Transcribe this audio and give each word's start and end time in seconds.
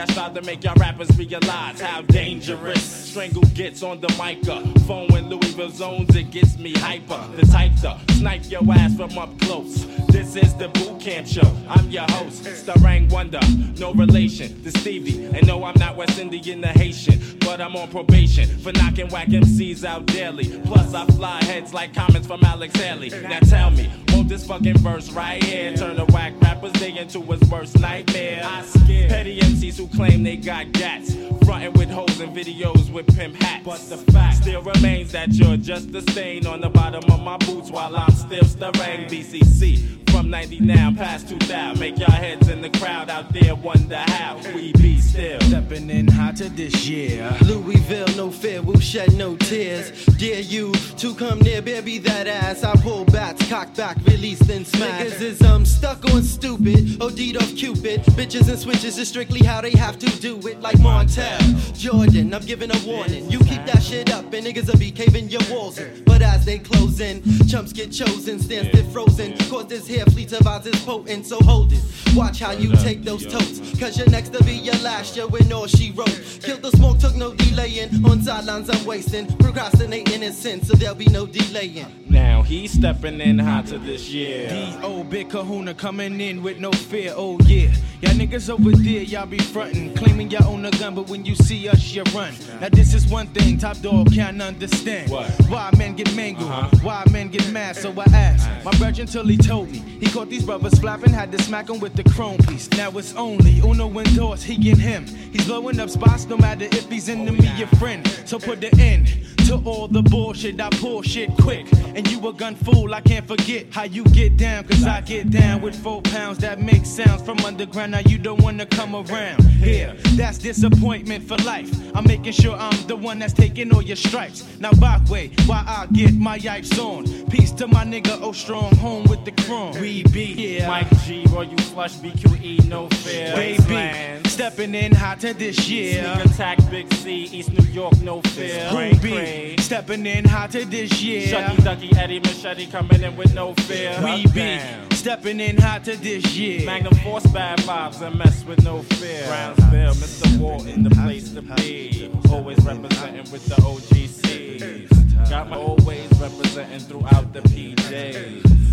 I 0.00 0.06
strive 0.06 0.34
to 0.34 0.42
make 0.42 0.64
y'all 0.64 0.74
rappers 0.76 1.16
realize 1.16 1.80
how 1.80 2.02
dangerous 2.02 2.82
Strangle 2.82 3.42
gets 3.54 3.82
on 3.82 4.00
the 4.00 4.08
mic, 4.20 4.48
uh, 4.48 4.60
phone 4.86 5.08
when 5.08 5.28
Louisville 5.28 5.70
zones, 5.70 6.16
it 6.16 6.30
gets 6.32 6.58
me 6.58 6.72
hyper. 6.72 7.22
The 7.36 7.46
type 7.46 7.72
to 7.82 7.90
uh, 7.90 7.98
snipe 8.12 8.50
your 8.50 8.62
ass 8.72 8.96
from 8.96 9.16
up 9.16 9.38
close. 9.40 9.86
This 10.08 10.34
is 10.34 10.52
the 10.54 10.68
boot 10.68 11.00
camp 11.00 11.28
show. 11.28 11.56
I'm 11.68 11.90
your 11.90 12.10
host, 12.10 12.42
Starang 12.42 13.10
Wonder. 13.12 13.40
No 13.78 13.92
relation 13.92 14.62
to 14.64 14.70
Stevie. 14.78 15.26
And 15.26 15.46
no, 15.46 15.62
I'm 15.64 15.78
not 15.78 15.96
West 15.96 16.18
Indian 16.18 16.64
or 16.64 16.68
Haitian. 16.68 17.38
But 17.40 17.60
I'm 17.60 17.76
on 17.76 17.88
probation 17.88 18.48
for 18.58 18.72
knocking 18.72 19.08
whack 19.08 19.28
MCs 19.28 19.84
out 19.84 20.06
daily. 20.06 20.60
Plus, 20.64 20.92
I 20.94 21.06
fly 21.06 21.44
heads 21.44 21.72
like 21.72 21.94
comments 21.94 22.26
from 22.26 22.42
Alex 22.42 22.74
Haley. 22.80 23.10
Now 23.10 23.38
tell 23.40 23.70
me, 23.70 23.90
won't 24.24 24.30
this 24.30 24.46
fucking 24.46 24.78
verse 24.78 25.10
right 25.10 25.42
here 25.44 25.76
turn 25.76 25.98
a 25.98 26.04
whack 26.06 26.32
rapper's 26.40 26.72
day 26.72 26.96
into 26.96 27.20
his 27.20 27.50
worst 27.50 27.78
nightmare? 27.78 28.42
I 28.42 28.62
scare 28.62 29.08
petty 29.08 29.38
MCs 29.38 29.76
who 29.76 29.86
claim 29.88 30.22
they 30.22 30.36
got 30.36 30.72
gats. 30.72 31.14
Frontin' 31.44 31.74
with 31.74 31.90
hoes 31.90 32.20
and 32.20 32.34
videos 32.34 32.90
with 32.90 33.06
pimp 33.14 33.36
hats. 33.36 33.64
But 33.64 33.80
the 33.90 34.12
fact 34.12 34.38
still 34.38 34.62
remains 34.62 35.12
that 35.12 35.32
you're 35.32 35.58
just 35.58 35.94
a 35.94 36.00
stain 36.00 36.46
on 36.46 36.62
the 36.62 36.70
bottom 36.70 37.04
of 37.10 37.20
my 37.20 37.36
boots 37.38 37.70
while 37.70 37.94
I'm 37.94 38.12
still 38.12 38.44
stirring 38.44 39.08
BCC. 39.08 40.03
From 40.14 40.30
90 40.30 40.60
now 40.60 40.92
past 40.96 41.28
2000. 41.28 41.80
Make 41.80 41.98
y'all 41.98 42.08
heads 42.12 42.48
in 42.48 42.62
the 42.62 42.70
crowd 42.70 43.10
out 43.10 43.32
there 43.32 43.56
wonder 43.56 43.96
how 43.96 44.40
we 44.54 44.72
be 44.74 45.00
still. 45.00 45.40
Stepping 45.40 45.90
in 45.90 46.06
hot 46.06 46.36
to 46.36 46.48
this 46.50 46.86
year. 46.86 47.36
Louisville, 47.44 48.06
no 48.16 48.30
fear, 48.30 48.62
will 48.62 48.78
shed 48.78 49.12
no 49.14 49.34
tears. 49.36 49.90
Dare 50.16 50.40
you 50.40 50.72
to 50.98 51.14
come 51.16 51.40
near, 51.40 51.60
baby, 51.60 51.98
that 51.98 52.28
ass. 52.28 52.62
I 52.62 52.76
pull 52.76 53.04
bats, 53.06 53.48
cock 53.48 53.74
back, 53.74 53.96
release, 54.06 54.38
then 54.38 54.64
smash. 54.64 55.02
Niggas 55.02 55.20
is 55.20 55.42
um 55.42 55.66
stuck 55.66 56.04
on 56.12 56.22
stupid, 56.22 57.02
OD'd 57.02 57.36
off 57.36 57.54
Cupid. 57.56 58.02
Bitches 58.14 58.48
and 58.48 58.58
switches 58.58 58.96
is 58.98 59.08
strictly 59.08 59.44
how 59.44 59.60
they 59.60 59.72
have 59.72 59.98
to 59.98 60.06
do 60.20 60.38
it, 60.46 60.60
like 60.60 60.76
Montel. 60.76 61.76
Jordan, 61.76 62.32
I'm 62.32 62.42
giving 62.46 62.70
a 62.70 62.86
warning. 62.86 63.28
You 63.30 63.40
keep 63.40 63.64
that 63.66 63.82
shit 63.82 64.12
up, 64.12 64.32
and 64.32 64.46
niggas 64.46 64.70
will 64.70 64.78
be 64.78 64.92
caving 64.92 65.28
your 65.28 65.42
walls 65.50 65.78
in. 65.78 66.04
But 66.04 66.22
as 66.22 66.44
they 66.44 66.60
close 66.60 67.00
in, 67.00 67.22
chumps 67.48 67.72
get 67.72 67.90
chosen, 67.90 68.38
stand 68.38 68.68
stiff 68.68 68.92
frozen. 68.92 69.36
Cause 69.48 69.66
this 69.66 69.86
here 69.86 70.03
fleet 70.10 70.32
of 70.32 70.46
ours 70.46 70.66
is 70.66 70.78
potent, 70.84 71.26
so 71.26 71.38
hold 71.40 71.72
it. 71.72 71.82
Watch 72.14 72.40
how 72.40 72.52
you 72.52 72.70
take 72.76 73.02
those 73.02 73.26
totes, 73.26 73.58
cause 73.78 73.98
you're 73.98 74.08
next 74.10 74.32
to 74.34 74.44
be 74.44 74.52
your 74.54 74.76
last 74.76 75.16
year 75.16 75.26
when 75.26 75.52
all 75.52 75.66
she 75.66 75.90
wrote. 75.92 76.20
Killed 76.42 76.62
the 76.62 76.70
smoke, 76.72 76.98
took 77.00 77.16
no 77.16 77.34
delaying. 77.34 78.04
On 78.06 78.22
sidelines, 78.22 78.70
I'm 78.70 78.84
wasting, 78.84 79.26
procrastinating 79.38 80.22
in 80.22 80.32
sin, 80.32 80.62
so 80.62 80.74
there'll 80.76 80.94
be 80.94 81.06
no 81.06 81.26
delaying. 81.26 81.86
Now 82.08 82.42
he's 82.42 82.72
stepping 82.72 83.20
in 83.20 83.38
hot 83.40 83.66
to 83.66 83.78
this 83.78 84.10
year. 84.10 84.48
D.O. 84.48 85.02
Big 85.04 85.28
Kahuna 85.30 85.74
coming 85.74 86.20
in 86.20 86.42
with 86.42 86.58
no 86.58 86.70
fear, 86.70 87.12
oh 87.16 87.38
yeah. 87.46 87.72
Y'all 88.00 88.12
niggas 88.12 88.50
over 88.50 88.70
there, 88.70 89.02
y'all 89.02 89.26
be 89.26 89.38
frontin', 89.38 89.94
claiming 89.96 90.30
y'all 90.30 90.46
own 90.52 90.64
a 90.66 90.70
gun, 90.72 90.94
but 90.94 91.08
when 91.08 91.24
you 91.24 91.34
see 91.34 91.68
us, 91.68 91.92
you 91.94 92.02
run. 92.14 92.34
Now 92.60 92.68
this 92.68 92.94
is 92.94 93.06
one 93.08 93.26
thing 93.28 93.58
Top 93.58 93.80
Dog 93.80 94.12
can't 94.12 94.40
understand. 94.40 95.10
What? 95.10 95.30
Why 95.48 95.70
men 95.76 95.94
get 95.96 96.14
mangled, 96.14 96.48
Uh-huh. 96.50 96.76
why 96.82 97.02
men 97.10 97.28
get 97.28 97.50
mad, 97.50 97.74
so 97.76 97.92
I 97.98 98.04
asked. 98.14 98.64
My 98.64 98.70
brother 98.78 99.02
until 99.02 99.24
he 99.26 99.36
told 99.36 99.70
me. 99.72 99.82
He 100.00 100.06
caught 100.06 100.28
these 100.28 100.44
brothers 100.44 100.78
flapping, 100.78 101.12
had 101.12 101.32
to 101.32 101.42
smack 101.42 101.70
'em 101.70 101.80
with 101.80 101.94
the 101.94 102.04
chrome 102.04 102.38
piece. 102.38 102.68
Now 102.72 102.90
it's 102.90 103.14
only 103.14 103.60
Uno 103.60 103.88
indoors, 104.00 104.42
he 104.42 104.54
and 104.70 104.80
him. 104.80 105.06
He's 105.06 105.46
blowing 105.46 105.80
up 105.80 105.90
spots 105.90 106.26
no 106.26 106.36
matter 106.36 106.66
if 106.66 106.88
he's 106.90 107.08
enemy 107.08 107.48
or 107.60 107.68
oh, 107.72 107.76
friend. 107.76 108.06
So 108.24 108.38
put 108.38 108.60
the 108.60 108.74
end 108.80 109.08
to 109.46 109.56
all 109.64 109.88
the 109.88 110.02
bullshit. 110.02 110.60
I 110.60 110.70
pull 110.70 111.02
shit 111.02 111.30
quick. 111.40 111.66
And 111.94 112.10
you 112.10 112.26
a 112.28 112.32
gun 112.32 112.54
fool, 112.54 112.94
I 112.94 113.00
can't 113.00 113.26
forget 113.26 113.66
how 113.70 113.84
you 113.84 114.04
get 114.04 114.36
down. 114.36 114.64
Cause 114.64 114.84
I 114.84 115.00
get 115.00 115.30
down 115.30 115.60
with 115.60 115.76
four 115.80 116.02
pounds 116.02 116.38
that 116.38 116.60
make 116.60 116.84
sounds 116.86 117.22
from 117.22 117.38
underground. 117.40 117.92
Now 117.92 118.00
you 118.00 118.18
don't 118.18 118.42
wanna 118.42 118.66
come 118.66 118.94
around. 118.94 119.42
Here, 119.42 119.94
that's 120.16 120.38
disappointment 120.38 121.26
for 121.28 121.36
life. 121.38 121.70
I'm 121.94 122.04
making 122.04 122.32
sure 122.32 122.56
I'm 122.56 122.86
the 122.86 122.96
one 122.96 123.18
that's 123.18 123.32
taking 123.32 123.72
all 123.72 123.82
your 123.82 123.96
stripes. 123.96 124.44
Now 124.58 124.72
back 124.72 125.08
way, 125.08 125.30
while 125.46 125.64
I 125.66 125.86
get 125.92 126.14
my 126.14 126.38
yipes 126.38 126.78
on. 126.78 127.04
Peace 127.30 127.52
to 127.52 127.66
my 127.66 127.84
nigga, 127.84 128.18
oh 128.20 128.32
strong, 128.32 128.74
home 128.76 129.04
with 129.04 129.24
the 129.24 129.32
chrome. 129.42 129.78
We 129.80 129.93
be 130.02 130.24
here. 130.26 130.66
Mike 130.66 130.90
G, 131.04 131.24
Roy, 131.30 131.42
you 131.42 131.56
flush 131.56 131.94
BQE, 131.96 132.66
no 132.68 132.88
fear. 132.88 133.34
Baby, 133.34 134.28
stepping 134.28 134.74
in 134.74 134.94
hotter 134.94 135.32
this 135.32 135.68
year. 135.68 136.04
Sneak 136.04 136.26
attack, 136.26 136.70
Big 136.70 136.92
C, 136.94 137.24
East 137.24 137.52
New 137.52 137.66
York, 137.66 138.00
no 138.00 138.20
fear. 138.22 138.68
Cray. 138.70 139.56
stepping 139.58 140.06
in 140.06 140.24
hotter 140.24 140.64
this 140.64 141.02
year. 141.02 141.26
Shucky 141.28 141.62
Ducky, 141.62 141.96
Eddie 141.96 142.20
Machete 142.20 142.66
coming 142.66 143.02
in 143.02 143.16
with 143.16 143.34
no 143.34 143.54
fear. 143.54 143.98
We 144.02 144.26
be 144.28 144.60
stepping 144.94 145.40
in 145.40 145.56
hotter 145.56 145.96
this 145.96 146.36
year. 146.36 146.66
Magnum 146.66 146.94
Force 146.96 147.26
bad 147.28 147.58
vibes 147.60 148.00
and 148.00 148.18
mess 148.18 148.44
with 148.44 148.64
no 148.64 148.82
fear. 148.82 149.26
Brownsville, 149.26 149.94
Mr. 149.94 150.38
Walton, 150.38 150.82
the 150.82 150.90
place 150.90 151.32
to 151.34 151.42
be. 151.42 152.10
Always 152.30 152.58
representing 152.64 153.30
with 153.30 153.46
the 153.46 153.56
OGCs. 153.56 155.30
Got 155.30 155.48
my 155.50 155.56
always 155.56 156.10
representing 156.20 156.80
throughout 156.80 157.32
the 157.32 157.40
PJs. 157.40 158.63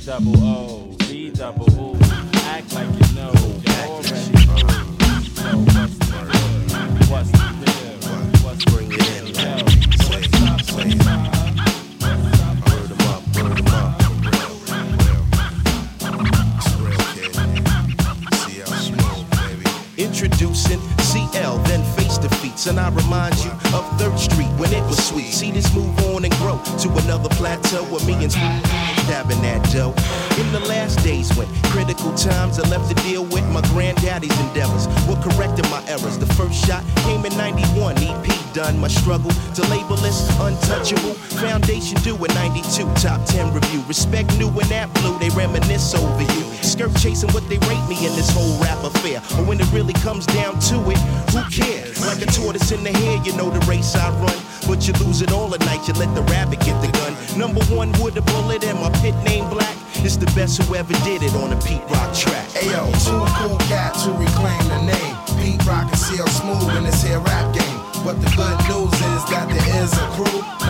D 0.00 0.06
double 0.06 0.42
O, 0.42 0.96
B 1.00 1.30
double 1.30 1.66
O. 1.78 1.96
Act 2.46 2.72
like 2.74 2.86
you 2.88 3.14
know, 3.14 3.32
you 3.34 3.72
already 3.84 4.46
know. 4.46 4.56
So 5.34 5.58
what's 5.58 6.00
the 6.00 6.08
deal? 6.08 7.10
What's 7.10 7.30
the 7.30 7.44
deal? 7.60 7.98
What's 8.42 8.64
Bring 8.64 8.92
it 8.92 9.06
in, 9.18 9.32
deal? 9.32 9.42
man. 9.44 9.58
What's 9.60 10.06
Say 10.06 10.48
up? 10.48 10.60
say 10.62 10.90
What's 12.00 12.40
up? 12.40 12.56
Word 12.66 12.90
'em 12.90 13.00
up, 13.08 13.22
word 13.36 13.58
'em 13.60 13.68
up. 13.68 14.00
Real, 14.24 14.54
real. 14.72 15.24
It's 16.56 16.72
real, 16.80 17.04
kid. 17.14 17.34
See 18.40 18.60
how 18.60 18.72
smooth, 18.80 19.30
baby. 19.30 20.02
Introducing 20.02 20.80
CL, 21.00 21.58
then 21.64 21.82
face 21.96 22.16
defeats, 22.18 22.66
and 22.66 22.80
I 22.80 22.88
remind 22.90 23.36
you 23.44 23.50
of 23.74 23.84
Third 24.00 24.18
Street 24.18 24.50
when 24.56 24.72
it 24.72 24.82
was 24.86 24.98
sweet. 25.06 25.32
See 25.32 25.50
this 25.52 25.72
move 25.74 25.96
on 26.14 26.24
and 26.24 26.32
grow 26.36 26.58
to 26.78 26.88
another 27.04 27.28
plateau 27.30 27.84
where 27.84 28.04
me 28.06 28.14
and 28.24 28.32
Dabbing 29.10 29.42
that 29.42 29.58
dough. 29.72 29.90
In 30.38 30.52
the 30.52 30.60
last 30.70 31.02
days 31.02 31.34
when 31.34 31.48
critical 31.74 32.14
times 32.14 32.60
I 32.60 32.68
left 32.70 32.94
to 32.94 32.94
deal 33.02 33.24
with 33.24 33.42
my 33.50 33.60
granddaddy's 33.74 34.38
endeavors, 34.38 34.86
were 35.10 35.18
correcting 35.18 35.68
my 35.68 35.82
errors. 35.90 36.16
The 36.16 36.30
first 36.38 36.54
shot 36.64 36.84
came 37.02 37.26
in 37.26 37.36
91, 37.36 37.98
EP 37.98 38.54
done. 38.54 38.78
My 38.78 38.86
struggle 38.86 39.32
to 39.58 39.62
label 39.66 39.96
this 39.96 40.30
untouchable. 40.38 41.14
Foundation 41.42 41.98
due 42.06 42.14
in 42.14 42.30
92, 42.38 42.86
top 43.02 43.26
10 43.26 43.52
review. 43.52 43.82
Respect 43.88 44.30
new 44.38 44.46
and 44.46 44.70
that 44.70 44.86
blue, 45.02 45.18
they 45.18 45.30
reminisce 45.30 45.92
over 45.92 46.22
you. 46.22 46.46
Skirt 46.62 46.94
chasing 46.94 47.30
what 47.34 47.42
they 47.48 47.58
rate 47.66 47.82
me 47.90 47.98
in 48.06 48.14
this 48.14 48.30
whole 48.30 48.62
rap 48.62 48.78
affair. 48.84 49.18
But 49.34 49.44
when 49.50 49.58
it 49.58 49.66
really 49.72 49.94
comes 50.06 50.24
down 50.26 50.60
to 50.70 50.76
it, 50.86 51.02
who 51.34 51.42
cares? 51.50 51.98
Like 52.06 52.22
a 52.22 52.30
tortoise 52.30 52.70
in 52.70 52.84
the 52.84 52.94
hair, 52.94 53.18
you 53.26 53.34
know 53.34 53.50
the 53.50 53.58
race 53.66 53.96
I 53.96 54.06
run. 54.22 54.38
But 54.66 54.86
you 54.86 54.92
lose 55.04 55.22
it 55.22 55.32
all 55.32 55.54
at 55.54 55.60
night, 55.60 55.86
you 55.88 55.94
let 55.94 56.14
the 56.14 56.22
rabbit 56.22 56.60
get 56.60 56.80
the 56.80 56.90
gun. 56.98 57.14
Number 57.38 57.62
one 57.74 57.92
with 58.02 58.16
a 58.16 58.22
bullet 58.22 58.64
and 58.64 58.78
my 58.80 58.90
pit 59.00 59.14
name 59.24 59.48
black. 59.48 59.76
It's 60.02 60.16
the 60.16 60.26
best 60.36 60.62
who 60.62 60.74
ever 60.74 60.92
did 61.04 61.22
it 61.22 61.34
on 61.34 61.52
a 61.52 61.60
Pete 61.60 61.82
Rock 61.90 62.14
track. 62.14 62.48
Ayo, 62.60 62.88
two 63.04 63.20
cool 63.36 63.58
cats 63.68 64.04
who 64.04 64.12
reclaim 64.12 64.64
the 64.68 64.82
name. 64.92 65.16
Pete 65.40 65.64
Rock 65.66 65.88
and 65.88 65.98
CL 65.98 66.26
Smooth 66.28 66.76
in 66.76 66.84
this 66.84 67.02
here 67.02 67.20
rap 67.20 67.54
game. 67.54 67.80
But 68.04 68.20
the 68.22 68.30
good 68.32 68.58
news 68.68 68.94
is 68.94 69.22
that 69.28 69.46
there 69.48 69.82
is 69.82 69.92
a 69.92 70.06
crew. 70.16 70.69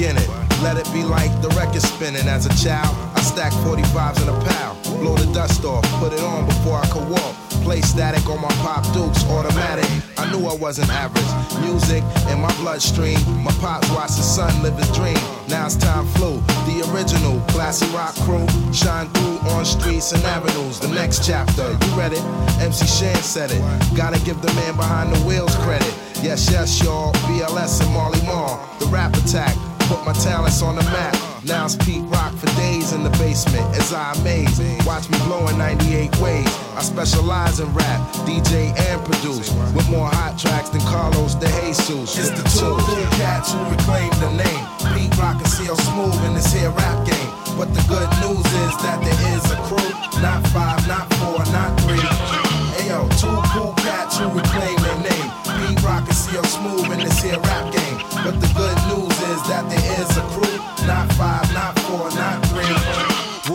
Beginning, 0.00 0.30
Let 0.62 0.78
it 0.78 0.90
be 0.94 1.04
like 1.04 1.30
the 1.42 1.48
record 1.60 1.82
spinning 1.82 2.26
as 2.26 2.46
a 2.46 2.54
child. 2.64 2.96
I 3.14 3.20
stacked 3.20 3.56
45s 3.56 4.22
in 4.22 4.28
a 4.28 4.44
pal. 4.48 4.74
Blow 5.00 5.14
the 5.14 5.30
dust 5.34 5.64
off, 5.64 5.84
put 6.00 6.14
it 6.14 6.20
on 6.20 6.46
before 6.46 6.78
I 6.78 6.86
could 6.88 7.06
walk. 7.08 7.34
Play 7.64 7.82
static 7.82 8.26
on 8.26 8.40
my 8.40 8.52
pop 8.64 8.82
dukes, 8.94 9.24
automatic. 9.24 9.84
I 10.16 10.24
knew 10.32 10.46
I 10.46 10.54
wasn't 10.54 10.88
average. 10.88 11.32
Music 11.60 12.02
in 12.32 12.40
my 12.40 12.52
bloodstream. 12.56 13.20
My 13.44 13.52
pops 13.60 13.90
watched 13.90 14.16
his 14.16 14.24
son 14.24 14.62
live 14.62 14.76
his 14.76 14.90
dream. 14.96 15.20
Now 15.48 15.66
it's 15.66 15.76
time 15.76 16.06
flew. 16.16 16.40
The 16.64 16.88
original 16.92 17.40
classy 17.52 17.86
rock 17.94 18.14
crew 18.24 18.46
shine 18.72 19.08
through 19.12 19.38
on 19.52 19.66
streets 19.66 20.12
and 20.12 20.24
avenues. 20.24 20.80
The 20.80 20.88
next 20.88 21.26
chapter, 21.26 21.72
you 21.72 21.88
read 21.92 22.12
it. 22.12 22.24
MC 22.60 22.86
Shan 22.86 23.16
said 23.16 23.50
it. 23.50 23.60
Gotta 23.94 24.18
give 24.24 24.40
the 24.40 24.52
man 24.54 24.76
behind 24.76 25.14
the 25.14 25.20
wheels 25.26 25.54
credit. 25.56 25.92
Yes, 26.22 26.50
yes, 26.50 26.82
y'all. 26.82 27.12
BLS 27.28 27.82
and 27.82 27.92
Marley 27.92 28.22
Marl. 28.22 28.56
The 28.78 28.86
rap 28.86 29.14
attack. 29.14 29.56
Put 29.90 30.06
my 30.06 30.12
talents 30.12 30.62
on 30.62 30.76
the 30.76 30.84
map. 30.94 31.18
Now 31.44 31.64
it's 31.64 31.74
Pete 31.74 32.04
Rock 32.04 32.32
for 32.34 32.46
days 32.54 32.92
in 32.92 33.02
the 33.02 33.10
basement 33.18 33.66
as 33.74 33.92
I 33.92 34.12
amaze. 34.14 34.62
Watch 34.86 35.10
me 35.10 35.18
blow 35.26 35.48
in 35.48 35.58
98 35.58 36.16
ways. 36.20 36.46
I 36.78 36.82
specialize 36.82 37.58
in 37.58 37.66
rap, 37.74 37.98
DJ 38.22 38.70
and 38.86 39.04
produce. 39.04 39.50
With 39.74 39.90
more 39.90 40.06
hot 40.06 40.38
tracks 40.38 40.68
than 40.68 40.80
Carlos 40.82 41.34
de 41.34 41.48
Jesus. 41.66 42.16
It's 42.16 42.30
the 42.30 42.46
two 42.54 42.70
cool 42.86 43.06
cats 43.18 43.52
who 43.52 43.58
reclaim 43.66 44.10
the 44.22 44.30
name. 44.38 44.64
Pete 44.94 45.10
Rock 45.18 45.42
and 45.42 45.48
CL 45.48 45.74
Smooth 45.74 46.24
in 46.24 46.34
this 46.34 46.52
here 46.52 46.70
rap 46.70 47.04
game. 47.04 47.30
But 47.58 47.74
the 47.74 47.82
good 47.90 48.10
news 48.22 48.46
is 48.46 48.74
that 48.86 49.02
there 49.02 49.20
is 49.34 49.42
a 49.50 49.58
crew. 49.66 49.90
Not 50.22 50.46
five, 50.54 50.86
not 50.86 51.12
four, 51.18 51.42
not 51.50 51.74
three. 51.80 52.49
Ayo, 52.90 53.06
two 53.20 53.28
cool 53.52 53.72
cats 53.74 54.18
who 54.18 54.26
reclaim 54.30 54.76
their 54.82 54.98
name. 54.98 55.30
Pete 55.54 55.80
Rock 55.84 56.02
and 56.08 56.16
CL 56.16 56.42
Smooth 56.42 56.90
in 56.90 56.98
this 56.98 57.22
here 57.22 57.38
rap 57.38 57.72
game. 57.72 57.98
But 58.24 58.40
the 58.40 58.50
good 58.58 58.78
news 58.90 59.14
is 59.30 59.40
that 59.46 59.64
there 59.70 60.00
is 60.02 60.10
a 60.16 60.22
crew. 60.34 60.58
Not 60.88 61.06
five, 61.12 61.54
not 61.54 61.78
four, 61.86 62.10
not. 62.10 62.49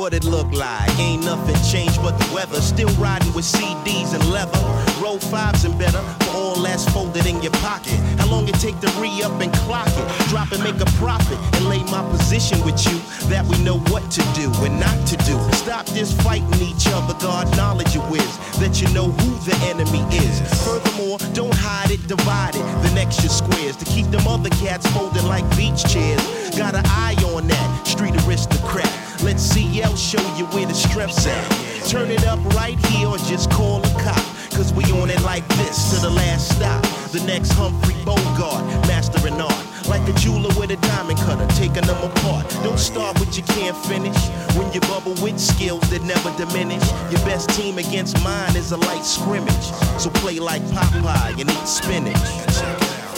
What 0.05 0.13
it 0.13 0.23
look 0.23 0.51
like? 0.51 0.87
Ain't 0.99 1.25
nothing 1.25 1.57
changed 1.65 1.99
but 1.99 2.15
the 2.19 2.31
weather. 2.31 2.61
Still 2.61 2.93
riding 3.01 3.33
with 3.33 3.43
CDs 3.43 4.13
and 4.13 4.23
leather. 4.29 4.61
Roll 5.01 5.17
fives 5.17 5.65
and 5.65 5.75
better 5.79 5.97
for 6.21 6.29
all 6.37 6.55
that's 6.61 6.87
folded 6.93 7.25
in 7.25 7.41
your 7.41 7.53
pocket. 7.53 7.97
How 8.19 8.29
long 8.29 8.47
it 8.47 8.53
take 8.61 8.79
to 8.81 8.89
re 9.01 9.09
up 9.23 9.41
and 9.41 9.51
clock 9.65 9.89
it? 9.89 10.29
Drop 10.29 10.51
and 10.51 10.61
make 10.61 10.79
a 10.79 10.85
profit 11.01 11.39
and 11.57 11.65
lay 11.65 11.81
my 11.85 12.07
position 12.11 12.63
with 12.63 12.77
you. 12.85 13.01
That 13.29 13.47
we 13.47 13.57
know 13.63 13.79
what 13.89 14.11
to 14.11 14.21
do 14.37 14.53
and 14.61 14.79
not 14.79 14.93
to 15.07 15.17
do. 15.25 15.41
Stop 15.53 15.87
this 15.87 16.13
fighting 16.21 16.61
each 16.61 16.85
other. 16.93 17.15
God 17.17 17.49
knowledge 17.57 17.95
you 17.95 18.03
is 18.13 18.37
that 18.61 18.79
you 18.79 18.87
know 18.93 19.09
who 19.09 19.29
the 19.41 19.57
enemy 19.65 20.05
is. 20.21 20.37
Furthermore, 20.63 21.17
don't 21.33 21.57
hide 21.57 21.89
it, 21.89 22.05
divide 22.07 22.53
it. 22.53 22.65
The 22.85 23.01
extra 23.01 23.27
squares 23.27 23.75
to 23.77 23.85
keep 23.85 24.05
them 24.11 24.27
other 24.27 24.51
cats 24.61 24.85
folded 24.93 25.23
like 25.23 25.49
beach 25.57 25.81
chairs. 25.91 26.21
Got 26.55 26.75
an 26.75 26.85
eye 26.85 27.17
on 27.33 27.47
that 27.47 27.87
street 27.87 28.13
aristocrat. 28.27 29.04
Let 29.25 29.39
CL 29.39 29.95
show 29.95 30.21
you 30.37 30.45
where 30.53 30.67
the 30.67 30.75
strep's 30.75 31.25
at. 31.25 31.89
Turn 31.89 32.11
it 32.11 32.27
up 32.27 32.37
right 32.53 32.77
here 32.85 33.07
or 33.07 33.17
just 33.17 33.49
call 33.49 33.79
a 33.83 33.89
cop. 33.97 34.21
Cause 34.53 34.71
we 34.71 34.83
on 35.01 35.09
it 35.09 35.19
like 35.23 35.45
this 35.57 35.89
to 35.89 35.99
the 35.99 36.11
last 36.11 36.55
stop. 36.55 36.83
The 37.09 37.23
next 37.25 37.51
Humphrey 37.53 37.95
Bogart, 38.05 38.63
mastering 38.85 39.41
art. 39.41 39.65
Like 39.89 40.07
a 40.07 40.13
jeweler 40.13 40.53
with 40.59 40.69
a 40.69 40.77
diamond 40.77 41.17
cutter, 41.17 41.47
taking 41.57 41.89
them 41.89 41.97
apart. 42.05 42.47
Don't 42.61 42.77
start 42.77 43.19
what 43.19 43.35
you 43.35 43.41
can't 43.57 43.75
finish. 43.89 44.15
When 44.53 44.71
you 44.73 44.79
bubble 44.81 45.17
with 45.23 45.39
skills 45.39 45.81
that 45.89 46.03
never 46.03 46.29
diminish. 46.37 46.85
Your 47.09 47.25
best 47.25 47.49
team 47.49 47.79
against 47.79 48.23
mine 48.23 48.55
is 48.55 48.73
a 48.73 48.77
light 48.77 49.05
scrimmage. 49.05 49.65
So 49.97 50.11
play 50.21 50.37
like 50.37 50.61
Popeye 50.69 51.41
and 51.41 51.49
eat 51.49 51.67
spinach. 51.67 52.13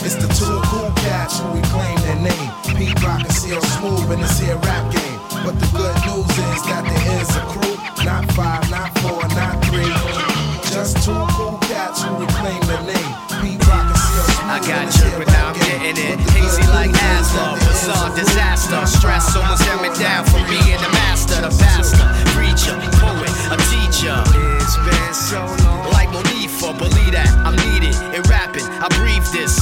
It's 0.08 0.16
the 0.16 0.32
two 0.32 0.56
cool 0.72 0.90
cats 1.04 1.40
who 1.40 1.52
reclaim 1.52 2.00
their 2.08 2.32
name. 2.32 2.52
Pete 2.80 3.04
Rock 3.04 3.20
and 3.28 3.34
CL 3.34 3.62
Smooth 3.62 4.10
in 4.14 4.22
this 4.22 4.40
here 4.40 4.56
rap 4.56 4.90
game. 4.94 5.17
But 5.44 5.60
the 5.60 5.68
good 5.76 5.96
news 6.08 6.32
is 6.32 6.62
that 6.72 6.84
there 6.88 7.08
is 7.20 7.30
a 7.36 7.44
crew. 7.52 7.76
Not 8.06 8.24
five, 8.32 8.64
not 8.72 8.92
four, 9.00 9.20
not 9.36 9.60
three. 9.68 9.92
Just 10.72 11.04
two 11.04 11.16
cool 11.36 11.58
cats 11.68 12.04
who 12.04 12.16
reclaim 12.16 12.62
their 12.68 12.84
name. 12.88 13.12
Pete 13.42 13.60
Rock 13.68 13.92
and 13.92 14.00
CL 14.00 14.28
Smooth 14.32 14.52
I 14.52 14.60
got 14.64 14.88
in 14.88 14.92
you, 14.96 15.10
here 15.10 15.20
but 15.20 15.28
now 15.28 15.52
I'm 15.52 15.60
getting 15.60 15.98
it. 16.00 16.18
But 16.18 16.24
the 16.24 16.32
good 16.32 16.64
Hazy 16.64 16.66
like 16.72 16.92
news 16.92 17.04
is 17.04 17.20
asthma, 17.20 17.44
that 17.44 17.66
bizarre 17.68 18.12
disaster. 18.16 18.80
Stress 18.88 19.36
almost 19.36 19.64
not 19.68 19.82
me 19.84 19.92
down 20.00 20.24
not 20.24 20.32
from 20.32 20.44
three. 20.48 20.60
being 20.64 20.80
the 20.80 20.92
master, 20.96 21.40
the 21.44 21.52
pastor, 21.52 22.08
preacher, 22.32 22.76
poet, 23.00 23.32
a 23.52 23.58
teacher. 23.68 24.16
It's 24.64 24.76
been 24.80 25.14
so 25.14 25.44
long. 25.64 25.67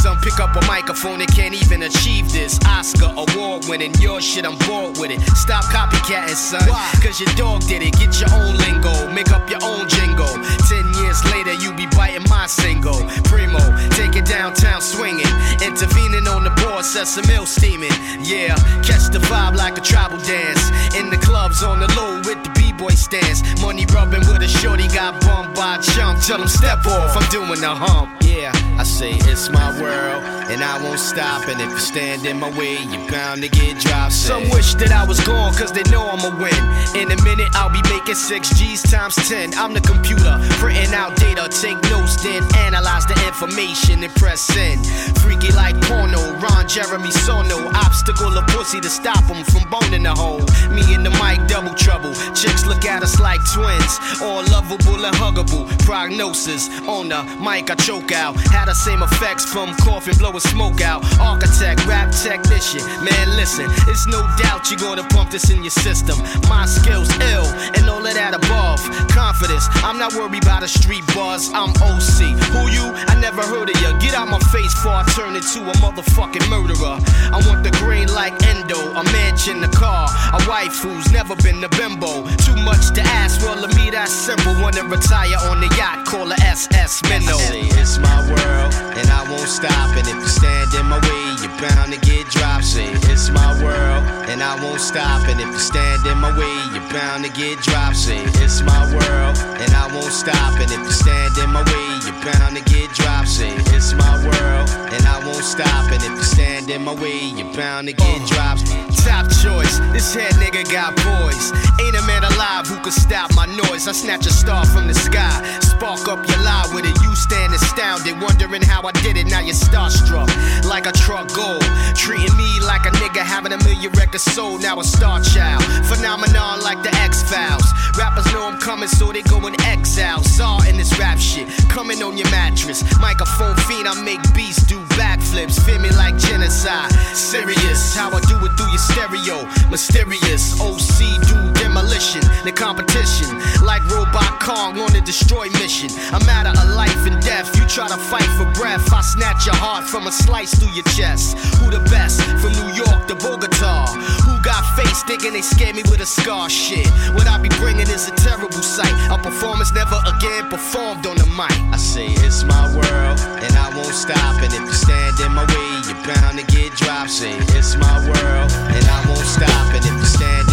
Some 0.05 0.19
pick 0.21 0.39
up 0.39 0.55
a 0.55 0.63
microphone 0.67 1.19
and 1.19 1.31
can't 1.33 1.55
even 1.55 1.81
achieve 1.81 2.31
this. 2.31 2.59
Oscar 2.67 3.11
award 3.17 3.65
winning, 3.67 3.91
your 3.95 4.21
shit, 4.21 4.45
I'm 4.45 4.55
bored 4.69 4.99
with 4.99 5.09
it. 5.09 5.19
Stop 5.35 5.63
copycatting, 5.73 6.35
son. 6.35 6.61
Why? 6.69 6.91
Cause 7.01 7.19
your 7.19 7.33
dog 7.33 7.65
did 7.65 7.81
it. 7.81 7.97
Get 7.97 8.21
your 8.21 8.29
own 8.37 8.55
lingo, 8.57 8.93
make 9.11 9.31
up 9.31 9.49
your 9.49 9.57
own 9.63 9.89
jingle. 9.89 10.29
Ten 10.69 10.85
years 11.01 11.25
later, 11.33 11.53
you 11.53 11.73
be 11.73 11.87
biting 11.97 12.21
my 12.29 12.45
single. 12.45 13.01
Primo, 13.25 13.57
take 13.97 14.15
it 14.15 14.25
downtown 14.25 14.79
swinging. 14.79 15.25
Intervening 15.65 16.27
on 16.27 16.43
the 16.43 16.53
board, 16.61 16.85
set 16.85 17.07
some 17.07 17.25
ill 17.31 17.47
steaming. 17.47 17.89
Yeah, 18.21 18.53
catch 18.85 19.09
the 19.09 19.17
vibe 19.25 19.55
like 19.55 19.75
a 19.79 19.81
tribal 19.81 20.19
dance. 20.19 20.69
In 20.93 21.09
the 21.09 21.17
clubs 21.17 21.63
on 21.63 21.79
the 21.79 21.91
low 21.97 22.17
with 22.17 22.43
the 22.43 22.51
B-boy 22.53 22.93
stance. 22.93 23.41
Money 23.59 23.87
rubbing 23.87 24.21
with 24.29 24.43
a 24.43 24.47
shorty, 24.47 24.87
got 24.87 25.19
bummed 25.21 25.55
by 25.55 25.77
a 25.77 25.81
chump. 25.81 26.21
Tell 26.21 26.39
him 26.39 26.47
step 26.47 26.85
off, 26.85 27.17
I'm 27.17 27.27
doing 27.31 27.59
the 27.59 27.73
hump. 27.73 28.21
Yeah, 28.21 28.51
I 28.77 28.83
say 28.83 29.13
it's 29.31 29.49
my 29.49 29.71
and 29.95 30.63
I 30.63 30.81
won't 30.83 30.99
stop. 30.99 31.47
And 31.47 31.59
if 31.61 31.69
you 31.69 31.79
stand 31.79 32.25
in 32.25 32.39
my 32.39 32.49
way, 32.57 32.77
you're 32.77 33.09
bound 33.09 33.41
to 33.43 33.49
get 33.49 33.79
dropped. 33.79 34.13
Some 34.13 34.49
wish 34.49 34.75
that 34.75 34.91
I 34.91 35.05
was 35.05 35.19
gone, 35.21 35.53
cause 35.53 35.71
they 35.71 35.83
know 35.91 36.07
I'ma 36.07 36.35
win. 36.41 36.61
In 36.95 37.11
a 37.11 37.21
minute, 37.23 37.49
I'll 37.53 37.69
be 37.69 37.81
making 37.89 38.15
six 38.15 38.49
G's 38.57 38.83
times 38.83 39.15
ten. 39.27 39.53
I'm 39.55 39.73
the 39.73 39.81
computer, 39.81 40.37
printing 40.61 40.93
out 40.93 41.15
data, 41.15 41.47
take 41.49 41.81
notes, 41.89 42.21
then 42.23 42.43
analyze 42.57 43.05
the 43.05 43.17
information 43.27 44.03
and 44.03 44.13
press 44.15 44.55
in. 44.55 44.83
Freaky 45.21 45.51
like 45.53 45.79
porno, 45.81 46.37
Ron 46.39 46.67
Jeremy 46.67 47.11
Sono. 47.11 47.69
Obstacle 47.75 48.37
of 48.37 48.47
pussy 48.47 48.79
to 48.81 48.89
stop 48.89 49.23
him 49.25 49.43
from 49.43 49.69
boning 49.69 50.03
the 50.03 50.13
hole. 50.13 50.45
Me 50.71 50.83
and 50.93 51.05
the 51.05 51.13
mic, 51.21 51.47
double 51.47 51.73
trouble. 51.75 52.13
Chicks 52.33 52.65
look 52.65 52.85
at 52.85 53.03
us 53.03 53.19
like 53.19 53.39
twins, 53.53 53.99
all 54.21 54.43
lovable 54.51 55.05
and 55.05 55.15
huggable. 55.15 55.67
Prognosis 55.85 56.69
on 56.87 57.09
the 57.09 57.23
mic, 57.41 57.69
I 57.69 57.75
choke 57.75 58.11
out. 58.11 58.35
Had 58.51 58.65
the 58.65 58.73
same 58.73 59.01
effects 59.03 59.45
from 59.45 59.73
coughing, 59.85 60.17
blowing 60.17 60.39
smoke 60.39 60.81
out. 60.81 61.05
Architect, 61.21 61.85
rap 61.85 62.11
technician, 62.11 62.81
man, 63.05 63.27
listen, 63.37 63.69
it's 63.87 64.07
no 64.07 64.19
doubt 64.41 64.69
you're 64.71 64.79
gonna 64.79 65.05
pump 65.13 65.29
this 65.29 65.49
in 65.51 65.63
your 65.63 65.77
system. 65.85 66.17
My 66.49 66.65
skills 66.65 67.09
ill, 67.31 67.45
and 67.77 67.87
all 67.87 68.03
of 68.05 68.13
that 68.13 68.33
above. 68.33 68.81
Confidence, 69.13 69.69
I'm 69.85 69.97
not 69.99 70.13
worried 70.13 70.43
about 70.43 70.61
the 70.61 70.67
street 70.67 71.05
buzz. 71.13 71.53
I'm 71.53 71.69
OC. 71.85 72.33
Who 72.51 72.61
you? 72.73 72.85
I 73.07 73.15
never 73.21 73.43
heard 73.43 73.69
of 73.69 73.77
ya. 73.81 73.93
Get 73.99 74.15
out 74.15 74.27
my 74.27 74.39
face 74.49 74.73
before 74.73 74.97
I 74.97 75.05
turn 75.13 75.35
into 75.35 75.61
a 75.61 75.73
motherfucking 75.83 76.49
murderer. 76.49 76.97
I 77.29 77.37
want 77.47 77.63
the 77.63 77.71
green 77.83 78.09
like 78.09 78.33
endo, 78.47 78.79
a 78.97 79.03
mansion, 79.13 79.63
a 79.63 79.69
car, 79.69 80.09
a 80.33 80.41
wife 80.49 80.81
who's 80.81 81.11
never 81.11 81.35
been 81.37 81.63
a 81.63 81.69
bimbo. 81.69 82.25
Too 82.41 82.57
much 82.65 82.91
to 82.97 83.01
ask, 83.21 83.41
well, 83.45 83.61
to 83.61 83.69
me 83.77 83.91
that's 83.91 84.11
simple. 84.11 84.53
Wanna 84.61 84.83
retire 84.83 85.37
on 85.49 85.61
the 85.61 85.69
yacht, 85.77 86.05
call 86.05 86.31
a 86.31 86.35
SS 86.41 87.03
Minnow. 87.09 87.37
It's 87.79 87.97
my 87.99 88.19
world, 88.31 88.73
and 88.97 89.07
I 89.09 89.21
won't 89.29 89.47
stop. 89.47 89.74
And 89.97 90.07
if 90.07 90.15
you 90.15 90.27
stand 90.27 90.73
in 90.73 90.85
my 90.87 90.99
way, 90.99 91.25
you're 91.41 91.57
bound 91.59 91.93
to 91.93 91.99
get 91.99 92.27
dropped. 92.29 92.65
Say, 92.65 92.91
it's 93.11 93.29
my 93.29 93.51
world, 93.63 94.03
and 94.29 94.43
I 94.43 94.59
won't 94.61 94.81
stop. 94.81 95.27
And 95.27 95.39
if 95.39 95.47
you 95.47 95.59
stand 95.59 96.05
in 96.05 96.17
my 96.17 96.31
way, 96.37 96.55
you're 96.73 96.89
bound 96.91 97.23
to 97.25 97.31
get 97.31 97.61
dropped. 97.63 97.95
Say, 97.95 98.21
it's 98.43 98.61
my 98.61 98.83
world, 98.91 99.35
and 99.61 99.71
I 99.73 99.87
won't 99.93 100.11
stop. 100.11 100.59
And 100.59 100.71
if 100.71 100.79
you 100.79 100.91
stand 100.91 101.37
in 101.37 101.49
my 101.51 101.63
way, 101.63 101.87
you're 102.05 102.21
bound 102.27 102.57
to 102.57 102.63
get 102.63 102.91
dropped. 102.93 103.29
Say, 103.29 103.53
it's 103.75 103.93
my 103.93 104.15
world, 104.23 104.69
and 104.91 105.03
I 105.07 105.23
won't 105.25 105.43
stop. 105.43 105.91
And 105.91 106.03
if 106.03 106.11
you 106.11 106.23
stand 106.23 106.69
in 106.69 106.83
my 106.83 106.93
way, 106.93 107.19
you're 107.35 107.53
bound 107.53 107.87
to 107.87 107.93
get 107.93 108.21
uh. 108.21 108.27
dropped. 108.27 108.67
Top 109.05 109.29
choice, 109.29 109.77
this 109.93 110.15
head 110.15 110.33
nigga 110.41 110.65
got 110.71 110.95
boys. 110.95 111.53
Ain't 111.79 111.95
a 111.95 112.01
man 112.07 112.23
alive 112.23 112.65
who 112.67 112.75
could 112.81 112.93
stop 112.93 113.33
my 113.35 113.45
noise. 113.45 113.87
I 113.87 113.91
snatch 113.91 114.25
a 114.25 114.33
star 114.33 114.65
from 114.65 114.87
the 114.87 114.95
sky, 114.95 115.37
spark 115.75 116.07
up 116.07 116.27
your 116.27 116.41
lie 116.43 116.67
with 116.73 116.85
it. 116.85 116.95
You 117.03 117.15
stand 117.15 117.53
astounded, 117.53 118.19
wondering 118.21 118.61
how 118.61 118.81
I 118.83 118.91
did 119.03 119.17
it. 119.17 119.27
Now 119.27 119.39
you're 119.39 119.55
starstruck, 119.55 120.29
like 120.63 120.85
a 120.85 120.91
truck 120.91 121.27
gold. 121.33 121.63
Treating 121.95 122.35
me 122.37 122.59
like 122.61 122.85
a 122.85 122.91
nigga 123.01 123.21
having 123.21 123.51
a 123.51 123.57
million 123.63 123.91
records 123.93 124.23
sold. 124.23 124.61
Now 124.61 124.79
a 124.79 124.83
star 124.83 125.19
child. 125.21 125.63
Phenomenon 125.91 126.61
like 126.61 126.81
the 126.83 126.93
X 126.95 127.23
Files. 127.29 127.67
Rappers 127.97 128.25
know 128.33 128.47
I'm 128.47 128.59
coming, 128.59 128.89
so 128.89 129.11
they 129.11 129.23
go 129.23 129.45
in 129.47 129.55
exile. 129.61 130.23
Saw 130.23 130.63
in 130.67 130.77
this 130.77 130.97
rap 130.99 131.19
shit, 131.19 131.47
coming 131.69 132.01
on 132.03 132.17
your 132.17 132.29
mattress. 132.31 132.83
Microphone 132.99 133.55
fiend, 133.67 133.87
I 133.87 133.93
make 134.01 134.21
beats 134.33 134.63
do 134.63 134.79
backflips. 134.99 135.59
Feel 135.65 135.79
me 135.79 135.89
like 135.91 136.17
genocide. 136.17 136.91
Serious, 137.13 137.95
how 137.95 138.09
I 138.09 138.21
do 138.21 138.37
it 138.45 138.51
through 138.57 138.71
your 138.71 138.83
stereo. 138.89 139.37
Mysterious, 139.69 140.59
OC, 140.61 140.99
dude 141.27 141.64
demolition, 141.75 142.21
the 142.45 142.51
competition. 142.51 143.27
Like 143.63 143.83
Robot 143.91 144.39
Kong 144.39 144.79
on 144.79 144.95
a 144.95 145.01
destroy 145.01 145.49
mission. 145.59 145.91
A 146.15 146.23
matter 146.23 146.55
of 146.55 146.69
life 146.71 147.05
and 147.05 147.21
death. 147.21 147.51
You 147.57 147.67
try 147.67 147.87
to 147.89 147.97
fight 147.97 148.29
for 148.39 148.47
breath. 148.53 148.93
I 148.93 149.01
snatch 149.01 149.45
your 149.45 149.55
heart 149.55 149.83
from 149.83 150.07
a 150.07 150.11
slice 150.11 150.55
through 150.55 150.71
your 150.71 150.87
chest. 150.95 151.37
Who 151.59 151.69
the 151.71 151.83
best? 151.91 152.21
From 152.39 152.53
New 152.63 152.71
York 152.73 153.07
to 153.07 153.15
Bogota. 153.15 153.91
Who 154.23 154.39
got 154.41 154.63
face 154.79 155.03
thinking 155.03 155.33
they 155.33 155.41
scare 155.41 155.73
me 155.73 155.83
with 155.91 155.99
a 155.99 156.05
scar? 156.05 156.49
Shit. 156.49 156.87
What 157.11 157.27
I 157.27 157.37
be 157.39 157.49
bringing 157.59 157.89
is 157.91 158.07
a 158.07 158.15
terrible 158.15 158.63
sight. 158.63 158.95
A 159.11 159.17
performance 159.17 159.73
never 159.73 159.99
again 160.07 160.47
performed 160.49 161.05
on 161.05 161.17
the 161.17 161.27
mic. 161.35 161.51
I 161.75 161.77
say 161.77 162.07
it's 162.23 162.43
my 162.45 162.71
world 162.71 163.19
and 163.43 163.53
I 163.57 163.67
won't 163.75 163.95
stop. 163.95 164.39
And 164.39 164.53
if 164.53 164.63
you 164.63 164.73
stand 164.73 165.19
in 165.19 165.33
my 165.33 165.43
way, 165.43 165.69
you're 165.91 166.01
bound 166.07 166.39
to 166.39 166.45
get 166.47 166.71
dropped. 166.79 167.11
Say 167.11 167.35
it's 167.57 167.75
my 167.75 167.99
world 168.07 168.49
and 168.71 168.85
I 168.87 168.99
won't 169.09 169.27
stop. 169.27 169.75
And 169.75 169.83
if 169.83 169.91
you 169.91 170.05
stand 170.05 170.44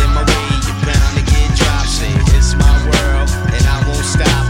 style. 4.13 4.42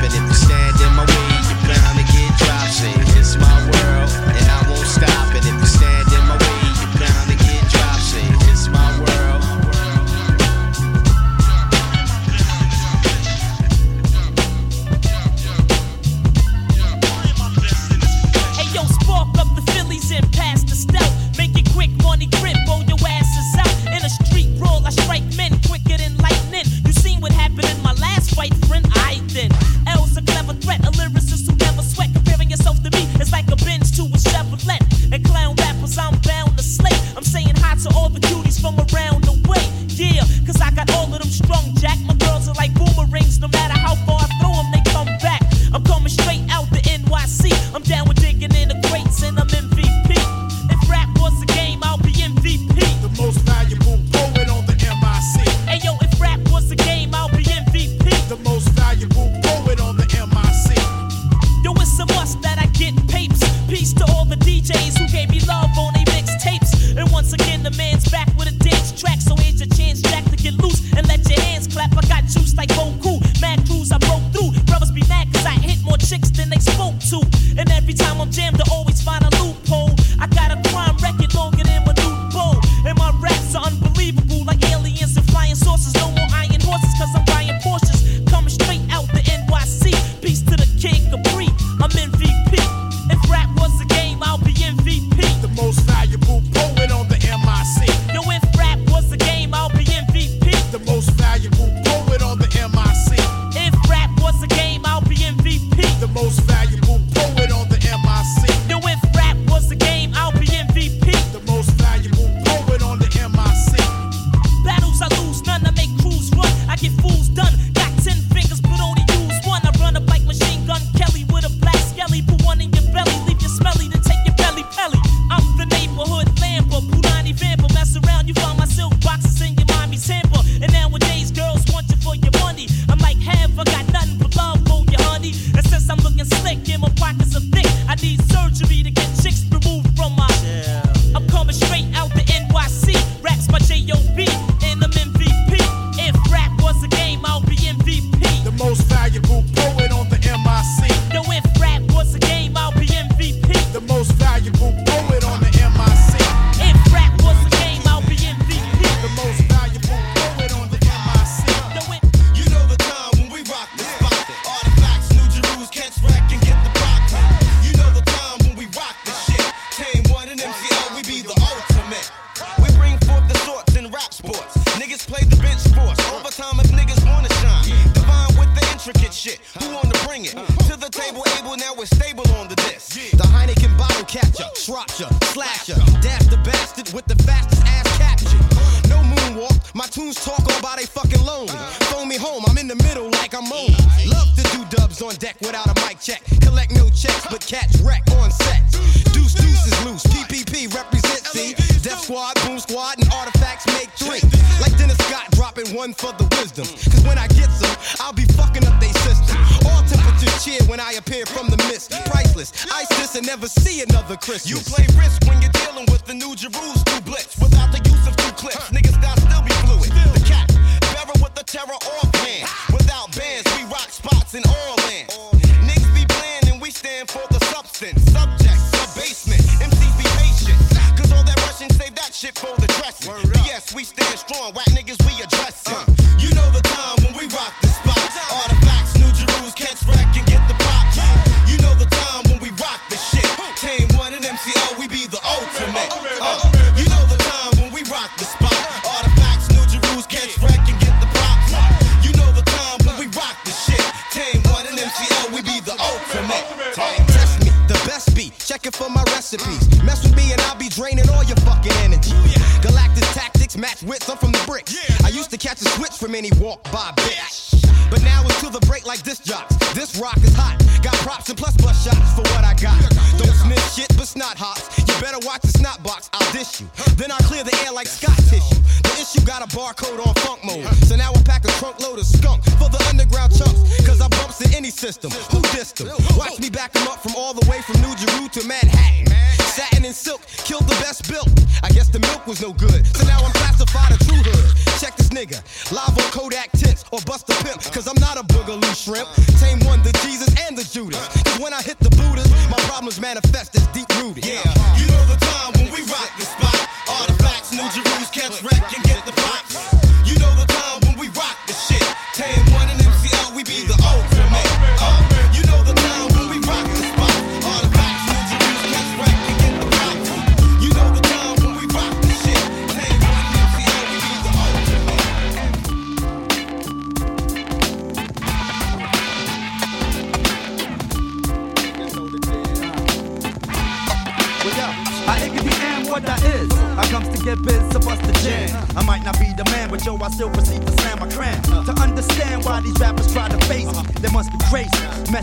for 232.34 232.54
the 232.60 232.66
dressing. 232.66 233.14
Yes, 233.44 233.74
we 233.74 233.84
stand 233.84 234.18
strong. 234.18 234.52
Whack 234.54 234.66
niggas 234.66 234.81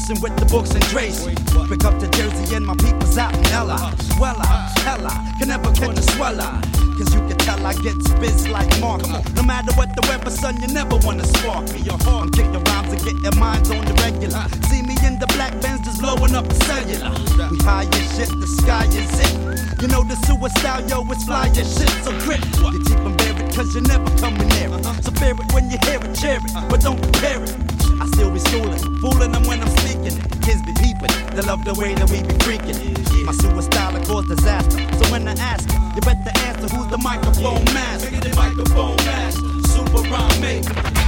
With 0.09 0.35
the 0.41 0.45
books 0.49 0.71
and 0.73 0.81
Tracy. 0.89 1.37
Pick 1.69 1.85
up 1.85 2.01
the 2.01 2.09
jersey 2.09 2.55
and 2.55 2.65
my 2.65 2.73
people's 2.73 3.15
out 3.15 3.29
in 3.29 3.45
Ella. 3.53 3.93
Swella, 4.17 4.41
hella, 4.81 5.13
can 5.37 5.49
never 5.49 5.69
catch 5.69 5.99
a 5.99 6.01
sweller. 6.17 6.49
Cause 6.97 7.13
you 7.13 7.21
can 7.29 7.37
tell 7.37 7.63
I 7.63 7.77
get 7.85 7.93
spits 8.01 8.49
like 8.49 8.73
Mark. 8.81 9.05
No 9.37 9.43
matter 9.43 9.71
what 9.77 9.93
the 9.93 10.01
weather, 10.09 10.31
son, 10.31 10.59
you 10.59 10.67
never 10.73 10.97
wanna 11.05 11.23
spark 11.37 11.69
me. 11.71 11.85
Your 11.85 11.93
I'm 12.09 12.31
kicking 12.31 12.57
rhymes 12.57 12.89
and 12.89 13.01
getting 13.05 13.39
minds 13.39 13.69
on 13.69 13.85
the 13.85 13.93
regular. 14.01 14.49
See 14.65 14.81
me 14.81 14.97
in 15.05 15.21
the 15.21 15.29
black 15.37 15.53
Benz 15.61 15.85
just 15.85 16.01
blowing 16.01 16.33
up 16.33 16.49
the 16.49 16.57
cellular. 16.65 17.13
We 17.53 17.61
high 17.61 17.85
as 17.85 18.05
shit, 18.17 18.33
the 18.33 18.49
sky 18.49 18.89
is 18.89 19.13
it. 19.13 19.33
You 19.79 19.93
know 19.93 20.01
the 20.01 20.17
suicide, 20.25 20.89
yo, 20.89 21.05
it's 21.13 21.23
fly 21.23 21.53
as 21.53 21.69
shit, 21.69 21.93
so 22.01 22.09
grip. 22.25 22.41
You 22.73 22.81
keep 22.81 22.97
them 22.97 23.15
buried, 23.15 23.53
cause 23.53 23.77
you're 23.77 23.85
never 23.85 24.09
coming 24.17 24.49
near 24.57 24.73
it. 24.73 24.83
So 25.05 25.13
fear 25.21 25.37
it 25.37 25.53
when 25.53 25.69
you 25.69 25.77
hear 25.85 26.01
it, 26.01 26.17
cheer 26.17 26.41
it, 26.41 26.51
but 26.67 26.81
don't 26.81 26.97
compare 26.97 27.45
it. 27.45 27.78
I 27.99 28.05
still 28.07 28.31
be 28.31 28.39
schooling, 28.39 28.79
fooling 28.99 29.31
them 29.31 29.43
when 29.43 29.61
I'm 29.61 29.69
speaking. 29.77 30.15
Kids 30.41 30.61
be 30.63 30.73
peeping, 30.79 31.11
they 31.35 31.41
love 31.41 31.65
the 31.65 31.73
way 31.75 31.93
that 31.95 32.09
we 32.09 32.23
be 32.23 32.35
freaking 32.45 32.79
it. 32.79 33.25
My 33.25 33.33
suicide 33.33 33.93
will 33.93 34.05
cause 34.05 34.27
disaster. 34.27 34.79
So 34.97 35.11
when 35.11 35.27
I 35.27 35.33
ask 35.33 35.69
you, 35.69 35.79
you 35.95 36.01
better 36.01 36.31
answer 36.47 36.73
who's 36.75 36.87
the 36.87 36.97
microphone 36.97 37.63
master. 37.73 38.09
The 38.09 38.35
microphone 38.35 38.95
master, 38.97 39.67
super 39.67 40.01
rhyme 40.09 40.41
maker. 40.41 40.99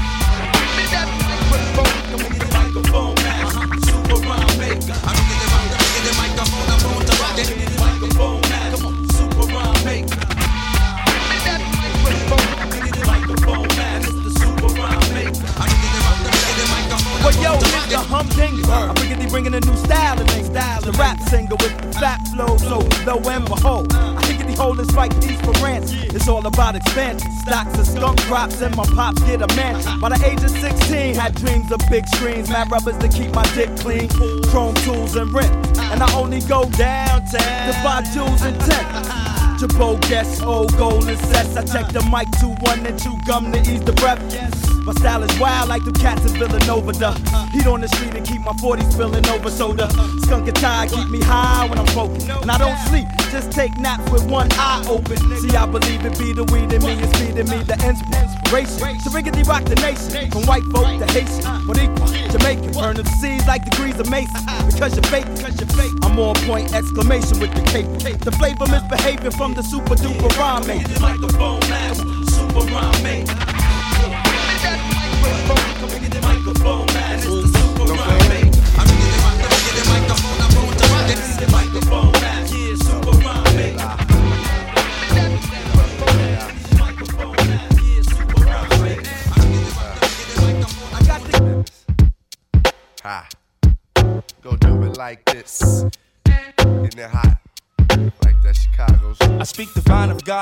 Yo, 17.41 17.56
it's 17.58 17.88
the 17.89 17.97
humdinger. 17.97 18.71
I'm 18.71 18.95
riggedy 18.95 19.30
bringing 19.30 19.54
a 19.54 19.60
new 19.60 19.75
style 19.77 20.15
to 20.17 20.43
style. 20.45 20.82
The 20.82 20.91
rap 20.93 21.19
singer 21.21 21.56
with 21.60 21.75
the 21.82 21.91
fat 21.99 22.27
flow, 22.30 22.58
so 22.58 22.80
lo 23.06 23.17
and 23.30 23.45
behold. 23.45 23.91
Uh. 23.93 24.15
I 24.17 24.21
think 24.23 24.45
the 24.45 24.54
hold 24.62 24.80
is 24.80 24.93
right 24.93 25.12
piece 25.21 25.41
for 25.41 25.51
ransom. 25.63 25.99
It's 26.15 26.27
all 26.27 26.45
about 26.45 26.75
expansion. 26.75 27.32
Stocks 27.32 27.77
of 27.80 27.88
skunk 27.88 28.21
crops 28.21 28.62
and 28.62 28.75
my 28.75 28.86
pops 28.86 29.21
get 29.23 29.41
a 29.41 29.47
mansion. 29.56 29.88
Uh-huh. 29.88 30.01
By 30.01 30.10
the 30.17 30.25
age 30.25 30.43
of 30.43 30.51
16, 30.51 31.15
had 31.15 31.36
dreams 31.36 31.71
of 31.71 31.80
big 31.89 32.08
screens, 32.08 32.49
mad 32.49 32.71
rubbers 32.71 32.97
to 32.97 33.08
keep 33.10 33.34
my 33.34 33.43
dick 33.56 33.75
clean, 33.77 34.10
chrome 34.49 34.75
tools 34.86 35.15
and 35.15 35.34
rent. 35.34 35.51
Uh-huh. 35.77 35.93
And 35.93 36.04
I 36.04 36.13
only 36.15 36.41
go 36.41 36.69
downtown 36.71 37.25
to 37.67 37.73
buy 37.84 38.04
jewels 38.13 38.41
and 38.43 38.60
tech. 38.62 38.86
Uh-huh. 38.93 39.58
Jabot 39.60 40.01
guess 40.10 40.41
old 40.41 40.75
golden 40.77 41.17
sets. 41.17 41.56
I 41.56 41.63
check 41.63 41.91
the 41.91 42.01
mic 42.10 42.30
to 42.39 42.47
one 42.65 42.86
and 42.86 42.99
chew 42.99 43.15
gum 43.27 43.51
to 43.51 43.60
ease 43.60 43.82
the 43.82 43.93
breath. 43.93 44.71
My 44.84 44.94
style 44.94 45.24
is 45.24 45.39
wild 45.39 45.70
like 45.70 45.86
the 45.86 45.91
cats 45.91 46.26
in 46.26 46.38
Villanova. 46.39 46.91
The 46.94 47.12
heat 47.54 47.67
on 47.67 47.82
the 47.82 47.88
street 47.88 48.15
and 48.15 48.26
keep 48.26 48.41
my 48.41 48.54
40s 48.54 48.91
spilling 48.91 49.28
over. 49.30 49.50
So 49.50 49.74
the 49.74 49.88
skunk 50.26 50.48
and 50.48 50.56
tie 50.58 50.88
keep 50.88 51.08
me 51.10 51.22
high 51.22 51.67
when 51.67 51.78
I'm 51.78 51.86
focused. 51.88 52.28
And 52.30 52.50
I 52.50 52.58
don't 52.58 52.78
sleep, 52.89 53.08
just 53.32 53.52
take 53.52 53.78
naps 53.78 54.10
with 54.12 54.26
one 54.30 54.48
eye 54.54 54.84
open. 54.89 55.17
See, 55.38 55.56
I 55.56 55.65
believe 55.65 56.04
it 56.06 56.17
be 56.17 56.34
the 56.34 56.44
weed 56.46 56.74
in 56.74 56.82
me 56.82 56.94
is 56.98 57.12
feeding 57.20 57.50
me 57.50 57.62
the 57.63 57.78
inspiration. 57.86 58.98
To 59.06 59.10
riggedy 59.13 59.48
rock 59.48 59.63
the 59.65 59.76
nation, 59.76 60.32
from 60.32 60.46
white 60.50 60.65
folk 60.74 60.89
to 61.00 61.06
Haitian, 61.13 61.46
Boricua, 61.70 62.32
Jamaican, 62.32 62.72
burn 62.74 62.96
the 62.98 63.06
seas 63.22 63.46
like 63.48 63.63
degrees 63.70 64.00
of 64.00 64.10
Mason. 64.10 64.41
Because 64.65 64.96
you're 64.96 65.10
fake. 65.13 65.28
I'm 66.04 66.17
on 66.20 66.36
point, 66.48 66.74
exclamation 66.74 67.39
with 67.39 67.54
the 67.54 67.62
cape. 67.70 67.88
The 68.20 68.32
flavor 68.32 68.65
misbehaving 68.65 69.32
from 69.32 69.54
the 69.54 69.63
super 69.63 69.96
duper 69.96 70.32
rhyme. 70.38 70.65
Microphone 71.00 71.60
master, 71.70 72.04
super 72.32 72.65
rhyme 72.74 72.90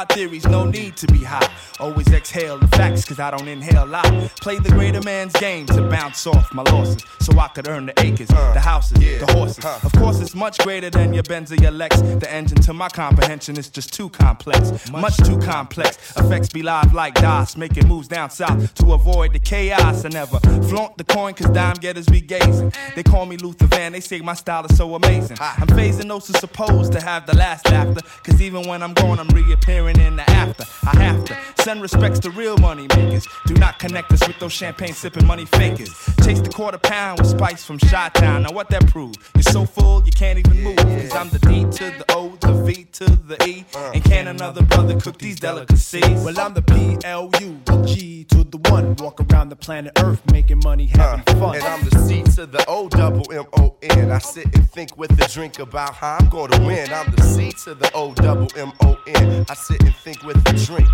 theories, 0.09 0.45
no 0.47 0.65
need 0.65 0.95
to 0.97 1.07
be 1.07 1.19
high. 1.19 1.49
Always 1.79 2.11
exhale 2.11 2.57
the 2.57 2.67
facts, 2.67 3.05
cause 3.05 3.19
I 3.19 3.31
don't 3.31 3.47
inhale 3.47 3.85
lie. 3.85 4.29
Play 4.41 4.59
the 4.59 4.69
greater 4.69 5.01
man's 5.01 5.31
game 5.33 5.65
to 5.67 5.81
bounce 5.89 6.27
off 6.27 6.53
my 6.53 6.63
losses, 6.63 7.05
so 7.21 7.39
I 7.39 7.47
could 7.47 7.69
earn 7.69 7.85
the 7.85 7.93
acres, 8.01 8.29
uh, 8.31 8.53
the 8.53 8.59
houses, 8.59 8.99
the 8.99 9.31
horses. 9.31 9.63
Of 9.83 9.93
course, 9.93 10.19
it's 10.19 10.35
much 10.35 10.57
greater 10.57 10.89
than 10.89 11.13
your 11.13 11.23
Benz 11.23 11.53
or 11.53 11.55
your 11.55 11.71
Lex. 11.71 12.01
The 12.01 12.29
engine 12.29 12.59
to 12.63 12.73
my 12.73 12.89
comprehension 12.89 13.57
is 13.57 13.69
just 13.69 13.93
too 13.93 14.09
complex, 14.09 14.91
much 14.91 15.15
too 15.17 15.37
complex. 15.39 15.97
Effects 16.17 16.49
be 16.49 16.61
live 16.63 16.93
like 16.93 17.15
DOS, 17.15 17.55
making 17.55 17.87
moves 17.87 18.09
down 18.09 18.29
south 18.29 18.73
to 18.75 18.93
avoid 18.93 19.31
the 19.31 19.39
chaos. 19.39 20.03
I 20.03 20.09
never 20.09 20.39
flaunt 20.67 20.97
the 20.97 21.05
coin, 21.05 21.33
cause 21.33 21.49
dime 21.51 21.75
getters 21.75 22.07
be 22.07 22.19
gazing. 22.19 22.73
They 22.95 23.03
call 23.03 23.25
me 23.25 23.37
Luther 23.37 23.67
Van, 23.67 23.93
they 23.93 24.01
say 24.01 24.19
my 24.19 24.33
style 24.33 24.65
is 24.65 24.75
so 24.75 24.95
amazing. 24.95 25.37
I'm 25.39 25.67
phasing 25.67 26.09
those 26.09 26.27
who 26.27 26.33
supposed 26.33 26.91
to 26.91 27.01
have 27.01 27.25
the 27.25 27.37
last 27.37 27.69
laughter, 27.71 28.01
cause 28.23 28.41
even 28.41 28.67
when 28.67 28.83
I'm 28.83 28.93
gone, 28.93 29.17
I'm 29.17 29.29
reappearing 29.29 29.99
in 30.01 30.17
the 30.17 30.29
after. 30.29 30.65
I 30.83 30.97
have 30.97 31.23
to 31.25 31.37
send 31.69 31.83
respects 31.83 32.17
to 32.17 32.31
real 32.31 32.57
money 32.57 32.87
makers. 32.97 33.27
Do 33.45 33.53
not 33.53 33.77
connect 33.77 34.11
us 34.11 34.27
with 34.27 34.39
those 34.39 34.51
champagne 34.51 34.91
sipping 34.91 35.27
money 35.27 35.45
fakers. 35.45 35.93
Chase 36.25 36.41
the 36.41 36.49
quarter 36.49 36.79
pound 36.79 37.19
with 37.19 37.29
spice 37.29 37.63
from 37.63 37.77
Chi 37.77 38.09
Town. 38.15 38.41
Now, 38.41 38.51
what 38.53 38.71
that 38.71 38.87
prove? 38.87 39.13
You're 39.35 39.43
so 39.43 39.65
full, 39.65 40.03
you 40.03 40.11
can't 40.11 40.39
even 40.39 40.63
move. 40.63 40.77
Cause 40.77 41.15
I'm 41.15 41.29
the 41.29 41.37
D 41.37 41.65
to 41.65 41.85
the 41.99 42.05
O, 42.09 42.29
the 42.41 42.53
V 42.63 42.85
to 42.93 43.05
the 43.05 43.37
E. 43.47 43.65
And 43.93 44.03
can 44.03 44.29
another 44.29 44.63
brother 44.63 44.99
cook 44.99 45.19
these 45.19 45.39
delicacies? 45.39 46.23
Well, 46.25 46.39
I'm 46.39 46.55
the 46.55 46.63
PLU, 46.63 47.63
the 47.63 47.85
G 47.85 48.23
to 48.31 48.43
the 48.45 48.57
one. 48.71 48.95
Walk 48.95 49.21
around 49.21 49.49
the 49.49 49.55
planet 49.55 49.91
Earth 49.99 50.23
making 50.31 50.61
money, 50.63 50.87
having 50.87 51.23
fun. 51.39 51.55
And 51.55 51.63
I'm 51.63 51.87
the 51.87 51.99
C 51.99 52.23
to 52.33 52.47
the 52.47 52.65
O 52.67 52.89
double 52.89 53.31
M 53.31 53.45
O 53.59 53.75
N. 53.83 54.09
I 54.09 54.17
sit 54.17 54.45
and 54.55 54.67
think 54.71 54.97
with 54.97 55.11
a 55.23 55.27
drink 55.27 55.59
about 55.59 55.93
how 55.93 56.17
I'm 56.19 56.29
gonna 56.29 56.65
win. 56.65 56.91
I'm 56.91 57.11
the 57.11 57.21
C 57.21 57.51
to 57.63 57.75
the 57.75 57.91
O 57.93 58.15
double 58.15 58.47
M 58.55 58.71
O 58.81 58.97
N. 59.05 59.45
I 59.47 59.53
sit 59.53 59.83
and 59.83 59.93
think 59.97 60.23
with 60.23 60.37
a 60.49 60.65
drink. 60.65 60.89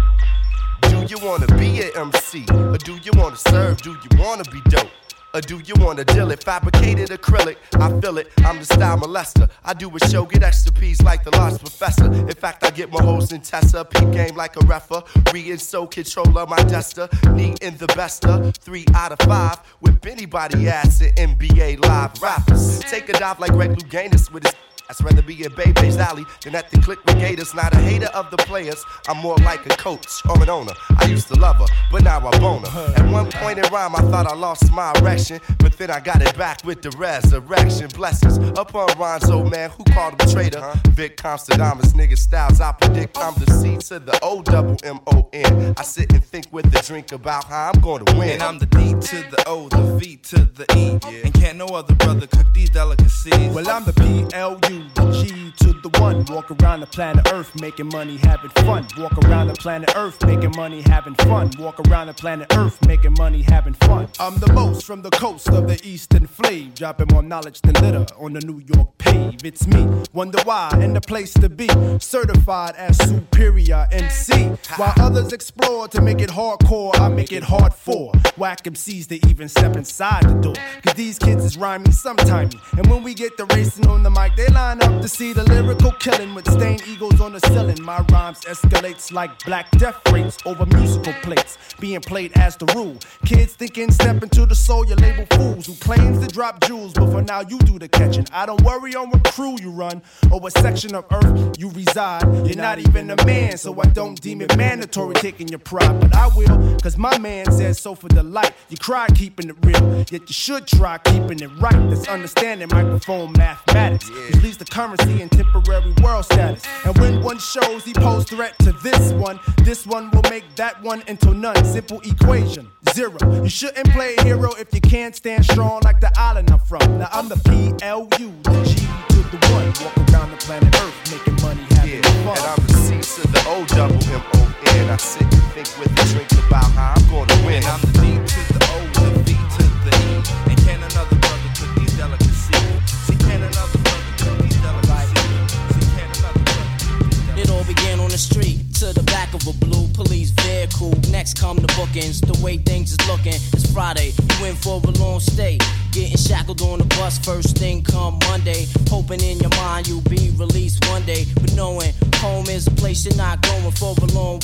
Do 0.95 1.05
you 1.09 1.17
wanna 1.27 1.45
be 1.57 1.81
an 1.81 1.91
MC? 1.95 2.45
Or 2.53 2.77
do 2.77 2.95
you 3.03 3.11
wanna 3.15 3.35
serve? 3.35 3.81
Do 3.81 3.91
you 3.91 4.17
wanna 4.17 4.45
be 4.45 4.61
dope? 4.69 4.89
Or 5.35 5.41
do 5.41 5.59
you 5.65 5.73
wanna 5.79 6.05
deal 6.05 6.31
it? 6.31 6.41
Fabricated 6.41 7.09
acrylic, 7.09 7.57
I 7.73 7.99
feel 7.99 8.17
it. 8.19 8.31
I'm 8.45 8.59
the 8.59 8.63
style 8.63 8.97
molester. 8.97 9.49
I 9.65 9.73
do 9.73 9.91
a 9.93 9.99
show, 10.07 10.23
get 10.23 10.43
extra 10.43 10.71
peas 10.71 11.01
like 11.01 11.25
the 11.25 11.31
lost 11.31 11.59
professor. 11.59 12.05
In 12.05 12.31
fact, 12.31 12.63
I 12.63 12.69
get 12.69 12.89
my 12.89 13.03
hoes 13.03 13.33
in 13.33 13.41
Tessa. 13.41 13.83
Peep 13.83 14.13
game 14.13 14.35
like 14.37 14.55
a 14.55 14.59
refa. 14.59 15.05
Re 15.33 15.51
and 15.51 15.59
so 15.59 15.87
controller, 15.87 16.45
my 16.45 16.63
duster. 16.63 17.09
Need 17.33 17.61
in 17.61 17.75
the 17.75 17.87
bester. 17.87 18.49
Three 18.59 18.85
out 18.95 19.11
of 19.11 19.19
five. 19.27 19.57
Whip 19.81 20.05
anybody 20.05 20.69
ass 20.69 21.01
in 21.01 21.13
NBA 21.15 21.83
live 21.83 22.13
rappers. 22.21 22.79
Take 22.79 23.09
a 23.09 23.13
dive 23.13 23.37
like 23.41 23.51
Greg 23.51 23.71
Louganis 23.71 24.31
with 24.31 24.45
his 24.45 24.53
I'd 24.87 25.03
rather 25.03 25.21
be 25.23 25.43
in 25.43 25.51
Bebe's 25.53 25.97
alley 25.97 26.25
than 26.43 26.55
at 26.55 26.69
the 26.69 26.79
click 26.79 27.03
with. 27.05 27.15
Not 27.55 27.73
a 27.73 27.77
hater 27.77 28.07
of 28.13 28.29
the 28.29 28.37
players, 28.37 28.83
I'm 29.07 29.17
more 29.17 29.35
like 29.37 29.65
a 29.65 29.69
coach 29.69 30.07
or 30.29 30.41
an 30.41 30.49
owner. 30.49 30.73
I 30.97 31.05
used 31.05 31.27
to 31.29 31.35
love 31.35 31.57
her, 31.57 31.65
but 31.91 32.03
now 32.03 32.25
I 32.25 32.39
bone 32.39 32.63
her. 32.63 32.93
At 32.95 33.11
one 33.11 33.31
point 33.31 33.57
in 33.57 33.65
rhyme, 33.73 33.95
I 33.95 34.01
thought 34.11 34.27
I 34.27 34.35
lost 34.35 34.71
my 34.71 34.93
erection, 34.97 35.24
but 35.57 35.77
then 35.77 35.91
I 35.91 35.99
got 35.99 36.21
it 36.21 36.37
back 36.37 36.63
with 36.63 36.81
the 36.81 36.91
resurrection. 36.91 37.87
Blessings 37.89 38.37
upon 38.57 38.87
Ron's 38.97 39.29
old 39.29 39.51
man 39.51 39.69
who 39.71 39.83
called 39.85 40.21
him 40.21 40.29
traitor. 40.29 40.73
Vic 40.89 41.17
Constadamus, 41.17 41.93
nigga 41.93 42.17
styles, 42.17 42.61
I 42.61 42.71
predict 42.73 43.17
I'm 43.17 43.33
the 43.35 43.51
C 43.51 43.77
to 43.89 43.99
the 43.99 44.17
O 44.21 44.41
double 44.41 44.77
M 44.83 44.99
O 45.07 45.29
N. 45.33 45.73
I 45.77 45.83
sit 45.83 46.11
and 46.13 46.23
think 46.23 46.47
with 46.51 46.73
a 46.75 46.81
drink 46.83 47.11
about 47.11 47.45
how 47.45 47.71
I'm 47.73 47.81
going 47.81 48.05
to 48.05 48.17
win. 48.17 48.29
And 48.29 48.43
I'm 48.43 48.59
the 48.59 48.65
D 48.65 48.93
to 48.93 49.15
the 49.31 49.43
O, 49.47 49.69
the 49.69 49.97
V 49.97 50.17
to 50.17 50.45
the 50.45 50.65
E. 50.75 50.99
And 51.23 51.33
can't 51.33 51.57
no 51.57 51.67
other 51.67 51.95
brother 51.95 52.27
cook 52.27 52.53
these 52.53 52.69
delicacies. 52.69 53.53
Well, 53.53 53.69
I'm 53.69 53.85
the 53.85 53.93
P 53.93 54.27
L 54.33 54.59
U, 54.69 54.85
the 54.95 55.23
G 55.23 55.51
to 55.59 55.73
the 55.81 55.89
one. 55.99 56.25
Walk 56.25 56.51
around 56.51 56.81
the 56.81 56.87
planet 56.87 57.27
Earth 57.33 57.53
making 57.59 57.89
money, 57.89 58.17
having 58.17 58.49
fun. 58.51 58.87
Walk 58.97 59.17
around 59.25 59.47
the 59.47 59.53
planet 59.53 59.91
Earth 59.95 60.23
making 60.25 60.53
money, 60.55 60.81
having 60.81 61.15
fun. 61.15 61.51
Walk 61.57 61.79
around 61.87 62.07
the 62.07 62.13
planet 62.13 62.47
Earth 62.55 62.85
making 62.85 63.13
money, 63.17 63.41
having 63.41 63.73
fun. 63.73 64.07
I'm 64.19 64.37
the 64.39 64.51
most 64.53 64.85
from 64.85 65.01
the 65.01 65.04
coast 65.11 65.49
of 65.49 65.67
the 65.67 65.79
eastern 65.83 66.27
flame, 66.27 66.71
dropping 66.75 67.07
more 67.11 67.23
knowledge 67.23 67.61
than 67.61 67.73
litter 67.75 68.05
on 68.17 68.33
the 68.33 68.41
New 68.41 68.61
York 68.73 68.97
pave. 68.97 69.43
It's 69.43 69.67
me, 69.67 69.87
wonder 70.13 70.39
why, 70.43 70.69
and 70.73 70.95
the 70.95 71.01
place 71.01 71.33
to 71.35 71.49
be. 71.49 71.67
Certified 71.99 72.75
as 72.75 72.97
superior 72.97 73.87
MC. 73.91 74.49
While 74.77 74.93
others 74.99 75.33
explore 75.33 75.87
to 75.89 76.01
make 76.01 76.21
it 76.21 76.29
hardcore, 76.29 76.97
I 76.99 77.09
make 77.09 77.31
it 77.31 77.43
hard 77.43 77.73
for 77.73 78.11
whack 78.37 78.63
MCs 78.63 79.07
to 79.07 79.29
even 79.29 79.49
step 79.49 79.75
inside 79.75 80.23
the 80.23 80.33
door. 80.35 80.55
Cause 80.83 80.93
these 80.95 81.19
kids 81.19 81.43
is 81.45 81.57
rhyming 81.57 81.91
sometimey. 81.91 82.59
And 82.77 82.87
when 82.87 83.03
we 83.03 83.13
get 83.13 83.37
the 83.37 83.45
racing 83.45 83.87
on 83.87 84.03
the 84.03 84.09
mic, 84.09 84.35
they 84.35 84.47
line 84.47 84.81
up 84.81 85.01
to 85.01 85.07
see 85.07 85.33
the 85.33 85.43
lyrical 85.43 85.91
killing 85.93 86.33
with 86.35 86.49
stained 86.51 86.83
eagles 86.87 87.21
on 87.21 87.33
the 87.33 87.39
ceiling. 87.41 87.81
My 87.81 88.03
rhymes 88.11 88.41
escalates 88.41 89.11
like 89.11 89.43
black 89.45 89.69
death 89.71 89.99
rates 90.11 90.37
over 90.45 90.65
musical 90.65 91.13
plates, 91.21 91.57
being 91.79 92.01
played 92.01 92.31
as 92.35 92.55
the 92.55 92.65
rule. 92.75 92.97
Kids 93.25 93.53
thinking 93.53 93.91
step 93.91 94.21
into 94.23 94.45
the 94.45 94.55
soul, 94.55 94.85
label 94.95 95.25
fools 95.35 95.65
who 95.65 95.73
claims 95.75 96.25
to 96.25 96.33
drop 96.33 96.61
jewels, 96.65 96.93
but 96.93 97.11
for 97.11 97.21
now 97.21 97.41
you 97.41 97.57
do 97.59 97.79
the 97.79 97.87
catching. 97.87 98.25
I 98.31 98.45
don't 98.45 98.61
worry 98.61 98.95
on 98.95 99.09
what 99.09 99.23
crew 99.25 99.55
you 99.61 99.71
run 99.71 100.01
or 100.31 100.39
what 100.39 100.53
section 100.53 100.95
of 100.95 101.05
earth 101.11 101.57
you 101.57 101.69
reside. 101.71 102.23
You're 102.45 102.57
not 102.57 102.79
even 102.79 103.09
a 103.11 103.25
man, 103.25 103.57
so 103.57 103.79
I 103.79 103.85
don't 103.85 104.19
deem 104.19 104.41
it 104.41 104.55
mandatory 104.57 105.15
taking 105.15 105.47
your 105.47 105.59
pride, 105.59 105.99
but 105.99 106.15
I 106.15 106.27
will, 106.35 106.77
cause 106.79 106.97
my 106.97 107.17
man 107.17 107.51
says 107.51 107.79
so 107.79 107.95
for 107.95 108.07
the 108.09 108.23
light. 108.23 108.53
You 108.69 108.77
cry 108.77 109.07
keeping 109.15 109.49
it 109.49 109.55
real, 109.61 110.05
yet 110.09 110.21
you 110.21 110.33
should 110.33 110.67
try 110.67 110.97
keeping 110.99 111.39
it 111.39 111.49
right. 111.59 111.89
That's 111.89 112.07
understanding 112.07 112.69
microphone 112.71 113.33
mathematics. 113.33 114.09
It 114.09 114.41
leaves 114.43 114.57
the 114.57 114.65
currency 114.65 115.21
in 115.21 115.29
temporary 115.29 115.93
world 116.01 116.25
status. 116.25 116.63
And 116.85 116.97
when 116.97 117.21
one 117.21 117.39
shows 117.39 117.83
he 117.83 117.93
pose 117.93 118.25
threat 118.25 118.57
to 118.59 118.71
this 118.83 119.13
one, 119.13 119.39
this 119.63 119.85
one 119.85 120.11
will 120.11 120.23
make 120.29 120.43
that 120.55 120.81
one 120.81 121.03
into 121.07 121.33
none. 121.33 121.63
Simple 121.65 122.01
equation, 122.01 122.69
zero. 122.93 123.17
You 123.43 123.49
shouldn't 123.49 123.89
play 123.91 124.15
hero 124.23 124.51
if 124.55 124.73
you 124.73 124.81
can't 124.89 125.15
stand 125.15 125.45
strong 125.45 125.81
like 125.83 125.99
the 125.99 126.11
island 126.17 126.51
I'm 126.51 126.59
from. 126.59 126.99
Now 126.99 127.09
I'm 127.11 127.27
the 127.27 127.35
PLU, 127.35 128.31
the 128.43 128.63
G 128.65 128.75
to 129.09 129.21
the 129.31 129.39
one. 129.51 129.67
Walk 129.81 129.97
around 130.09 130.31
the 130.31 130.37
planet 130.37 130.73
Earth 130.75 130.97
making 131.11 131.41
money, 131.41 131.63
having 131.75 132.03
fun. 132.23 132.37
And 132.37 132.45
I'm 132.45 132.61
the 132.67 132.73
C 132.73 133.21
to 133.21 133.27
the 133.27 133.41
O 133.47 133.65
double 133.73 134.01
M 134.13 134.21
O 134.35 134.41
N. 134.77 134.89
I 134.89 134.97
sit 134.97 135.23
and 135.23 135.43
think 135.53 135.69
with 135.79 135.91
a 135.91 136.03
drink 136.13 136.31
about 136.47 136.69
how 136.77 136.93
I'm 136.95 137.03
gonna 137.09 137.45
win. 137.45 137.63
And 137.63 137.65
I'm 137.65 137.81
the 137.81 137.91
D 137.97 138.05
to 138.13 138.41
the 138.53 138.61
O, 138.73 138.77
the 138.99 139.09
V 139.25 139.31
to 139.33 139.65
the 139.85 139.91
E. 139.95 140.13
And 140.53 140.57
can 140.65 140.79
another 140.83 141.17
brother 141.17 141.51
cook 141.57 141.71
these 141.79 141.95
delicacies? 141.97 142.81
See, 143.05 143.17
can 143.17 143.41
another 143.41 143.79
brother 143.81 144.13
cook 144.21 144.37
these 144.43 144.59
delicacies? 144.61 145.49
See, 145.73 145.87
can 145.97 146.09
another 146.13 146.41
brother 146.45 147.41
It 147.41 147.49
all 147.49 147.65
began 147.65 147.99
on 147.99 148.09
the 148.09 148.19
street 148.19 148.59
to 148.79 148.93
the 148.93 149.03
back 149.03 149.33
of 149.33 149.47
a 149.47 149.53
blue 149.65 149.87
police 149.93 150.29
vehicle. 150.31 150.93
Next 151.09 151.39
come 151.39 151.57
the 151.57 151.71
bookings. 151.79 152.21
The 152.21 152.37
way 152.43 152.57
things 152.57 152.91
is 152.91 153.01
looking, 153.07 153.33
it's 153.33 153.54
Friday. 153.75 154.13
You 154.39 154.45
in 154.45 154.55
for 154.55 154.79
a 154.87 154.91
long 155.03 155.19
stay. 155.19 155.57
Getting 155.91 156.15
shackled 156.15 156.61
on 156.61 156.79
the 156.79 156.85
bus 156.95 157.19
first 157.19 157.57
thing 157.57 157.83
come 157.83 158.17
Monday. 158.29 158.67
Hoping 158.87 159.19
in 159.19 159.37
your 159.37 159.49
mind 159.57 159.85
you'll 159.85 159.99
be 160.07 160.31
released 160.37 160.87
one 160.87 161.03
day. 161.03 161.25
But 161.41 161.53
knowing 161.55 161.91
home 162.15 162.47
is 162.47 162.67
a 162.67 162.71
place 162.71 163.05
you're 163.05 163.17
not 163.17 163.41
going 163.41 163.71
for 163.71 163.93
a 164.01 164.05
long 164.13 164.39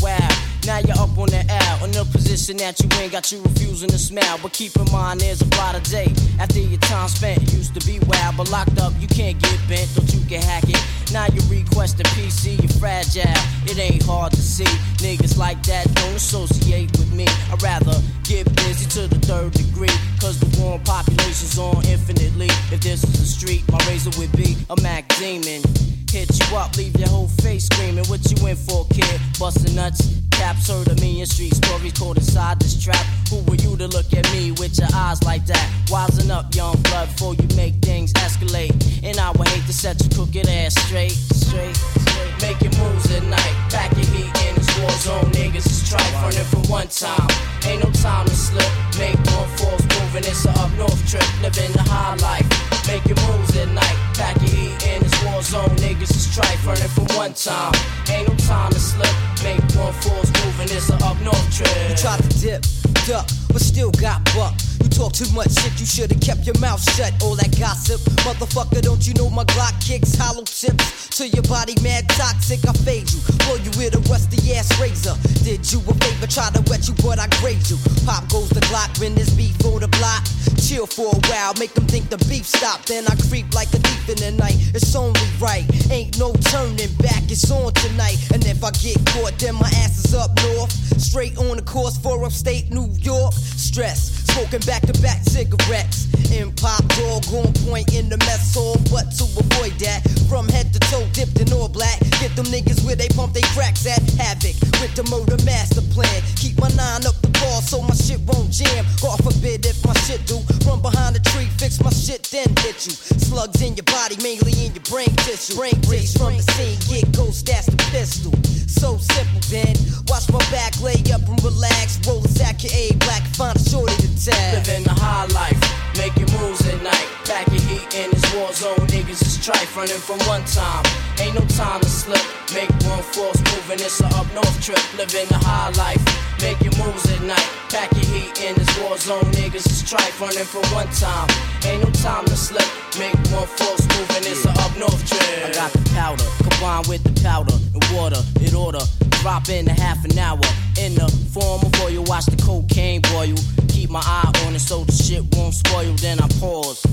that 2.57 2.79
you 2.79 2.89
ain't 2.99 3.11
got 3.11 3.31
you 3.31 3.41
refusing 3.43 3.89
to 3.89 3.97
smile. 3.97 4.39
But 4.41 4.53
keep 4.53 4.75
in 4.75 4.91
mind, 4.91 5.21
there's 5.21 5.41
a 5.41 5.45
brighter 5.45 5.79
day. 5.89 6.11
After 6.39 6.59
your 6.59 6.79
time 6.79 7.07
spent, 7.07 7.41
used 7.53 7.73
to 7.79 7.85
be 7.85 7.99
wild, 8.07 8.37
but 8.37 8.49
locked 8.49 8.79
up, 8.79 8.93
you 8.99 9.07
can't 9.07 9.39
get 9.41 9.59
bent, 9.69 9.93
don't 9.95 10.11
you 10.13 10.21
can 10.25 10.41
hack 10.41 10.63
it. 10.67 10.81
Now 11.13 11.27
you're 11.33 11.45
requesting 11.45 12.05
PC, 12.17 12.61
you're 12.61 12.79
fragile. 12.79 13.29
It 13.69 13.77
ain't 13.77 14.03
hard 14.03 14.31
to 14.33 14.41
see. 14.41 14.69
Niggas 15.05 15.37
like 15.37 15.61
that 15.63 15.93
don't 15.95 16.15
associate 16.15 16.91
with 16.97 17.13
me. 17.13 17.27
I'd 17.51 17.61
rather 17.61 17.99
get 18.23 18.45
busy 18.55 18.87
to 18.99 19.07
the 19.07 19.19
third 19.19 19.53
degree, 19.53 19.95
cause 20.19 20.39
the 20.39 20.49
warm 20.61 20.81
population's 20.81 21.57
on 21.59 21.85
infinitely. 21.85 22.49
If 22.71 22.81
this 22.81 23.03
is 23.03 23.19
a 23.21 23.25
street, 23.25 23.63
my 23.71 23.77
razor 23.87 24.11
would 24.19 24.31
be 24.33 24.57
a 24.69 24.81
Mac 24.81 25.07
Demon. 25.19 25.61
Hit 26.09 26.27
you 26.39 26.57
up, 26.57 26.75
leave 26.75 26.97
your 26.99 27.09
whole 27.09 27.27
face 27.27 27.65
screaming. 27.65 28.05
What 28.05 28.19
you 28.31 28.47
in 28.47 28.55
for, 28.55 28.85
kid? 28.87 29.21
Bustin' 29.39 29.75
nuts. 29.75 30.30
Caps 30.41 30.69
heard 30.69 30.87
a 30.87 30.95
million 30.95 31.27
street 31.27 31.53
stories 31.53 31.93
caught 31.93 32.17
inside 32.17 32.59
this 32.59 32.73
trap. 32.83 33.05
Who 33.29 33.43
were 33.43 33.57
you 33.57 33.77
to 33.77 33.87
look 33.87 34.11
at 34.11 34.25
me 34.33 34.51
with 34.53 34.75
your 34.79 34.87
eyes 34.91 35.21
like 35.21 35.45
that? 35.45 35.69
Wisen 35.85 36.31
up, 36.31 36.55
young 36.55 36.81
blood, 36.81 37.09
before 37.09 37.35
you 37.35 37.47
make 37.55 37.75
things 37.75 38.11
escalate. 38.13 38.73
And 39.03 39.19
I 39.19 39.29
would 39.37 39.47
hate 39.49 39.67
to 39.67 39.73
set 39.73 40.01
your 40.01 40.09
crooked 40.09 40.49
ass 40.49 40.73
straight, 40.81 41.11
straight, 41.11 41.75
straight. 41.75 42.33
Making 42.41 42.75
moves 42.79 43.11
at 43.11 43.23
night. 43.25 43.53
Your 43.95 44.05
heat 44.17 44.33
in 44.47 44.60
war 44.81 44.91
zone. 45.01 45.29
Niggas 45.31 45.65
is 45.65 45.81
trife 45.89 46.13
running 46.21 46.47
for 46.49 46.61
one 46.71 46.87
time. 46.87 47.27
Ain't 47.65 47.83
no 47.83 47.89
time 47.91 48.25
to 48.25 48.35
slip. 48.35 48.67
Make 48.97 49.17
one 49.37 49.49
false 49.57 49.81
move 49.81 50.15
and 50.15 50.25
it's 50.25 50.45
a 50.45 50.51
up 50.61 50.71
north 50.77 51.01
trip. 51.09 51.25
Living 51.41 51.71
the 51.71 51.83
high 51.85 52.15
life. 52.17 52.47
Making 52.87 53.17
moves 53.27 53.55
at 53.57 53.69
night. 53.69 53.97
Pack 54.17 54.37
your 54.41 54.49
heat 54.49 54.75
in 54.87 55.03
this 55.03 55.15
war 55.23 55.41
zone. 55.41 55.69
Niggas 55.77 56.11
is 56.11 56.27
trife 56.33 56.65
running 56.65 56.91
for 56.95 57.05
one 57.15 57.33
time. 57.33 57.73
Ain't 58.09 58.27
no 58.27 58.35
time 58.47 58.71
to 58.71 58.79
slip. 58.79 59.13
Make 59.43 59.61
one 59.77 59.93
false 60.01 60.29
move 60.41 60.59
and 60.59 60.71
it's 60.71 60.89
a 60.89 60.95
up 61.05 61.19
north 61.21 61.47
trip. 61.55 61.69
You 61.89 61.95
tried 61.95 62.21
to 62.23 62.29
dip, 62.39 62.61
duck, 63.07 63.27
but 63.51 63.61
still 63.61 63.91
got 63.91 64.23
buck. 64.33 64.55
You 64.81 64.89
talk 64.89 65.13
too 65.13 65.29
much 65.33 65.51
shit, 65.53 65.79
you 65.79 65.85
should've 65.85 66.19
kept 66.21 66.45
your 66.45 66.57
mouth 66.59 66.81
shut. 66.95 67.13
All 67.21 67.35
that 67.35 67.53
gossip, 67.59 68.01
motherfucker, 68.25 68.81
don't 68.81 69.05
you 69.05 69.13
know 69.13 69.29
my 69.29 69.43
Glock 69.45 69.75
kicks 69.85 70.15
hollow 70.15 70.43
tips 70.43 71.09
to 71.17 71.27
your 71.27 71.43
body, 71.43 71.75
mad 71.83 72.09
toxic. 72.09 72.65
I 72.67 72.73
fade 72.73 73.11
you, 73.11 73.19
blow 73.45 73.55
you 73.61 73.71
with 73.77 73.93
a 73.95 74.01
rusty 74.09 74.55
ass 74.55 74.71
razor. 74.81 75.13
Did 75.43 75.61
you 75.71 75.79
a 75.85 75.93
favor, 76.01 76.27
try 76.27 76.49
to 76.49 76.61
wet 76.69 76.87
you, 76.87 76.95
but 77.03 77.19
I 77.19 77.27
grade 77.39 77.61
you. 77.69 77.77
Pop 78.05 78.27
goes 78.29 78.49
the 78.49 78.61
Glock 78.71 78.99
when 78.99 79.13
this 79.13 79.29
beef 79.35 79.53
on 79.65 79.81
the 79.81 79.87
block. 79.99 80.23
Chill 80.57 80.87
for 80.87 81.13
a 81.13 81.19
while, 81.29 81.53
make 81.59 81.73
them 81.73 81.85
think 81.85 82.09
the 82.09 82.17
beef 82.29 82.45
stopped. 82.45 82.87
Then 82.87 83.05
I 83.05 83.15
creep 83.29 83.53
like 83.53 83.69
a 83.73 83.79
thief 83.79 84.09
in 84.09 84.17
the 84.17 84.31
night. 84.41 84.57
It's 84.73 84.95
only 84.95 85.19
right, 85.39 85.67
ain't 85.91 86.17
no 86.17 86.33
turning 86.49 86.93
back. 86.97 87.29
It's 87.29 87.49
on 87.51 87.73
tonight, 87.73 88.17
and 88.33 88.43
if 88.45 88.63
I 88.63 88.71
get 88.71 88.97
caught, 89.13 89.37
then 89.37 89.55
my 89.55 89.69
ass 89.83 89.99
is 89.99 90.00
up 90.13 90.31
north. 90.43 90.71
Straight 91.01 91.37
on 91.37 91.57
the 91.57 91.63
course 91.63 91.97
for 91.97 92.23
upstate 92.23 92.71
New 92.71 92.89
York. 92.99 93.33
Stress, 93.33 94.25
smoking 94.25 94.59
back 94.61 94.81
to 94.83 95.01
back 95.01 95.23
cigarettes. 95.23 96.10
In 96.31 96.51
pop 96.55 96.79
dog 96.95 97.27
on 97.35 97.51
point 97.67 97.93
in 97.93 98.07
the 98.07 98.17
mess 98.23 98.55
hall, 98.55 98.79
but 98.87 99.11
to 99.19 99.27
avoid 99.35 99.75
that, 99.83 99.99
from 100.29 100.47
head 100.47 100.71
to 100.71 100.79
toe 100.87 101.03
dipped 101.11 101.39
in 101.39 101.51
all 101.51 101.67
black. 101.67 101.99
Get 102.23 102.35
them 102.35 102.47
niggas 102.47 102.85
where 102.85 102.95
they 102.95 103.09
pump 103.09 103.33
they 103.33 103.43
cracks 103.51 103.85
at. 103.85 103.99
Havoc 104.15 104.55
with 104.79 104.95
the 104.95 105.03
murder 105.11 105.35
master 105.43 105.83
plan. 105.91 106.23
Keep 106.39 106.59
my 106.59 106.69
nine 106.79 107.05
up 107.05 107.19
the 107.19 107.27
ball 107.43 107.59
so 107.61 107.81
my 107.81 107.95
shit 107.95 108.21
won't 108.23 108.49
jam. 108.49 108.85
God 109.01 109.19
forbid 109.23 109.65
if 109.65 109.83
my 109.85 109.93
shit 110.07 110.23
do. 110.25 110.39
Run 110.63 110.81
behind 110.81 111.15
the 111.15 111.23
tree, 111.35 111.51
fix 111.59 111.83
my 111.83 111.91
shit, 111.91 112.23
then 112.31 112.47
hit 112.63 112.79
you. 112.87 112.95
Slugs 113.19 113.61
in 113.61 113.75
your 113.75 113.87
body, 113.91 114.15
mainly 114.23 114.55
in 114.63 114.71
your 114.71 114.87
brain 114.87 115.11
tissue. 115.27 115.59
Brain 115.59 115.75
breeze 115.83 116.15
from 116.15 116.37
the 116.37 116.45
scene, 116.55 116.79
get 116.87 117.11
ghost, 117.11 117.45
that's 117.45 117.67
the 117.67 117.77
pistol. 117.91 118.31
So 118.71 118.97
simple, 118.97 119.43
Ben. 119.51 119.75
Watch 120.07 120.31
my 120.31 120.39
back, 120.49 120.79
lay 120.81 120.97
up 121.11 121.27
and 121.27 121.43
relax. 121.43 121.99
Roll 122.07 122.23
a 122.23 122.27
sack 122.27 122.63
of 122.63 122.71
A 122.71 122.95
black, 123.03 123.23
find 123.35 123.55
a 123.55 123.63
shorty 123.69 123.93
to 123.99 124.09
tag. 124.25 124.65
Living 124.65 124.83
the 124.83 124.95
high 124.95 125.27
life. 125.35 125.59
making 125.97 126.20
moves 126.37 126.67
at 126.67 126.81
night. 126.83 127.07
Pack 127.25 127.47
your 127.47 127.61
heat 127.61 127.87
in 127.95 128.09
this 128.11 128.25
war 128.35 128.51
zone, 128.53 128.77
niggas 128.91 129.21
is 129.21 129.37
trife, 129.37 129.75
running 129.75 130.01
from 130.01 130.19
one 130.27 130.43
time. 130.45 130.83
Ain't 131.19 131.35
no 131.35 131.41
time 131.55 131.81
to 131.81 131.89
slip. 131.89 132.21
Make 132.53 132.69
one 132.85 133.03
force 133.03 133.39
moving, 133.53 133.79
it's 133.79 134.01
a 134.01 134.07
up 134.17 134.27
north 134.33 134.57
trip, 134.61 134.81
living 134.97 135.27
the 135.29 135.37
high 135.37 135.69
life. 135.77 136.01
Making 136.41 136.73
moves 136.81 137.05
at 137.11 137.21
night. 137.21 137.47
Pack 137.69 137.91
your 137.93 138.05
heat 138.11 138.33
in 138.41 138.55
this 138.55 138.71
war 138.81 138.97
zone, 138.97 139.23
niggas 139.37 139.65
is 139.65 139.83
trife, 139.83 140.19
running 140.19 140.45
from 140.45 140.65
one 140.73 140.89
time. 140.91 141.29
Ain't 141.65 141.83
no 141.83 141.89
time 142.01 142.25
to 142.25 142.35
slip. 142.35 142.67
Make 142.99 143.15
one 143.31 143.47
force 143.47 143.85
moving, 143.95 144.25
it's 144.27 144.45
a 144.45 144.51
up 144.61 144.75
north 144.77 145.01
trip. 145.07 145.45
I 145.45 145.51
got 145.53 145.71
the 145.71 145.83
powder, 145.95 146.27
combined 146.43 146.87
with 146.87 147.03
the 147.03 147.13
powder 147.21 147.53
and 147.53 147.83
water, 147.95 148.21
it 148.41 148.53
order. 148.53 148.83
Drop 149.21 149.49
in 149.49 149.67
a 149.67 149.73
half 149.73 150.03
an 150.03 150.17
hour 150.17 150.41
in 150.81 150.95
the 150.95 151.07
form 151.31 151.61
of 151.61 151.71
oil. 151.81 152.03
Watch 152.05 152.25
the 152.25 152.41
cocaine 152.41 153.01
boil. 153.13 153.35
Keep 153.69 153.91
my 153.91 154.01
eye 154.03 154.31
on 154.45 154.55
it 154.55 154.59
so 154.59 154.83
the 154.83 154.91
shit 154.91 155.23
won't 155.35 155.53
spoil. 155.53 155.93
Then 156.01 156.10
I 156.19 156.27
pause 156.39 156.83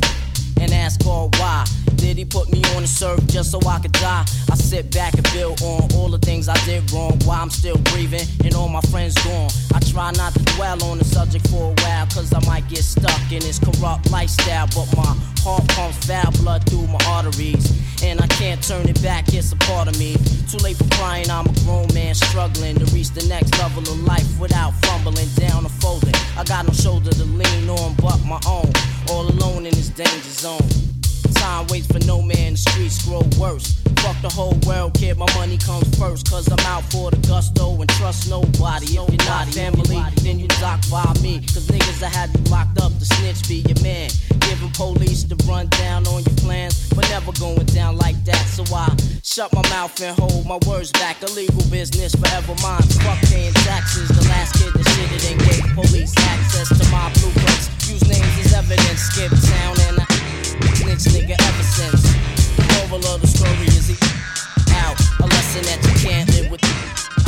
and 0.60 0.72
ask 0.72 1.04
God 1.04 1.36
why. 1.38 1.64
Did 1.96 2.16
he 2.16 2.24
put 2.24 2.50
me 2.50 2.62
on 2.76 2.82
the 2.82 2.88
surf 2.88 3.20
just 3.26 3.50
so 3.50 3.60
I 3.66 3.80
could 3.80 3.92
die? 3.92 4.24
I 4.50 4.54
sit 4.54 4.92
back 4.94 5.14
and 5.14 5.24
build 5.32 5.60
on 5.62 5.92
all 5.94 6.08
the 6.08 6.18
things 6.18 6.48
I 6.48 6.56
did 6.64 6.90
wrong. 6.92 7.18
Why 7.24 7.40
I'm 7.40 7.50
still 7.50 7.76
breathing 7.92 8.26
and 8.44 8.54
all 8.54 8.68
my 8.68 8.80
friends 8.82 9.14
gone. 9.24 9.50
I 9.74 9.80
try 9.80 10.12
not 10.12 10.32
to 10.34 10.42
dwell 10.54 10.82
on 10.84 10.98
the 10.98 11.04
subject 11.04 11.48
for 11.48 11.72
a 11.72 11.82
while, 11.82 12.06
cause 12.06 12.32
I 12.32 12.40
might 12.46 12.68
get 12.68 12.84
stuck 12.84 13.20
in 13.32 13.40
this 13.40 13.58
corrupt 13.58 14.10
lifestyle. 14.10 14.68
But 14.68 14.88
my 14.96 15.12
heart 15.42 15.66
pumps 15.68 16.06
foul 16.06 16.30
blood 16.40 16.64
through 16.70 16.86
my 16.86 17.00
arteries. 17.06 17.66
And 18.02 18.20
I 18.20 18.26
can't 18.28 18.62
turn 18.62 18.88
it 18.88 19.02
back, 19.02 19.34
it's 19.34 19.52
a 19.52 19.56
part 19.56 19.88
of 19.88 19.98
me. 19.98 20.14
Too 20.48 20.58
late 20.58 20.76
for 20.76 20.88
crying, 20.96 21.28
I'm 21.30 21.46
a 21.46 21.52
grown 21.64 21.92
man 21.92 22.14
struggling 22.14 22.78
to 22.78 22.86
reach 22.94 23.10
the 23.10 23.26
next 23.28 23.58
level 23.58 23.82
of 23.82 24.00
life 24.04 24.28
without 24.38 24.72
fumbling 24.86 25.28
down 25.34 25.66
or 25.66 25.74
folding. 25.82 26.14
I 26.36 26.44
got 26.44 26.66
no 26.66 26.72
shoulder 26.72 27.10
to 27.10 27.24
lean 27.24 27.68
on 27.68 27.94
but 27.94 28.24
my 28.24 28.40
own. 28.46 28.70
All 29.10 29.26
alone 29.28 29.66
in 29.66 29.74
this 29.74 29.88
danger 29.88 30.34
zone. 30.44 30.47
Time 31.34 31.66
waits 31.68 31.86
for 31.88 31.98
no 32.06 32.22
man, 32.22 32.52
the 32.52 32.58
streets 32.58 33.04
grow 33.04 33.20
worse. 33.38 33.76
Fuck 34.00 34.16
the 34.22 34.28
whole 34.28 34.56
world, 34.66 34.94
kid, 34.94 35.18
my 35.18 35.26
money 35.34 35.58
comes 35.58 35.86
first. 35.98 36.30
Cause 36.30 36.48
I'm 36.48 36.58
out 36.66 36.84
for 36.90 37.10
the 37.10 37.18
gusto 37.28 37.76
and 37.80 37.90
trust 37.90 38.30
nobody. 38.30 38.86
If 38.86 39.12
you're 39.12 39.28
not 39.28 39.48
family, 39.48 40.00
then 40.22 40.38
you 40.38 40.48
dock 40.60 40.80
by 40.90 41.04
me. 41.20 41.40
Cause 41.52 41.66
niggas 41.68 42.00
that 42.00 42.14
have 42.14 42.30
you 42.32 42.42
locked 42.50 42.80
up, 42.80 42.92
the 42.98 43.04
snitch 43.04 43.46
be 43.48 43.60
your 43.68 43.80
man. 43.82 44.08
Giving 44.40 44.70
police 44.72 45.24
the 45.24 45.36
rundown 45.44 46.06
on 46.06 46.22
your 46.24 46.36
plans, 46.40 46.88
but 46.90 47.04
never 47.10 47.32
going 47.32 47.66
down 47.66 47.96
like 47.96 48.16
that. 48.24 48.44
So 48.48 48.64
I 48.74 48.88
shut 49.22 49.52
my 49.52 49.62
mouth 49.68 50.00
and 50.00 50.16
hold 50.18 50.46
my 50.46 50.58
words 50.66 50.92
back. 50.92 51.22
Illegal 51.22 51.62
business, 51.70 52.14
forever 52.14 52.54
mine. 52.62 52.88
Fuck 53.04 53.20
paying 53.28 53.52
taxes. 53.68 54.08
The 54.08 54.24
last 54.32 54.56
kid 54.56 54.72
that 54.72 54.86
shit 54.96 55.12
it 55.12 55.30
and 55.30 55.38
gave 55.44 55.64
police 55.74 56.14
access 56.16 56.68
to 56.72 56.84
my 56.90 57.12
blueprints. 57.20 57.68
Use 57.90 58.02
names 58.08 58.46
as 58.46 58.54
evidence, 58.54 59.00
skip 59.12 59.30
town 59.30 59.76
and 59.88 60.00
I 60.00 60.17
snitch 60.76 61.06
nigga 61.14 61.36
ever 61.38 61.62
since. 61.62 62.02
Moral 62.90 63.06
of 63.14 63.20
the 63.20 63.26
story 63.26 63.66
is 63.66 63.88
he 63.88 63.96
out. 64.74 64.98
A 65.20 65.26
lesson 65.26 65.62
that 65.64 65.78
you 65.84 65.94
can't 66.00 66.28
live 66.34 66.50
with. 66.50 66.60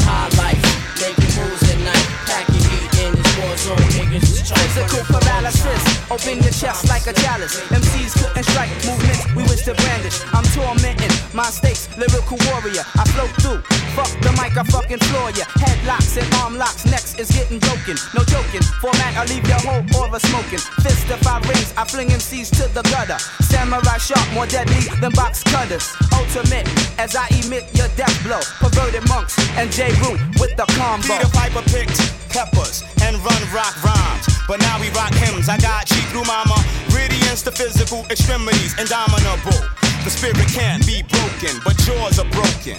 High 0.04 0.28
life, 0.36 0.62
making 1.00 1.32
moves 1.36 1.62
at 1.62 1.78
night, 1.84 2.06
packing 2.26 2.64
heat 2.70 2.92
in 3.04 3.14
this 3.14 3.30
war 3.38 3.56
zone. 3.56 3.76
Niggas 3.96 4.22
is 4.22 4.48
trying 4.48 4.59
Physical 4.70 5.02
paralysis, 5.18 5.82
open 6.14 6.38
your 6.46 6.54
chest 6.54 6.86
like 6.88 7.02
a 7.08 7.12
chalice. 7.12 7.58
MCs 7.74 8.14
couldn't 8.14 8.44
strike 8.44 8.70
movements 8.86 9.26
we 9.34 9.42
wish 9.50 9.66
to 9.66 9.74
brandish. 9.74 10.22
I'm 10.30 10.46
tormenting 10.54 11.10
my 11.34 11.50
stakes, 11.50 11.90
lyrical 11.98 12.38
warrior. 12.46 12.86
I 12.94 13.02
flow 13.10 13.26
through, 13.42 13.62
fuck 13.98 14.06
the 14.22 14.30
mic, 14.38 14.54
I 14.54 14.62
fucking 14.70 15.02
floor 15.10 15.34
ya. 15.34 15.42
Headlocks 15.58 16.14
and 16.22 16.28
arm 16.38 16.54
locks, 16.56 16.86
next 16.86 17.18
is 17.18 17.34
getting 17.34 17.58
broken. 17.58 17.98
No 18.14 18.22
joking, 18.22 18.62
format, 18.78 19.18
I 19.18 19.26
leave 19.26 19.42
your 19.50 19.58
whole 19.58 19.82
aura 19.98 20.20
smoking. 20.20 20.62
Fist 20.86 21.10
if 21.10 21.26
I 21.26 21.42
rings, 21.50 21.74
I 21.76 21.82
fling 21.82 22.14
MCs 22.14 22.54
to 22.62 22.70
the 22.70 22.86
gutter. 22.94 23.18
Samurai 23.42 23.98
sharp, 23.98 24.22
more 24.32 24.46
deadly 24.46 24.86
than 25.02 25.10
box 25.18 25.42
cutters. 25.42 25.90
Ultimate, 26.14 26.70
as 26.94 27.16
I 27.18 27.26
emit 27.42 27.66
your 27.74 27.90
death 27.98 28.14
blow. 28.22 28.38
Perverted 28.62 29.02
monks 29.08 29.34
and 29.58 29.66
J. 29.72 29.90
Rue 29.98 30.14
with 30.38 30.54
the 30.54 30.66
combo. 30.78 31.02
Peter 31.10 31.28
Piper 31.34 31.62
picked 31.74 31.98
peppers 32.30 32.84
and 33.02 33.18
run 33.18 33.42
rock 33.52 33.74
rhymes. 33.82 34.26
But 34.46 34.59
now 34.60 34.80
we 34.80 34.88
rock 34.90 35.12
hymns. 35.14 35.48
I 35.48 35.58
got 35.58 35.86
cheap 35.86 36.04
through 36.10 36.24
mama. 36.24 36.56
Radiance 36.94 37.42
to 37.42 37.52
physical 37.52 38.06
extremities, 38.10 38.78
indomitable. 38.78 39.58
The 40.04 40.08
spirit 40.10 40.48
can't 40.48 40.84
be 40.86 41.02
broken, 41.02 41.60
but 41.64 41.76
jaws 41.84 42.18
are 42.18 42.28
broken. 42.32 42.76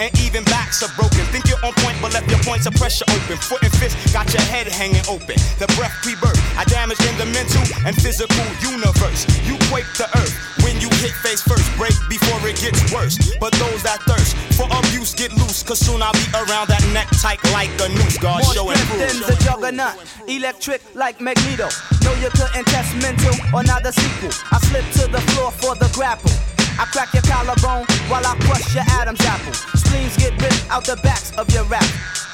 And 0.00 0.08
even 0.24 0.42
backs 0.48 0.82
are 0.82 0.90
broken. 0.96 1.20
Think 1.28 1.46
you're 1.46 1.60
on 1.60 1.76
point, 1.84 2.00
but 2.00 2.12
left 2.16 2.26
your 2.32 2.40
points 2.40 2.66
of 2.66 2.74
pressure 2.74 3.04
open. 3.12 3.36
Foot 3.36 3.62
and 3.62 3.72
fist 3.76 3.94
got 4.12 4.32
your 4.32 4.42
head 4.48 4.66
hanging 4.66 5.04
open. 5.06 5.36
The 5.60 5.68
breath 5.76 5.92
pre-birth, 6.02 6.40
I 6.56 6.64
damage 6.64 6.98
in 7.04 7.14
the 7.20 7.28
mental 7.28 7.62
and 7.84 7.94
physical 7.94 8.42
universe. 8.64 9.28
You 9.44 9.60
quake 9.68 9.86
the 10.00 10.08
earth 10.16 10.32
when 10.64 10.80
you 10.80 10.88
hit 11.04 11.12
face 11.20 11.44
first. 11.44 11.68
Break 11.76 11.94
before 12.08 12.40
it 12.48 12.56
gets 12.56 12.80
worse. 12.88 13.20
But 13.36 13.52
those 13.60 13.84
that 13.84 14.00
thirst 14.08 14.34
for 14.56 14.66
abuse 14.72 15.14
get 15.14 15.30
loose, 15.36 15.62
cause 15.62 15.78
soon 15.78 16.02
I'll 16.02 16.16
be 16.16 16.24
around 16.34 16.72
that 16.72 16.82
neck 16.96 17.06
tight 17.20 17.38
like 17.52 17.70
a 17.84 17.92
noose. 17.92 18.16
God 18.16 18.42
More 18.42 18.54
show 18.54 18.70
and 18.72 18.80
than 18.96 19.20
the 19.28 19.36
juggernaut, 19.44 20.00
electric 20.26 20.80
like 20.96 21.20
Magneto. 21.20 21.68
No, 22.02 22.16
you 22.16 22.30
couldn't 22.32 22.64
test 22.72 22.96
mental 22.98 23.36
or 23.52 23.62
not 23.62 23.84
the 23.84 23.92
sequel. 23.92 24.32
I 24.50 24.58
slip 24.66 24.88
to 24.98 25.12
the 25.12 25.20
floor 25.32 25.52
for 25.52 25.76
the 25.76 25.92
grapple. 25.92 26.32
I 26.78 26.84
crack 26.88 27.12
your 27.12 27.22
collarbone 27.22 27.86
while 28.08 28.24
I 28.24 28.36
crush 28.46 28.74
your 28.74 28.84
Adam's 29.00 29.20
apple. 29.22 29.52
Spleens 29.76 30.16
get 30.16 30.32
ripped 30.40 30.64
out 30.70 30.84
the 30.84 30.96
backs 31.02 31.32
of 31.36 31.50
your 31.52 31.64
rap. 31.64 31.84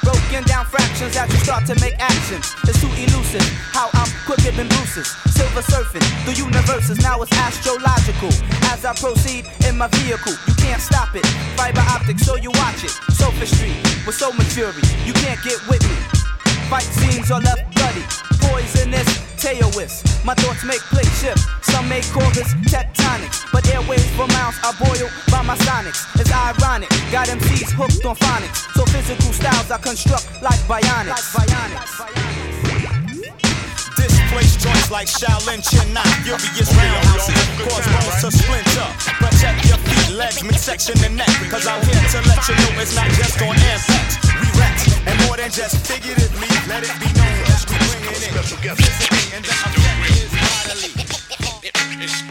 Broken 0.03 0.43
down 0.47 0.65
fractions 0.65 1.15
as 1.17 1.27
you 1.31 1.39
start 1.39 1.65
to 1.67 1.75
make 1.81 1.95
actions. 1.99 2.55
It's 2.63 2.79
too 2.79 2.87
elusive 2.95 3.43
how 3.75 3.89
I'm 3.93 4.07
quicker 4.25 4.51
than 4.55 4.67
Bruce's. 4.69 5.11
Silver 5.35 5.61
surfing, 5.61 6.05
the 6.25 6.33
universe 6.33 6.89
is 6.89 6.99
now 7.03 7.21
it's 7.21 7.31
astrological. 7.33 8.31
As 8.71 8.85
I 8.85 8.93
proceed 8.95 9.45
in 9.67 9.77
my 9.77 9.87
vehicle, 9.87 10.33
you 10.47 10.55
can't 10.55 10.81
stop 10.81 11.15
it. 11.15 11.25
Fiber 11.59 11.83
optics, 11.91 12.23
so 12.23 12.35
you 12.35 12.51
watch 12.55 12.83
it. 12.83 12.91
Sophistry 13.11 13.75
with 14.07 14.15
so 14.15 14.31
fury, 14.55 14.81
you 15.05 15.13
can't 15.13 15.41
get 15.43 15.59
with 15.67 15.83
me. 15.83 15.97
Fight 16.71 16.87
scenes 16.87 17.29
are 17.31 17.41
left 17.41 17.65
bloody. 17.75 18.03
Poisonous, 18.39 19.28
tailwiss. 19.39 20.03
My 20.25 20.35
thoughts 20.35 20.63
make 20.67 20.83
plate 20.91 21.09
shift. 21.15 21.39
Some 21.63 21.87
may 21.87 22.01
call 22.11 22.27
this 22.35 22.51
tectonics. 22.67 23.47
But 23.51 23.63
airwaves 23.71 24.11
for 24.19 24.27
miles 24.35 24.59
are 24.67 24.75
boiled 24.75 25.11
by 25.31 25.41
my 25.41 25.55
sonics. 25.63 26.03
It's 26.19 26.31
ironic. 26.31 26.91
Got 27.11 27.31
MCs 27.31 27.71
hooked 27.71 28.05
on 28.05 28.15
phonics. 28.19 28.67
So 28.75 28.83
physical 28.91 29.31
styles 29.31 29.71
I 29.71 29.77
construct 29.79 30.27
like 30.43 30.59
bionics. 30.67 31.33
Like 31.33 31.47
bionics. 31.47 31.95
Displace 33.95 34.55
joints 34.59 34.91
like 34.91 35.07
Shaolin 35.07 35.63
Chin 35.63 35.87
Knot, 35.93 36.07
furious 36.23 36.69
roundhouses, 36.75 37.35
cause 37.63 37.87
bones 37.87 38.15
to 38.21 38.29
splinter. 38.31 38.89
Protect 39.23 39.59
your 39.67 39.79
feet, 39.87 40.15
legs, 40.15 40.43
midsection, 40.43 40.95
and 41.03 41.15
neck. 41.17 41.31
Cause 41.49 41.65
I'm 41.65 41.81
here 41.87 41.95
to 41.95 42.19
let 42.27 42.43
you 42.47 42.55
know 42.59 42.81
it's 42.83 42.95
not 42.95 43.09
just 43.15 43.41
on 43.41 43.55
impact. 43.55 44.11
We 44.39 44.47
rats, 44.59 44.83
and 45.07 45.15
more 45.25 45.37
than 45.37 45.51
just 45.51 45.87
figuratively, 45.87 46.47
let 46.67 46.83
it 46.83 46.95
be 46.99 47.11
known 47.17 47.38
bringing 48.09 48.35
it 48.35 48.75
physically, 48.75 49.35
and 49.35 49.45
the 49.45 49.51
is. 50.09 50.33
It's. 52.01 52.29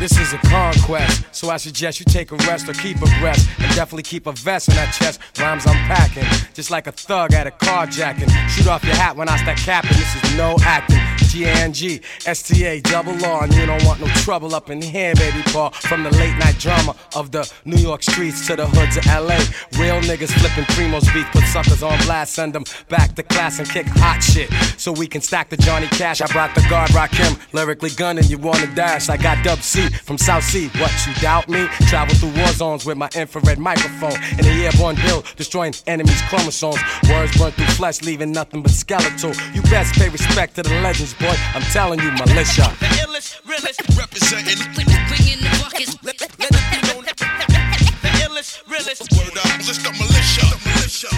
This 0.00 0.18
is 0.18 0.32
a 0.32 0.38
conquest, 0.38 1.24
so 1.30 1.50
I 1.50 1.58
suggest 1.58 2.00
you 2.00 2.06
take 2.06 2.32
a 2.32 2.36
rest 2.48 2.68
or 2.68 2.72
keep 2.72 2.96
a 2.96 3.06
breath. 3.20 3.46
And 3.60 3.72
definitely 3.76 4.02
keep 4.02 4.26
a 4.26 4.32
vest 4.32 4.68
on 4.68 4.74
that 4.76 4.92
chest. 4.92 5.20
Rhymes 5.38 5.66
I'm 5.66 5.76
packing, 5.86 6.24
just 6.54 6.70
like 6.70 6.86
a 6.88 6.92
thug 6.92 7.34
at 7.34 7.46
a 7.46 7.50
carjacking. 7.50 8.28
Shoot 8.48 8.66
off 8.66 8.82
your 8.84 8.96
hat 8.96 9.16
when 9.16 9.28
I 9.28 9.36
start 9.36 9.58
capping, 9.58 9.96
this 9.96 10.24
is 10.24 10.36
no 10.36 10.56
acting. 10.62 11.11
G-A-N-G, 11.32 12.02
S-T-A, 12.26 12.80
double 12.82 13.24
R, 13.24 13.44
and 13.44 13.54
you 13.54 13.64
don't 13.64 13.82
want 13.86 14.02
no 14.02 14.06
trouble 14.08 14.54
up 14.54 14.68
in 14.68 14.82
here, 14.82 15.14
baby 15.14 15.42
Paul. 15.46 15.70
From 15.70 16.02
the 16.02 16.10
late 16.10 16.36
night 16.36 16.58
drama 16.58 16.94
of 17.16 17.30
the 17.30 17.50
New 17.64 17.78
York 17.78 18.02
streets 18.02 18.46
to 18.48 18.54
the 18.54 18.66
hoods 18.66 18.98
of 18.98 19.06
L.A. 19.06 19.38
Real 19.78 19.98
niggas 20.02 20.30
flipping 20.38 20.64
Primo's 20.74 21.10
beat, 21.14 21.24
put 21.32 21.44
suckers 21.44 21.82
on 21.82 21.98
blast, 22.04 22.34
send 22.34 22.52
them 22.52 22.64
back 22.90 23.14
to 23.14 23.22
class 23.22 23.58
and 23.58 23.66
kick 23.66 23.86
hot 23.86 24.22
shit. 24.22 24.52
So 24.76 24.92
we 24.92 25.06
can 25.06 25.22
stack 25.22 25.48
the 25.48 25.56
Johnny 25.56 25.86
Cash. 25.86 26.20
I 26.20 26.26
brought 26.26 26.54
the 26.54 26.66
guard, 26.68 26.92
rock 26.92 27.12
him, 27.12 27.34
lyrically 27.54 27.90
gunning, 27.96 28.24
you 28.24 28.36
wanna 28.36 28.66
dash. 28.74 29.08
I 29.08 29.16
got 29.16 29.42
Dub 29.42 29.60
C 29.60 29.88
from 29.88 30.18
South 30.18 30.44
Sea. 30.44 30.68
What, 30.76 30.92
you 31.06 31.14
doubt 31.22 31.48
me? 31.48 31.66
Travel 31.88 32.14
through 32.16 32.36
war 32.36 32.48
zones 32.48 32.84
with 32.84 32.98
my 32.98 33.08
infrared 33.16 33.58
microphone. 33.58 34.22
In 34.32 34.44
the 34.44 34.66
airborne 34.66 34.96
build, 34.96 35.24
destroying 35.36 35.72
enemies' 35.86 36.20
chromosomes. 36.28 36.80
Words 37.08 37.38
burn 37.38 37.52
through 37.52 37.72
flesh, 37.80 38.02
leaving 38.02 38.32
nothing 38.32 38.60
but 38.60 38.72
skeletal. 38.72 39.32
You 39.54 39.62
best 39.62 39.94
pay 39.94 40.10
respect 40.10 40.56
to 40.56 40.62
the 40.62 40.78
legends, 40.82 41.14
boy. 41.22 41.36
I'm 41.54 41.62
telling 41.70 42.00
you, 42.00 42.10
militia. 42.18 42.66
The 42.82 42.90
illest, 43.06 43.38
realest, 43.46 43.80
representing. 43.96 44.58
Bringing 44.74 45.38
the 45.38 45.50
buckets. 45.62 45.94
Let, 46.02 46.20
let 46.20 46.50
it 46.50 46.66
be 46.72 46.78
known. 46.88 47.04
The 47.06 48.10
illest, 48.26 48.66
realest. 48.66 49.02
Word 49.14 49.38
up, 49.38 49.58
list 49.62 49.82
the 49.86 49.92
militia. 49.94 50.46
The 50.50 50.58
militia. 50.66 51.10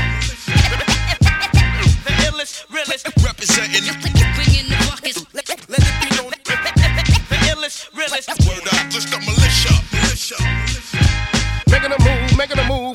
The 2.05 2.13
illest, 2.29 2.55
realest, 2.71 3.05
representing. 3.25 3.85
Bringing 4.37 4.69
the 4.69 4.77
buckets. 4.89 5.25
Let, 5.33 5.49
let 5.73 5.83
it 5.89 5.97
be 6.03 6.09
known. 6.17 6.33
The 7.33 7.39
illest, 7.53 7.89
realest. 7.97 8.29
Word 8.47 8.69
up, 8.69 8.93
list 8.93 9.11
the 9.11 9.19
militia. 9.19 9.34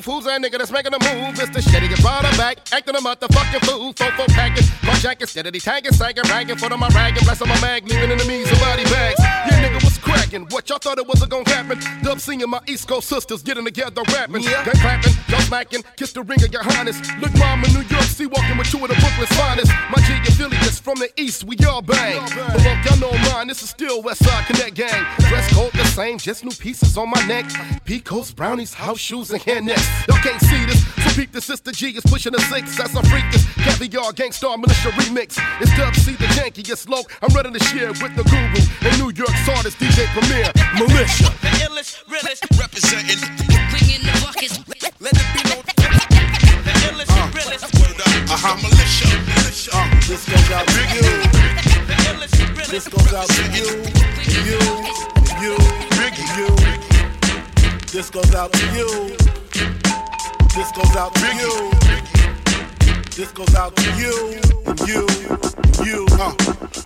move 0.00 0.04
move. 0.04 0.04
Who's 0.04 0.24
that 0.24 0.40
nigga 0.40 0.58
that's 0.58 0.70
making 0.70 0.94
a 0.94 0.98
move? 0.98 1.40
It's 1.40 1.50
the 1.50 1.60
shitty 1.60 1.88
gets 1.88 2.00
brought 2.00 2.22
back, 2.36 2.58
acting 2.72 2.94
a 2.94 2.98
motherfucking 2.98 3.64
fool. 3.66 3.92
Fofo 3.94 4.26
packing, 4.28 4.64
carjacking, 4.82 5.28
steadily 5.28 5.60
tanking, 5.60 5.92
sagging, 5.92 6.24
ragging, 6.24 6.56
foot 6.56 6.72
on 6.72 6.80
my 6.80 6.88
ragging, 6.88 7.24
bless 7.24 7.42
on 7.42 7.48
my 7.48 7.60
mag, 7.60 7.86
leaving 7.88 8.10
enemies 8.10 8.48
and 8.50 8.60
body 8.60 8.84
bags. 8.84 9.18
Yeah, 9.20 9.68
nigga 9.68 9.82
was 9.84 9.98
cracking. 9.98 10.46
What 10.50 10.68
y'all 10.68 10.78
thought 10.78 10.98
it 10.98 11.06
wasn't 11.06 11.30
gonna 11.30 11.48
happen? 11.48 11.78
Dub 12.02 12.20
seeing 12.20 12.42
my 12.48 12.60
East 12.66 12.88
Coast 12.88 13.08
sisters 13.08 13.42
getting 13.42 13.64
together 13.64 14.02
rapping, 14.12 14.42
Yeah. 14.42 14.64
gun 14.64 14.74
clapping, 14.80 15.12
y'all 15.28 15.40
smacking, 15.40 15.82
kiss 15.96 16.12
the 16.12 16.22
ring 16.22 16.42
of 16.42 16.52
your 16.52 16.62
highness. 16.62 17.00
Look, 17.20 17.34
mom 17.38 17.64
in 17.64 17.72
New 17.72 17.82
York, 17.82 18.04
see 18.04 18.26
walking 18.26 18.56
with 18.56 18.70
two 18.70 18.78
of 18.84 18.88
the 18.88 18.96
Brooklyn's 18.96 19.32
finest. 19.38 19.72
My 19.90 20.00
G 20.06 20.14
affiliates 20.28 20.78
from 20.78 20.98
the 20.98 21.10
East, 21.20 21.44
we 21.44 21.56
all 21.66 21.82
bang. 21.82 22.20
But 22.36 22.62
look, 22.64 22.78
y'all 22.84 22.98
know 22.98 23.12
mine, 23.32 23.48
this 23.48 23.62
is 23.62 23.70
still 23.70 24.02
West 24.02 24.24
Side 24.24 24.46
Connect 24.46 24.74
Gang. 24.74 25.06
Dress 25.28 25.52
code 25.54 25.72
the 25.72 25.84
same, 25.84 26.18
just 26.18 26.44
new 26.44 26.52
pieces 26.52 26.96
on 26.96 27.10
my 27.10 27.22
neck. 27.26 27.46
Pecos, 27.84 28.32
brownies, 28.32 28.74
house 28.74 28.98
shoes, 28.98 29.30
and 29.30 29.42
hair 29.42 29.60
nets. 29.60 29.89
Y'all 30.08 30.18
can't 30.22 30.40
see 30.40 30.64
this, 30.66 30.80
so 31.04 31.10
peep 31.14 31.32
the 31.32 31.40
sister 31.40 31.72
G 31.72 31.90
is 31.96 32.04
pushing 32.06 32.34
a 32.34 32.40
six. 32.52 32.76
That's 32.76 32.94
a 32.94 33.02
freak, 33.08 33.24
this 33.32 33.44
caviar 33.64 34.12
Gang 34.12 34.32
Starr 34.32 34.56
militia 34.58 34.90
remix. 34.98 35.38
It's 35.60 35.74
Dub 35.76 35.94
C, 35.94 36.12
the 36.16 36.26
jankiest 36.36 36.88
low. 36.88 37.02
I'm 37.22 37.34
running 37.34 37.52
the 37.52 37.62
share 37.64 37.88
with 37.88 38.14
the 38.16 38.24
guru 38.24 38.60
and 38.86 38.98
New 38.98 39.12
York's 39.12 39.48
artist 39.48 39.78
DJ 39.78 40.06
Premier, 40.14 40.50
Militia. 40.78 41.30
The 41.42 41.50
illest, 41.66 42.02
realest, 42.08 42.44
representing. 42.58 43.20
Bringing 43.70 44.02
the 44.06 44.14
buckets. 44.24 44.58
Let 45.00 45.12
it 45.14 45.28
be 45.34 45.42
known. 45.48 45.64
The 45.66 46.72
illest, 46.90 47.12
realest. 47.34 47.64
Uh-huh. 48.30 48.56
Militia. 48.62 49.08
Militia. 49.26 49.70
Uh, 49.74 49.88
this 50.06 50.24
goes 50.28 50.50
out 50.50 50.66
to 50.66 50.82
you. 50.94 51.50
This 52.70 52.86
goes 52.86 53.12
out 53.12 53.26
to 53.28 53.42
you, 53.50 53.66
you, 54.30 54.42
you, 55.42 55.56
you. 56.38 56.46
This 57.90 58.10
goes 58.10 58.32
out 58.32 58.52
to 58.52 58.66
you. 58.76 59.29
This 59.52 60.72
goes 60.72 60.96
out 60.96 61.14
to 61.14 61.26
you. 61.36 61.70
This 63.16 63.32
goes 63.32 63.54
out 63.54 63.74
to 63.76 63.96
you, 63.96 64.40
and 64.66 64.80
you, 64.88 65.06
and 65.56 65.86
you. 65.86 66.06
Uh. 66.12 66.34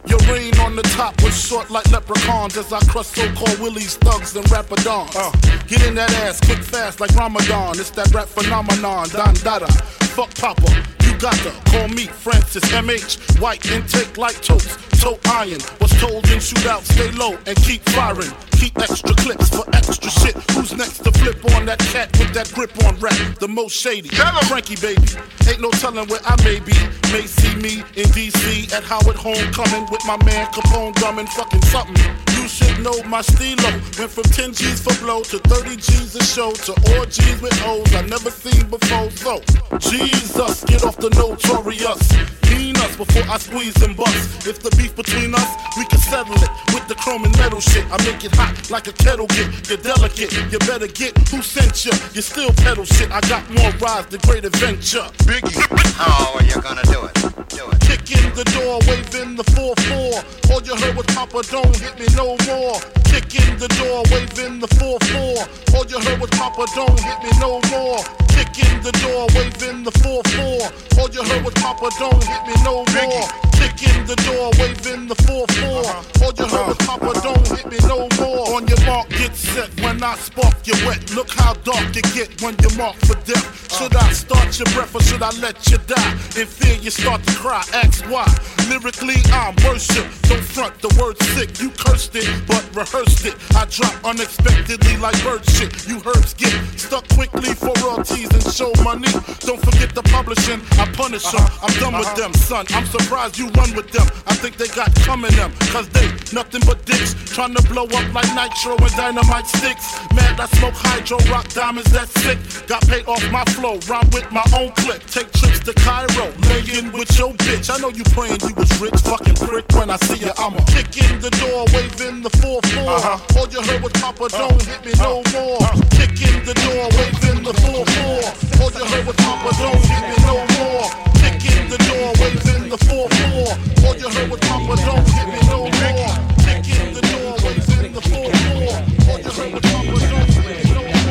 Your 0.07 0.19
reign 0.33 0.57
on 0.61 0.77
the 0.77 0.83
top 0.97 1.23
was 1.23 1.35
short 1.39 1.71
like 1.71 1.91
leprechauns 1.91 2.57
as 2.57 2.73
I 2.73 2.81
crush 2.87 3.09
so-called 3.09 3.59
willies, 3.61 3.97
thugs, 3.97 4.35
and 4.37 4.47
rapadons. 4.47 5.15
Uh. 5.15 5.31
Get 5.67 5.87
in 5.87 5.95
that 5.97 6.13
ass 6.25 6.41
quick 6.41 6.59
fast 6.59 7.01
like 7.01 7.15
Ramadan. 7.15 7.79
It's 7.79 7.91
that 7.91 8.13
rap 8.15 8.29
phenomenon, 8.29 9.09
Don 9.11 9.35
Dada. 9.35 9.71
Fuck 10.17 10.35
Papa, 10.37 10.71
you 11.15 11.21
got 11.21 11.35
to 11.35 11.51
call 11.71 11.89
me 11.89 12.07
Francis 12.07 12.65
MH. 12.65 13.41
White 13.41 13.65
intake 13.71 14.19
like 14.19 14.41
toast, 14.41 14.79
toe 15.01 15.19
iron. 15.27 15.61
Was 15.81 15.93
told 16.01 16.25
in 16.31 16.39
shootout, 16.39 16.83
stay 16.83 17.11
low 17.13 17.39
and 17.47 17.57
keep 17.59 17.83
firing. 17.91 18.33
Keep 18.53 18.79
extra 18.79 19.15
clips 19.17 19.49
for 19.51 19.65
extra 19.75 20.11
shit. 20.11 20.35
Who's 20.53 20.73
next 20.73 20.99
to 21.05 21.13
flip 21.13 21.39
on 21.55 21.67
that 21.67 21.79
cat 21.79 22.17
with 22.19 22.33
that 22.35 22.51
grip 22.55 22.73
on 22.85 22.99
rap? 22.99 23.15
The 23.39 23.49
most 23.49 23.77
shady. 23.77 24.09
Frankie 24.49 24.77
baby. 24.77 25.07
Ain't 25.49 25.61
no 25.61 25.71
telling 25.71 26.09
where 26.09 26.21
I 26.25 26.35
may 26.45 26.61
be. 26.61 26.73
May 27.13 27.27
see 27.27 27.55
me 27.57 27.83
in 27.97 28.07
DC 28.17 28.73
at 28.73 28.83
Howard 28.85 29.17
Homecoming 29.17 29.87
with 29.91 30.05
my 30.07 30.17
man 30.25 30.47
Capone 30.53 30.95
drumming 30.95 31.27
fucking 31.27 31.63
something. 31.63 31.97
You 32.37 32.49
should 32.49 32.79
know 32.81 33.03
my 33.05 33.21
stilo. 33.21 33.71
Went 33.99 34.11
from 34.11 34.25
10 34.25 34.53
G's 34.55 34.81
for 34.81 34.95
blow 35.03 35.23
to 35.23 35.39
30 35.39 35.77
G's 35.77 36.17
a 36.17 36.23
show 36.25 36.53
to 36.53 36.73
all 36.93 37.07
G's 37.07 37.41
with 37.41 37.61
O's 37.65 37.95
I 37.95 38.03
never 38.03 38.31
seen 38.31 38.69
before. 38.69 39.11
So, 39.11 39.41
Jesus, 39.79 40.65
get 40.65 40.85
off 40.85 40.97
the 40.97 41.04
notorious. 41.11 42.13
Mean 42.51 42.77
us 42.77 42.97
before 42.97 43.25
I 43.29 43.39
squeeze 43.39 43.77
and 43.83 43.97
bust. 43.97 44.47
If 44.47 44.63
the 44.63 44.71
beef 44.77 44.95
between 44.95 45.35
us, 45.35 45.49
we 45.77 45.85
can 45.87 45.99
settle 45.99 46.35
it 46.35 46.51
with 46.73 46.87
the 46.89 46.95
chrome 46.95 47.25
and 47.25 47.37
metal 47.39 47.61
shit. 47.61 47.85
I 47.91 47.99
make 48.05 48.25
it 48.25 48.35
hot 48.35 48.71
like 48.71 48.87
a 48.87 48.93
kettle 48.93 49.27
get. 49.27 49.49
You're 49.69 49.79
delicate, 49.79 50.33
you 50.53 50.59
better 50.61 50.87
get 50.87 51.17
who 51.29 51.43
sent 51.43 51.85
you. 51.85 51.93
You 52.13 52.23
still 52.23 52.53
pedal 52.65 52.85
shit. 52.85 53.11
I 53.11 53.21
got 53.29 53.43
more 53.51 53.73
rides 53.83 54.09
than 54.09 54.21
great 54.21 54.45
adventure. 54.45 55.07
Biggie. 55.27 55.57
How 55.95 56.35
are 56.35 56.45
you 56.45 56.61
gonna 56.61 56.85
do 56.85 57.05
it? 57.05 57.15
Do 57.49 57.65
it. 57.71 57.81
Kick 57.81 58.07
in 58.15 58.35
the 58.35 58.45
door, 58.55 58.79
waving 58.87 59.37
the 59.37 59.45
4-4. 59.55 60.51
All 60.53 60.63
you 60.63 60.77
heard 60.77 60.97
was 60.97 61.07
Papa, 61.07 61.43
don't 61.51 61.75
hit 61.77 61.99
me 61.99 62.07
no 62.15 62.37
more. 62.47 62.79
Kick 63.05 63.35
in 63.35 63.59
the 63.59 63.69
door, 63.81 64.03
waving 64.11 64.61
the 64.61 64.69
4-4. 64.79 65.75
All 65.75 65.87
you 65.87 65.99
heard 66.01 66.21
was 66.21 66.31
Papa, 66.31 66.67
don't 66.75 67.01
hit 67.01 67.19
me 67.23 67.31
no 67.41 67.61
more. 67.71 68.24
In 68.57 68.81
the 68.83 68.93
door, 69.03 69.27
waving 69.35 69.83
the 69.83 69.91
4-4. 69.91 70.99
All 70.99 71.11
you 71.11 71.25
heard 71.25 71.45
was 71.45 71.55
Papa, 71.55 71.91
don't 71.99 72.23
hit 72.23 72.47
me 72.47 72.55
no 72.63 72.85
more. 72.85 73.44
Kick 73.65 73.97
in 73.97 74.05
the 74.05 74.17
door, 74.29 74.51
waving 74.61 75.09
the 75.09 75.15
4-4. 75.25 76.21
All 76.21 76.33
you 76.37 76.47
heard 76.53 76.69
was 76.69 76.77
Papa, 76.85 77.13
don't 77.23 77.49
hit 77.49 77.65
me 77.73 77.79
no 77.89 78.09
more. 78.21 78.57
On 78.57 78.69
your 78.69 78.81
mark, 78.85 79.09
get 79.09 79.35
set. 79.35 79.71
When 79.81 80.03
I 80.03 80.17
spark 80.17 80.67
you 80.67 80.75
wet, 80.87 81.01
look 81.15 81.31
how 81.31 81.55
dark 81.65 81.97
you 81.97 82.03
get 82.13 82.43
when 82.43 82.57
you 82.61 82.69
mark 82.77 82.97
for 83.09 83.17
death. 83.25 83.73
Should 83.73 83.97
I 83.97 84.13
start 84.13 84.59
your 84.59 84.69
breath 84.75 84.95
or 84.95 85.01
should 85.01 85.23
I 85.23 85.31
let 85.41 85.57
you 85.71 85.79
die? 85.79 86.13
In 86.37 86.47
fear, 86.47 86.77
you 86.77 86.91
start 86.91 87.25
to 87.25 87.35
cry. 87.37 87.65
Ask 87.73 88.05
why. 88.05 88.29
Lyrically, 88.69 89.17
I'm 89.33 89.57
worship. 89.65 90.07
Don't 90.29 90.45
front 90.45 90.79
the 90.81 90.93
word 91.01 91.17
sick. 91.35 91.59
You 91.61 91.71
cursed 91.71 92.15
it, 92.17 92.29
but 92.47 92.63
rehearsed 92.77 93.25
it. 93.25 93.35
I 93.57 93.65
drop 93.65 93.95
unexpectedly 94.05 94.97
like 94.99 95.17
bird 95.25 95.45
shit. 95.49 95.89
You 95.89 96.03
herbs 96.05 96.35
get 96.35 96.53
stuck 96.79 97.09
quickly 97.17 97.55
for 97.55 97.73
royalties 97.81 98.31
and 98.31 98.45
show 98.53 98.73
money. 98.85 99.11
Don't 99.41 99.61
forget 99.61 99.95
the 99.95 100.03
publishing. 100.13 100.61
I 100.79 100.85
punish 100.93 101.25
them. 101.33 101.45
I'm 101.63 101.75
done 101.81 101.95
with 101.99 102.09
uh-huh. 102.09 102.21
them, 102.21 102.35
son. 102.35 102.67
I'm 102.71 102.87
surprised 102.87 103.39
you 103.39 103.49
run 103.57 103.75
with 103.75 103.91
them. 103.91 104.07
I 104.27 104.35
think 104.35 104.57
they 104.57 104.69
got 104.69 104.95
coming 105.07 105.33
them. 105.33 105.53
Cause 105.73 105.89
they 105.91 106.07
nothing 106.33 106.63
but 106.67 106.85
dicks. 106.85 107.15
Trying 107.35 107.55
to 107.55 107.63
blow 107.69 107.85
up 107.85 108.07
like 108.15 108.31
nitro 108.35 108.77
and 108.77 108.95
dynamite 108.97 109.47
sticks. 109.47 109.99
Mad, 110.15 110.39
I 110.39 110.47
smoke 110.59 110.75
hydro, 110.75 111.19
rock 111.31 111.49
diamonds, 111.49 111.91
that's 111.91 112.13
sick. 112.23 112.39
Got 112.67 112.87
paid 112.87 113.07
off 113.07 113.23
my 113.31 113.45
flow, 113.57 113.79
rhyme 113.89 114.09
with 114.13 114.31
my 114.31 114.45
own 114.59 114.71
clip. 114.83 115.03
Take 115.07 115.31
trips 115.33 115.61
to 115.67 115.75
Cairo, 115.75 116.33
laying 116.51 116.93
with 116.93 117.11
your 117.19 117.33
bitch. 117.45 117.71
I 117.71 117.79
know 117.79 117.89
you 117.89 118.05
praying 118.15 118.41
you 118.43 118.55
was 118.55 118.71
rich, 118.81 119.01
fucking 119.03 119.39
prick. 119.47 119.67
When 119.75 119.91
I 119.91 119.97
see 120.07 120.25
you, 120.25 120.33
I'ma 120.39 120.61
kick 120.67 120.95
in 120.99 121.21
the 121.21 121.31
door, 121.43 121.67
waving 121.73 122.23
the 122.23 122.31
4 122.43 122.61
4. 122.63 122.83
Uh-huh. 122.85 123.39
All 123.39 123.49
you 123.49 123.63
heard 123.63 123.83
was 123.83 123.93
Papa, 123.93 124.29
don't 124.29 124.63
hit 124.63 124.85
me 124.85 124.93
no 124.99 125.23
more. 125.35 125.59
Kick 125.97 126.15
in 126.23 126.45
the 126.45 126.55
door, 126.65 126.85
waving 126.95 127.43
the 127.43 127.55
4 127.55 127.85
4. 127.87 128.63
All 128.63 128.71
you 128.71 128.85
heard 128.85 129.07
was 129.07 129.17
Papa, 129.17 129.51
don't 129.59 129.85
hit 129.85 130.03
me 130.11 130.17
no 130.27 130.37
more. 130.59 131.14
In 131.45 131.69
the 131.69 131.77
door, 131.77 132.09
waving 132.21 132.69
the 132.71 132.79
4 132.79 133.09
4. 133.09 133.87
All 133.87 133.95
you 133.97 134.09
heard 134.09 134.31
was 134.31 134.41
Papa, 134.41 134.75
don't 134.87 135.07
hit 135.13 135.29
me 135.29 135.41
no 135.49 135.59
more. 135.61 136.15
Kick 136.45 136.65
in 136.73 136.95
the 136.95 137.03
door, 137.13 137.37
waving 137.45 137.93
the 137.93 138.01
4 138.01 138.11
4. 138.11 138.65
All 139.11 139.19
you 139.21 139.31
heard 139.31 139.53
was 139.53 139.63
Papa, 139.63 139.95
don't 140.13 140.31
hit 140.33 140.65
me 140.65 140.73
no 140.73 140.83
more. 140.83 141.05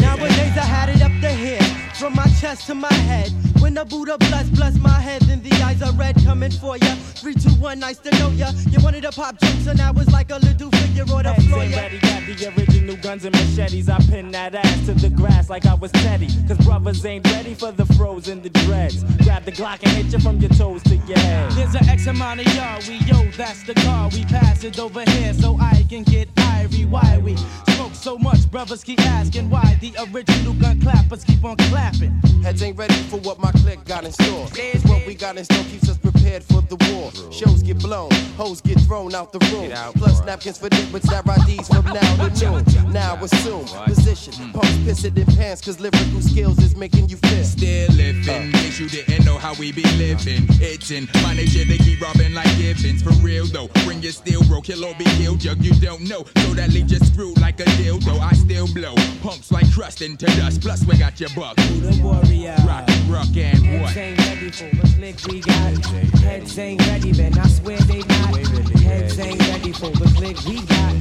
Nowadays 0.00 0.56
I 0.56 0.64
had 0.64 0.88
it 0.90 1.02
up 1.02 1.12
to 1.22 1.30
here, 1.30 1.62
from 1.94 2.14
my 2.14 2.26
chest 2.40 2.66
to 2.66 2.74
my 2.74 2.92
head. 2.92 3.37
When 3.60 3.74
the 3.74 3.84
Buddha 3.84 4.16
bless, 4.18 4.48
bless 4.50 4.76
my 4.78 5.00
head, 5.00 5.22
then 5.22 5.42
the 5.42 5.52
eyes 5.62 5.82
are 5.82 5.92
red 5.92 6.16
coming 6.24 6.50
for 6.50 6.76
ya. 6.76 6.94
Three, 7.20 7.34
two, 7.34 7.50
one, 7.60 7.80
nice 7.80 7.98
to 7.98 8.10
know 8.18 8.30
ya. 8.30 8.50
You 8.70 8.78
wanted 8.82 9.02
to 9.02 9.12
pop 9.12 9.38
jokes, 9.40 9.66
and 9.66 9.80
I 9.80 9.90
was 9.90 10.10
like 10.12 10.30
a 10.30 10.38
little 10.38 10.70
figure 10.70 11.04
on 11.14 11.24
the 11.24 11.32
Heads 11.32 11.46
floor. 11.46 11.62
ain't 11.62 11.76
ready, 11.76 11.98
got 11.98 12.22
the 12.26 12.54
original 12.56 12.96
guns 12.96 13.24
and 13.24 13.34
machetes. 13.34 13.88
I 13.88 13.98
pin 14.10 14.30
that 14.32 14.54
ass 14.54 14.86
to 14.86 14.94
the 14.94 15.10
grass 15.10 15.50
like 15.50 15.66
I 15.66 15.74
was 15.74 15.92
Teddy. 15.92 16.28
Cause 16.46 16.58
brothers 16.58 17.04
ain't 17.04 17.26
ready 17.32 17.54
for 17.54 17.72
the 17.72 17.86
froze 17.94 18.28
and 18.28 18.42
the 18.42 18.50
dreads. 18.50 19.04
Grab 19.24 19.44
the 19.44 19.52
Glock 19.52 19.82
and 19.82 19.92
hit 19.92 20.12
you 20.12 20.20
from 20.20 20.38
your 20.38 20.50
toes 20.50 20.82
to 20.84 20.96
your 20.96 21.18
head. 21.18 21.52
There's 21.52 21.74
an 21.74 21.88
X 21.88 22.06
amount 22.06 22.40
of 22.40 22.54
y'all, 22.54 22.80
we 22.88 22.96
yo, 23.06 23.30
that's 23.32 23.62
the 23.64 23.74
car. 23.74 24.08
We 24.12 24.24
pass 24.24 24.64
it 24.64 24.78
over 24.78 25.02
here 25.02 25.34
so 25.34 25.56
I 25.60 25.84
can 25.88 26.04
get 26.04 26.32
irie. 26.34 26.47
Brothers 28.58 28.82
keep 28.82 29.00
asking 29.02 29.48
why 29.48 29.78
the 29.80 29.94
original 30.10 30.52
gun 30.54 30.80
clappers 30.80 31.22
keep 31.22 31.44
on 31.44 31.56
clapping. 31.70 32.10
Heads 32.42 32.60
ain't 32.60 32.76
ready 32.76 32.94
for 33.04 33.18
what 33.18 33.38
my 33.38 33.52
clique 33.52 33.84
got 33.84 34.04
in 34.04 34.10
store. 34.10 34.48
Cause 34.48 34.82
what 34.86 35.06
we 35.06 35.14
got 35.14 35.36
in 35.36 35.44
store 35.44 35.62
keeps 35.70 35.88
us 35.88 35.96
prepared 35.96 36.42
for 36.42 36.60
the 36.62 36.74
war. 36.90 37.12
Shows 37.30 37.62
get 37.62 37.78
blown, 37.78 38.10
hoes 38.36 38.60
get 38.60 38.80
thrown 38.80 39.14
out 39.14 39.32
the 39.32 39.38
room. 39.52 39.70
Plus 39.94 40.24
napkins 40.24 40.58
for 40.58 40.68
niggas 40.70 41.02
that 41.02 41.24
IDs 41.48 41.68
from 41.68 41.84
now 41.84 42.28
to 42.28 42.50
noon. 42.50 42.92
Now 42.92 43.14
assume 43.22 43.64
position, 43.84 44.32
hmm. 44.32 44.50
pumps 44.50 44.76
pissing 44.78 45.16
in 45.16 45.26
pants, 45.36 45.60
cause 45.60 45.78
lyrical 45.78 46.20
skills 46.20 46.58
is 46.58 46.74
making 46.74 47.08
you 47.10 47.16
feel. 47.18 47.44
Still 47.44 47.92
living, 47.92 48.28
uh. 48.28 48.42
in 48.42 48.52
case 48.52 48.80
you 48.80 48.88
didn't 48.88 49.24
know 49.24 49.38
how 49.38 49.54
we 49.54 49.70
be 49.70 49.84
living. 49.96 50.46
It's 50.58 50.90
in 50.90 51.06
my 51.22 51.34
nature 51.34 51.64
to 51.64 51.78
keep 51.78 52.00
robbing 52.00 52.34
like 52.34 52.50
Givens. 52.58 53.02
For 53.02 53.12
real 53.22 53.46
though, 53.46 53.68
bring 53.84 54.02
your 54.02 54.10
steel, 54.12 54.42
bro, 54.48 54.62
kill 54.62 54.84
or 54.84 54.94
be 54.96 55.04
killed. 55.16 55.38
Jug 55.38 55.62
you 55.62 55.74
don't 55.74 56.02
know, 56.08 56.24
so 56.42 56.54
that 56.54 56.70
leaves 56.70 56.90
you 56.90 56.98
screwed 56.98 57.40
like 57.40 57.60
a 57.60 57.64
dildo. 57.78 58.18
I 58.18 58.32
still 58.48 58.66
blow, 58.72 58.94
pumps 59.22 59.52
like 59.52 59.70
crust 59.74 60.00
into 60.00 60.24
dust. 60.24 60.62
Plus 60.62 60.84
we 60.86 60.96
got 60.96 61.20
your 61.20 61.28
buck. 61.36 61.54
The 61.56 62.00
warrior. 62.02 62.56
Rock, 62.66 62.88
rock 63.08 63.36
and 63.36 63.82
what? 63.82 63.92
Heads 63.92 63.96
ain't 63.98 64.18
ready 64.18 64.50
for 64.50 64.76
the 64.76 64.88
click 64.96 65.16
we 65.26 65.40
got. 65.40 65.84
Heads 66.22 66.58
ain't 66.58 66.86
ready, 66.86 67.12
man. 67.12 67.38
I 67.38 67.46
swear 67.48 67.78
they 67.80 67.98
not. 67.98 68.36
Heads 68.80 69.18
ain't 69.18 69.38
ready 69.48 69.72
for 69.72 69.90
the 69.90 70.10
click 70.16 70.38
we 70.46 70.62
got. 70.62 70.92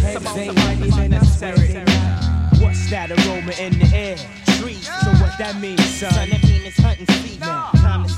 Heads 0.00 0.36
ain't 0.36 0.56
ready, 0.64 0.90
man. 0.90 1.14
I 1.14 1.22
swear 1.24 1.54
they 1.56 1.84
not. 1.84 2.60
What's 2.62 2.88
that 2.90 3.10
aroma 3.10 3.52
in 3.60 3.78
the 3.78 3.90
air? 3.94 4.16
Trees. 4.58 4.86
So 4.86 5.10
what 5.20 5.36
that 5.38 5.58
means, 5.60 5.84
son? 5.84 6.10
Son, 6.10 6.30
that 6.30 6.42
mean 6.42 6.62
it's 6.64 6.78
hunting 6.78 7.06
season. 7.06 7.73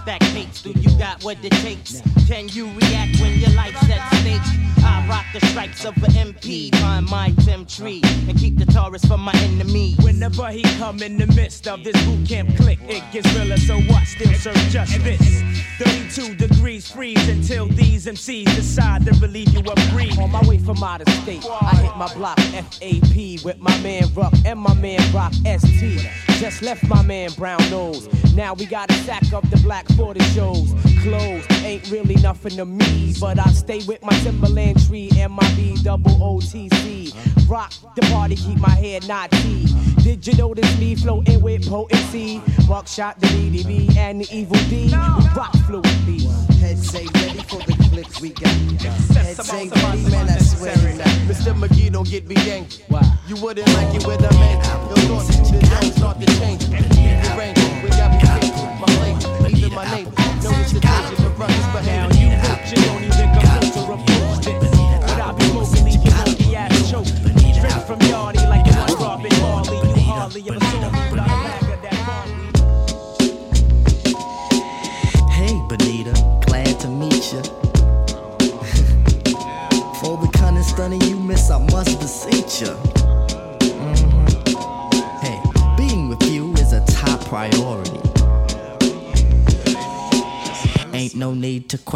Stack 0.06 0.20
tapes. 0.20 0.62
Do 0.62 0.70
you 0.70 0.96
got 1.00 1.24
what 1.24 1.36
it 1.42 1.50
takes? 1.50 2.00
Can 2.28 2.48
you 2.50 2.66
react 2.66 3.18
when 3.20 3.40
your 3.40 3.50
life's 3.50 3.82
at 3.90 4.08
stake? 4.20 4.40
I 4.84 5.04
rock 5.08 5.24
the 5.32 5.44
stripes 5.48 5.84
of 5.84 5.96
an 5.96 6.12
MP. 6.12 6.72
Find 6.76 7.10
my 7.10 7.34
Tim 7.44 7.66
tree 7.66 8.00
and 8.28 8.38
keep 8.38 8.56
the 8.56 8.66
Taurus 8.66 9.04
from 9.04 9.20
my 9.20 9.32
enemies. 9.38 9.96
Whenever 9.98 10.48
he 10.52 10.62
come 10.78 11.02
in 11.02 11.18
the 11.18 11.26
midst 11.34 11.66
of 11.66 11.82
this 11.82 12.00
boot 12.04 12.28
camp 12.28 12.56
click, 12.56 12.78
it 12.82 13.02
gets 13.10 13.34
realer. 13.34 13.56
So 13.56 13.80
what? 13.80 14.06
Still 14.06 14.32
serve 14.34 14.54
just 14.70 15.02
this. 15.02 15.42
32 15.78 16.36
degrees 16.36 16.88
freeze 16.88 17.28
until 17.28 17.66
these 17.66 18.06
MCs 18.06 18.44
decide 18.54 19.04
to 19.06 19.12
relieve 19.20 19.52
you 19.52 19.60
of 19.60 19.90
breathe. 19.90 20.16
On 20.20 20.30
my 20.30 20.40
way 20.46 20.58
from 20.58 20.84
out 20.84 21.00
of 21.00 21.08
state, 21.14 21.44
I 21.44 21.74
hit 21.74 21.96
my 21.96 22.14
block 22.14 22.38
FAP 22.38 23.44
with 23.44 23.58
my 23.58 23.76
man 23.80 24.04
Ruck 24.14 24.32
and 24.44 24.60
my 24.60 24.74
man 24.74 25.00
Rock 25.12 25.32
ST. 25.34 26.00
Just 26.38 26.62
left 26.62 26.86
my 26.88 27.02
man 27.02 27.30
Brown 27.32 27.58
Nose. 27.70 28.08
Now 28.34 28.52
we 28.52 28.66
gotta 28.66 28.94
sack 29.04 29.32
up 29.32 29.48
the 29.50 29.56
black 29.58 29.86
for 29.96 30.14
the 30.14 30.22
shows. 30.34 30.72
Clothes 31.02 31.46
ain't 31.64 31.90
really 31.90 32.16
nothing 32.16 32.56
to 32.56 32.64
me, 32.64 33.14
but 33.20 33.38
I 33.38 33.50
stay 33.52 33.80
with 33.86 34.02
my 34.02 34.12
Timberland 34.20 34.86
tree 34.86 35.10
and 35.16 35.32
my 35.32 35.48
B 35.54 35.76
double 35.82 36.12
OTC. 36.12 37.14
Rock 37.48 37.72
the 37.94 38.02
party, 38.02 38.36
keep 38.36 38.58
my 38.58 38.70
head 38.70 39.06
not 39.08 39.30
tea. 39.30 39.66
Did 40.02 40.26
you 40.26 40.34
notice 40.34 40.78
me 40.78 40.94
floating 40.94 41.40
with 41.40 41.68
potency? 41.68 42.40
Buckshot, 42.68 43.20
the 43.20 43.26
DDB, 43.28 43.96
and 43.96 44.20
the 44.20 44.28
Evil 44.36 44.58
D. 44.68 44.86
We 44.86 44.92
rock 44.92 45.52
fluently. 45.66 46.26
Heads 46.56 46.90
say 46.90 47.06
ready 47.14 47.42
for 47.42 47.60
the 47.62 47.74
flips 47.90 48.20
we 48.20 48.30
got. 48.30 48.52
Heads 49.16 49.46
say 49.46 49.68
ready, 49.68 50.10
man, 50.10 50.28
I 50.28 50.38
swear 50.38 50.76
now. 50.94 51.04
Mr. 51.26 51.54
McGee, 51.54 51.92
don't 51.92 52.08
get 52.08 52.26
me 52.26 52.36
angry. 52.50 52.84
You 53.28 53.36
wouldn't 53.42 53.68
like 53.74 53.94
it 53.94 54.06
with 54.06 54.20
a 54.20 54.34
man. 54.34 54.56
You'll 54.88 55.20
thought 55.20 55.52
you 55.52 55.58
the 55.58 55.78
don't 55.80 55.92
start 55.92 56.20
to 56.20 56.26
change. 56.38 56.64
The 56.66 57.34
range, 57.38 57.75
my 59.76 59.84
neighbor. 59.94 60.10
No 60.42 60.50
hesitation 60.52 61.16
for 61.16 61.25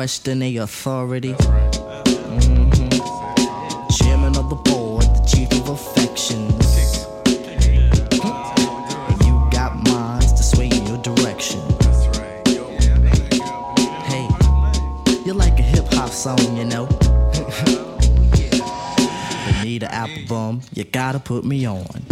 question 0.00 0.40
a 0.42 0.56
authority. 0.56 1.34
Mhm. 1.34 2.90
Chairman 3.98 4.34
of 4.34 4.48
the 4.48 4.56
board, 4.64 5.04
the 5.04 5.22
chief 5.26 5.52
of 5.60 5.68
affections. 5.68 6.64
You 9.26 9.34
got 9.50 9.76
minds 9.86 10.32
to 10.32 10.42
sway 10.42 10.68
in 10.68 10.86
your 10.86 10.96
direction. 11.02 11.60
Hey, 14.10 14.26
you're 15.26 15.34
like 15.34 15.58
a 15.58 15.66
hip 15.74 15.92
hop 15.92 16.08
song, 16.08 16.56
you 16.56 16.64
know. 16.64 16.86
Bonita 19.44 19.88
Applebum, 19.92 20.62
you 20.72 20.84
gotta 20.84 21.18
put 21.18 21.44
me 21.44 21.66
on. 21.66 22.09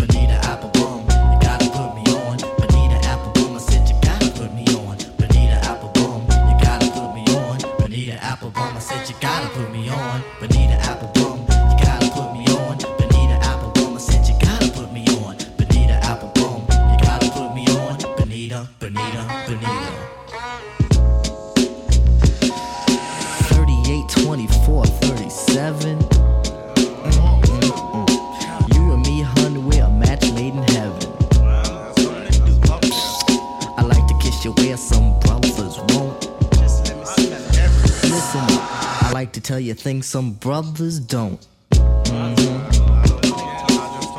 Some 40.08 40.32
brothers 40.32 40.98
don't. 41.00 41.46
Mhm. 41.70 42.60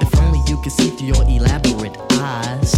If 0.03 0.19
only 0.21 0.39
you 0.47 0.61
could 0.61 0.71
see 0.71 0.91
through 0.91 1.07
your 1.07 1.23
elaborate 1.23 1.97
eyes. 2.11 2.71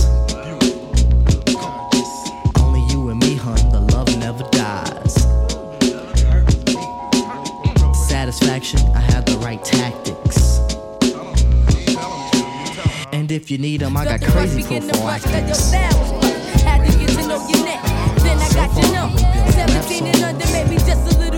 Only 2.64 2.84
you 2.89 3.09
and 3.09 3.20
me, 3.20 3.36
hun, 3.36 3.59
the 3.70 3.82
love 3.93 4.07
never 4.18 4.45
dies. 4.51 5.14
Satisfaction, 8.07 8.80
I 8.95 9.01
have 9.01 9.26
the 9.26 9.38
right 9.39 9.62
tactics. 9.62 10.62
And 13.12 13.30
if 13.30 13.51
you 13.51 13.57
need 13.57 13.82
them, 13.82 13.97
I 13.97 14.05
got 14.05 14.22
crazy 14.22 14.64
prophylactics. 14.64 15.72
Had 16.64 16.80
to 16.86 16.97
get 16.97 17.09
to 17.09 17.28
know 17.28 17.45
your 17.49 17.66
neck. 17.66 17.84
Then 18.24 18.38
I 18.39 18.49
got 18.53 18.72
your 18.82 18.89
number. 18.93 19.20
17 19.51 20.05
and 20.05 20.24
under, 20.24 20.47
maybe 20.53 20.78
just 20.78 21.03
a 21.12 21.20
little 21.20 21.30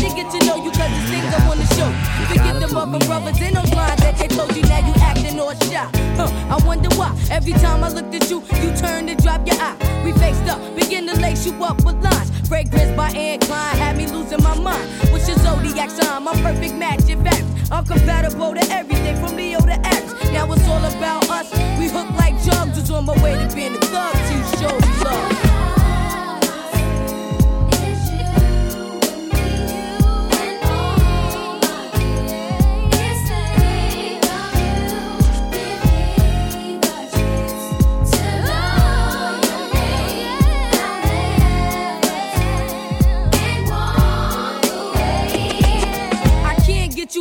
to 0.00 0.14
get 0.14 0.30
to 0.30 0.38
know 0.46 0.56
you 0.56 0.70
cause 0.70 0.90
there's 0.90 1.10
things 1.10 1.34
I 1.34 1.48
wanna 1.48 1.66
show 1.74 1.88
you. 1.88 2.26
Forget 2.28 2.60
the 2.60 2.68
mother 2.68 2.98
brothers 3.06 3.40
in 3.40 3.54
those 3.54 3.72
lines 3.74 4.00
that 4.02 4.16
they 4.18 4.28
told 4.28 4.54
you 4.56 4.62
now 4.62 4.86
you 4.86 4.94
acting 5.00 5.38
all 5.40 5.54
shy. 5.68 5.88
Huh, 6.16 6.30
I 6.54 6.56
wonder 6.66 6.88
why. 6.96 7.16
Every 7.30 7.52
time 7.52 7.82
I 7.84 7.88
looked 7.88 8.14
at 8.14 8.30
you, 8.30 8.42
you 8.62 8.74
turned 8.76 9.10
and 9.10 9.22
dropped 9.22 9.48
your 9.48 9.60
eye. 9.60 9.76
We 10.04 10.12
faced 10.12 10.46
up, 10.48 10.60
begin 10.74 11.06
to 11.06 11.14
lace 11.20 11.46
you 11.46 11.52
up 11.64 11.84
with 11.84 12.02
lines. 12.02 12.30
Fragrance 12.48 12.96
by 12.96 13.10
Anne 13.10 13.40
Klein 13.40 13.76
had 13.76 13.96
me 13.96 14.06
losing 14.06 14.42
my 14.42 14.54
mind. 14.58 14.88
What's 15.12 15.28
your 15.28 15.38
zodiac 15.38 15.90
sign? 15.90 16.22
My 16.22 16.32
perfect 16.42 16.74
match, 16.74 17.08
in 17.08 17.22
fact. 17.22 17.44
I'm 17.70 17.84
compatible 17.84 18.54
to 18.54 18.64
everything 18.70 19.16
from 19.16 19.36
Leo 19.36 19.60
to 19.60 19.78
X. 19.86 20.14
Now 20.32 20.50
it's 20.52 20.66
all 20.68 20.84
about 20.84 21.28
us. 21.28 21.52
We 21.78 21.88
hook 21.88 22.10
like 22.12 22.34
jugs. 22.42 22.78
Was 22.78 22.90
on 22.90 23.04
my 23.04 23.22
way 23.22 23.34
to 23.34 23.54
being 23.54 23.74
a 23.74 23.80
thug. 23.80 24.16
You 24.30 24.58
show 24.58 24.74
me 24.78 25.04
love. 25.04 25.47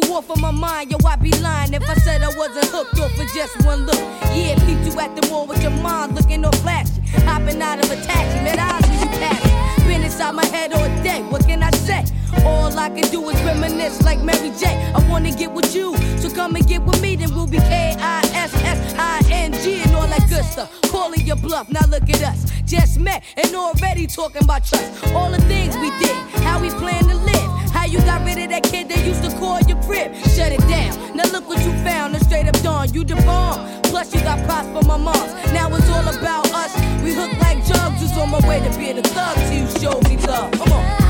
You 0.02 0.14
off 0.14 0.30
of 0.30 0.39
my 0.39 0.52
mind, 0.52 0.91
yo. 0.91 0.98
I'd 1.06 1.22
be 1.22 1.32
lying 1.39 1.74
if 1.74 1.89
I 1.89 1.95
said 1.95 2.22
I 2.22 2.28
wasn't 2.38 2.68
hooked 2.68 3.00
off 3.00 3.12
for 3.14 3.26
just 3.34 3.66
one 3.66 3.86
look. 3.86 4.00
Yeah, 4.36 4.56
peeped 4.66 4.86
you 4.86 5.00
at 5.00 5.16
the 5.16 5.26
mall 5.30 5.48
with 5.48 5.62
your 5.62 5.72
mind 5.72 6.16
looking 6.16 6.43
all 6.45 6.52
flashy. 6.64 7.02
Hopping 7.26 7.62
out 7.62 7.80
of 7.84 7.89
a 7.91 7.95
taxi, 7.95 8.39
met 8.43 8.60
eyes 8.60 8.82
when 8.89 9.00
you 9.00 9.08
passed. 9.20 9.86
Been 9.88 10.04
inside 10.04 10.34
my 10.34 10.45
head 10.45 10.74
all 10.74 10.88
day, 11.04 11.22
what 11.30 11.45
can 11.48 11.64
I 11.64 11.72
say? 11.72 12.04
All 12.45 12.78
I 12.78 12.89
can 12.89 13.10
do 13.10 13.30
is 13.30 13.41
reminisce 13.43 14.02
like 14.04 14.22
Mary 14.22 14.52
J. 14.60 14.91
I 14.93 15.00
wanna 15.10 15.32
get 15.32 15.52
with 15.52 15.74
you, 15.74 15.95
so 16.20 16.30
come 16.30 16.56
and 16.56 16.68
get 16.68 16.84
with 16.84 17.02
me, 17.02 17.16
then 17.16 17.34
we'll 17.34 17.48
be 17.48 17.58
K-I-S-S-I-N-G 17.58 18.22
and 19.82 19.95
all 19.95 20.08
that 20.08 20.28
good 20.30 20.45
stuff. 20.45 20.70
Calling 20.91 21.26
your 21.26 21.38
bluff, 21.38 21.70
now 21.70 21.86
look 21.88 22.10
at 22.10 22.22
us. 22.24 22.52
Just 22.66 23.00
met 23.00 23.24
and 23.38 23.56
already 23.56 24.06
talking 24.08 24.43
about 24.43 24.66
trust. 24.66 24.91
All 25.14 25.32
the 25.32 25.41
things 25.43 25.78
we 25.78 25.89
did, 26.00 26.16
how 26.43 26.60
we 26.60 26.70
plan 26.70 27.06
to 27.06 27.16
live. 27.16 27.57
How 27.72 27.86
you 27.86 27.99
got 27.99 28.26
rid 28.26 28.38
of 28.38 28.49
that 28.49 28.63
kid 28.63 28.89
that 28.89 29.05
used 29.05 29.24
to 29.24 29.32
call 29.38 29.59
your 29.61 29.82
crib? 29.84 30.15
Shut 30.36 30.51
it 30.51 30.61
down. 30.68 31.15
Now 31.15 31.26
look 31.32 31.47
what 31.47 31.63
you 31.65 31.72
found. 31.84 32.15
A 32.15 32.20
straight 32.24 32.47
up 32.47 32.59
dawn. 32.61 32.93
You 32.93 33.03
the 33.03 33.15
bomb. 33.28 33.82
Plus 33.84 34.13
you 34.13 34.22
got 34.22 34.43
props 34.45 34.68
for 34.68 34.84
my 34.86 34.97
moms. 34.97 35.34
Now 35.53 35.74
it's 35.76 35.89
all 35.89 36.07
about 36.07 36.51
us. 36.51 36.76
We 37.03 37.13
hook 37.13 37.32
like 37.39 37.65
jugs. 37.65 38.01
Who's 38.01 38.18
on 38.18 38.30
my 38.30 38.39
way 38.47 38.59
to 38.59 38.78
being 38.78 38.97
a 38.97 39.03
thug 39.03 39.36
till 39.36 39.53
you 39.53 39.68
show 39.80 39.99
me 40.09 40.18
love. 40.26 40.51
Come 40.53 40.72
on. 40.72 41.07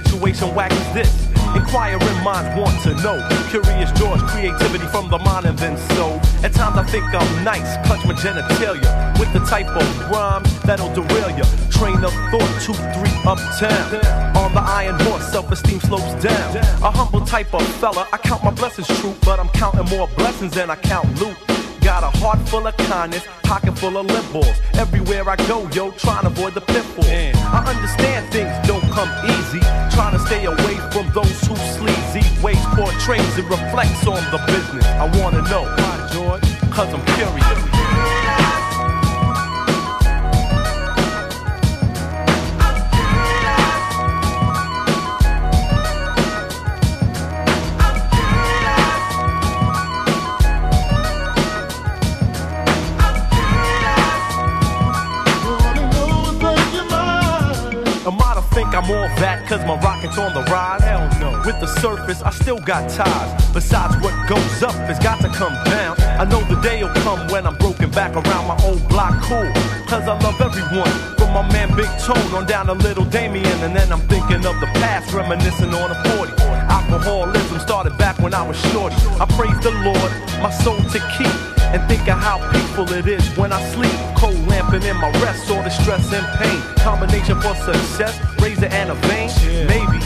Situation 0.00 0.52
whack 0.56 0.72
as 0.72 0.92
this? 0.92 1.10
Inquiring 1.54 2.18
minds 2.24 2.50
want 2.58 2.74
to 2.82 2.94
know. 3.04 3.16
Curious 3.48 3.92
draws 3.92 4.20
creativity 4.22 4.86
from 4.86 5.08
the 5.08 5.18
mind 5.18 5.46
and 5.46 5.56
then 5.56 5.76
so. 5.94 6.18
At 6.42 6.52
times 6.52 6.76
I 6.76 6.84
think 6.84 7.04
I'm 7.14 7.44
nice, 7.44 7.70
clutch 7.86 8.04
my 8.04 8.14
genitalia 8.14 8.90
with 9.20 9.32
the 9.32 9.38
type 9.46 9.68
of 9.68 9.86
rhyme 10.10 10.42
that'll 10.66 10.92
derail 10.98 11.30
ya. 11.38 11.44
Train 11.70 12.02
of 12.02 12.12
thought, 12.32 12.52
two, 12.64 12.74
three, 12.94 13.14
uptown. 13.22 14.34
On 14.36 14.52
the 14.52 14.64
iron 14.80 14.98
horse, 14.98 15.30
self-esteem 15.30 15.78
slopes 15.78 16.14
down. 16.20 16.56
A 16.82 16.90
humble 16.90 17.24
type 17.24 17.54
of 17.54 17.62
fella, 17.78 18.08
I 18.12 18.18
count 18.18 18.42
my 18.42 18.50
blessings 18.50 18.88
true, 18.98 19.14
but 19.24 19.38
I'm 19.38 19.48
counting 19.50 19.86
more 19.96 20.08
blessings 20.16 20.54
than 20.54 20.70
I 20.70 20.76
count 20.76 21.06
loot. 21.20 21.36
Got 21.82 22.02
a 22.02 22.10
heart 22.18 22.40
full 22.48 22.66
of 22.66 22.76
kindness, 22.78 23.24
pocket 23.44 23.78
full 23.78 23.96
of 23.96 24.06
lip 24.06 24.24
balls. 24.32 24.56
Everywhere 24.74 25.28
I 25.28 25.36
go, 25.46 25.68
yo, 25.70 25.92
trying 25.92 26.22
to 26.22 26.28
avoid 26.28 26.54
the 26.54 26.62
pitfalls. 26.62 27.33
I 27.54 27.62
understand 27.70 28.26
things 28.32 28.50
don't 28.66 28.82
come 28.90 29.08
easy. 29.30 29.60
Trying 29.94 30.12
to 30.12 30.18
stay 30.18 30.44
away 30.44 30.74
from 30.90 31.08
those 31.12 31.40
who 31.46 31.54
sleazy 31.54 32.26
ways 32.42 32.58
portrays 32.74 33.38
and 33.38 33.48
reflects 33.48 34.06
on 34.08 34.22
the 34.34 34.42
business. 34.46 34.84
I 34.86 35.06
wanna 35.22 35.42
know 35.42 35.62
why, 35.62 36.08
George? 36.12 36.42
Cause 36.72 36.92
I'm 36.92 37.04
curious. 37.14 37.73
I'm 58.84 58.90
all 58.90 59.08
that 59.16 59.48
cause 59.48 59.64
my 59.64 59.80
rocket's 59.80 60.18
on 60.18 60.34
the 60.34 60.42
rise? 60.52 60.82
Hell 60.82 61.08
no. 61.16 61.40
With 61.46 61.58
the 61.58 61.66
surface, 61.80 62.20
I 62.20 62.28
still 62.28 62.58
got 62.58 62.90
ties. 62.90 63.32
Besides, 63.54 63.96
what 64.04 64.12
goes 64.28 64.62
up 64.62 64.76
has 64.84 64.98
got 64.98 65.22
to 65.22 65.28
come 65.28 65.54
down. 65.64 65.96
I 66.20 66.24
know 66.28 66.44
the 66.52 66.60
day'll 66.60 66.92
come 67.00 67.26
when 67.28 67.46
I'm 67.46 67.56
broken 67.56 67.90
back 67.90 68.12
around 68.12 68.46
my 68.46 68.58
old 68.62 68.86
block 68.90 69.16
cool. 69.22 69.48
Cause 69.88 70.04
I 70.04 70.20
love 70.20 70.38
everyone. 70.38 70.92
From 71.16 71.32
my 71.32 71.40
man 71.48 71.74
Big 71.74 71.88
Tone 72.04 72.34
on 72.36 72.44
down 72.44 72.66
to 72.66 72.74
little 72.74 73.06
Damien. 73.06 73.56
And 73.64 73.74
then 73.74 73.90
I'm 73.90 74.04
thinking 74.12 74.44
of 74.44 74.60
the 74.60 74.68
past, 74.76 75.14
reminiscing 75.14 75.72
on 75.72 75.90
a 75.90 75.96
40. 76.20 76.32
Alcoholism 76.68 77.60
started 77.60 77.96
back 77.96 78.18
when 78.18 78.34
I 78.34 78.46
was 78.46 78.60
shorty. 78.68 78.96
I 79.16 79.24
praise 79.32 79.58
the 79.64 79.72
Lord, 79.80 80.12
my 80.44 80.50
soul 80.50 80.76
to 80.76 81.00
keep. 81.16 81.54
And 81.72 81.82
think 81.88 82.06
of 82.06 82.18
how 82.20 82.38
peaceful 82.52 82.92
it 82.92 83.08
is 83.08 83.26
when 83.36 83.50
I 83.50 83.60
sleep. 83.72 83.96
Cold 84.14 84.36
lamping 84.46 84.82
in 84.82 84.96
my 84.98 85.10
rest, 85.24 85.50
all 85.50 85.62
the 85.62 85.70
stress 85.70 86.12
and 86.12 86.26
pain. 86.38 86.60
Combination 86.84 87.40
for 87.40 87.54
success, 87.56 88.14
razor 88.44 88.66
and 88.66 88.90
a 88.90 88.94
vein. 89.08 89.30
Maybe, 89.66 89.98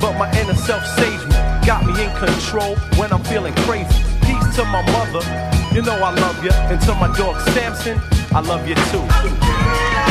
but 0.00 0.18
my 0.18 0.28
inner 0.40 0.54
self 0.54 0.84
saves 0.98 1.24
me. 1.26 1.36
Got 1.64 1.86
me 1.86 1.92
in 2.02 2.10
control 2.16 2.74
when 2.98 3.12
I'm 3.12 3.22
feeling 3.22 3.54
crazy. 3.66 4.02
Peace 4.26 4.56
to 4.56 4.64
my 4.64 4.82
mother, 4.96 5.22
you 5.72 5.82
know 5.82 5.94
I 5.94 6.12
love 6.12 6.42
you. 6.42 6.50
And 6.52 6.80
to 6.82 6.94
my 6.94 7.14
dog 7.16 7.40
Samson, 7.52 8.00
I 8.34 8.40
love 8.40 8.66
you 8.66 8.74
too. 8.90 10.07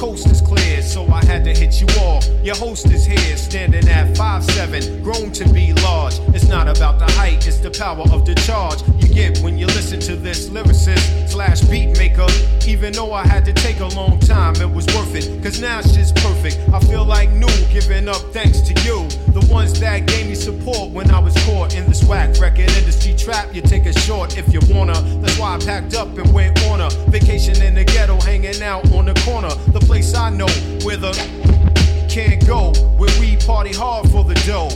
Coast 0.00 0.28
is 0.28 0.40
clear, 0.40 0.80
so 0.80 1.09
I 1.20 1.24
had 1.26 1.44
to 1.44 1.54
hit 1.54 1.80
you 1.80 1.86
all. 2.00 2.22
Your 2.42 2.56
host 2.56 2.86
is 2.86 3.04
here, 3.04 3.36
standing 3.36 3.86
at 3.88 4.16
5'7, 4.16 5.02
grown 5.02 5.30
to 5.32 5.46
be 5.52 5.74
large. 5.74 6.18
It's 6.34 6.48
not 6.48 6.66
about 6.66 6.98
the 6.98 7.10
height, 7.12 7.46
it's 7.46 7.58
the 7.58 7.70
power 7.70 8.04
of 8.12 8.24
the 8.24 8.34
charge 8.34 8.80
you 9.00 9.12
get 9.12 9.38
when 9.40 9.58
you 9.58 9.66
listen 9.66 10.00
to 10.00 10.16
this 10.16 10.48
lyricist 10.48 11.28
slash 11.28 11.60
beat 11.62 11.98
maker. 11.98 12.26
Even 12.66 12.92
though 12.92 13.12
I 13.12 13.26
had 13.26 13.44
to 13.46 13.52
take 13.52 13.80
a 13.80 13.86
long 13.88 14.18
time, 14.20 14.54
it 14.56 14.70
was 14.70 14.86
worth 14.94 15.14
it. 15.14 15.42
Cause 15.42 15.60
now 15.60 15.82
shit's 15.82 16.12
perfect. 16.12 16.58
I 16.72 16.80
feel 16.80 17.04
like 17.04 17.30
new, 17.30 17.48
giving 17.70 18.08
up 18.08 18.22
thanks 18.32 18.60
to 18.62 18.72
you. 18.82 19.08
The 19.32 19.46
ones 19.50 19.78
that 19.80 20.06
gave 20.06 20.26
me 20.28 20.34
support 20.34 20.90
when 20.90 21.10
I 21.10 21.18
was 21.18 21.34
caught 21.44 21.74
in 21.74 21.86
this 21.86 22.02
whack 22.04 22.38
record 22.40 22.70
industry 22.78 23.14
trap. 23.14 23.54
You 23.54 23.62
take 23.62 23.86
a 23.86 23.98
short 24.00 24.38
if 24.38 24.52
you 24.52 24.60
wanna. 24.74 25.00
That's 25.20 25.38
why 25.38 25.56
I 25.56 25.58
packed 25.58 25.94
up 25.94 26.16
and 26.16 26.32
went 26.32 26.62
on 26.64 26.80
a 26.80 26.90
vacation 27.10 27.60
in 27.62 27.74
the 27.74 27.84
ghetto, 27.84 28.18
hanging 28.20 28.62
out 28.62 28.90
on 28.92 29.06
the 29.06 29.14
corner. 29.26 29.50
The 29.72 29.80
place 29.80 30.14
I 30.14 30.30
know 30.30 30.48
where 30.84 30.96
the 30.96 31.09
can't 32.08 32.44
go, 32.46 32.72
where 32.96 33.10
we 33.20 33.36
party 33.36 33.72
hard 33.72 34.10
for 34.10 34.24
the 34.24 34.34
dough. 34.46 34.70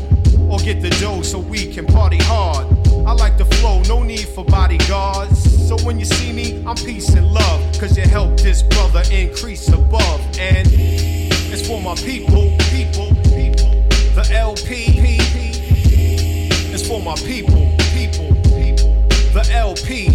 Or 0.50 0.58
get 0.58 0.82
the 0.82 0.90
dough 1.00 1.22
so 1.22 1.38
we 1.38 1.72
can 1.72 1.86
party 1.86 2.18
hard. 2.20 2.66
I 3.06 3.12
like 3.12 3.38
the 3.38 3.44
flow, 3.44 3.82
no 3.82 4.02
need 4.02 4.28
for 4.28 4.44
bodyguards. 4.44 5.68
So 5.68 5.76
when 5.84 5.98
you 5.98 6.04
see 6.04 6.32
me, 6.32 6.62
I'm 6.66 6.76
peace 6.76 7.08
and 7.14 7.26
love. 7.26 7.78
Cause 7.78 7.96
you 7.96 8.04
help 8.04 8.38
this 8.38 8.62
brother 8.62 9.02
increase 9.10 9.68
above. 9.68 10.20
And 10.38 10.68
it's 10.72 11.66
for 11.66 11.80
my 11.80 11.94
people, 11.96 12.56
people, 12.70 13.14
people. 13.32 13.70
The 14.14 14.28
LP, 14.32 14.94
it's 16.72 16.86
for 16.86 17.02
my 17.02 17.14
people, 17.16 17.72
people, 17.94 18.34
people. 18.54 18.94
The 19.32 19.48
LP, 19.52 20.06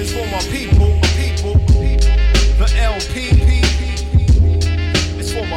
it's 0.00 0.12
for 0.12 0.26
my 0.26 0.40
people, 0.50 0.98
people, 1.16 1.58
people. 1.68 2.16
The 2.58 2.68
LP, 2.76 3.67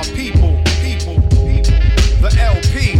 my 0.01 0.07
people, 0.15 0.59
people, 0.81 1.21
people. 1.45 1.77
The 2.21 2.35
LP, 2.39 2.97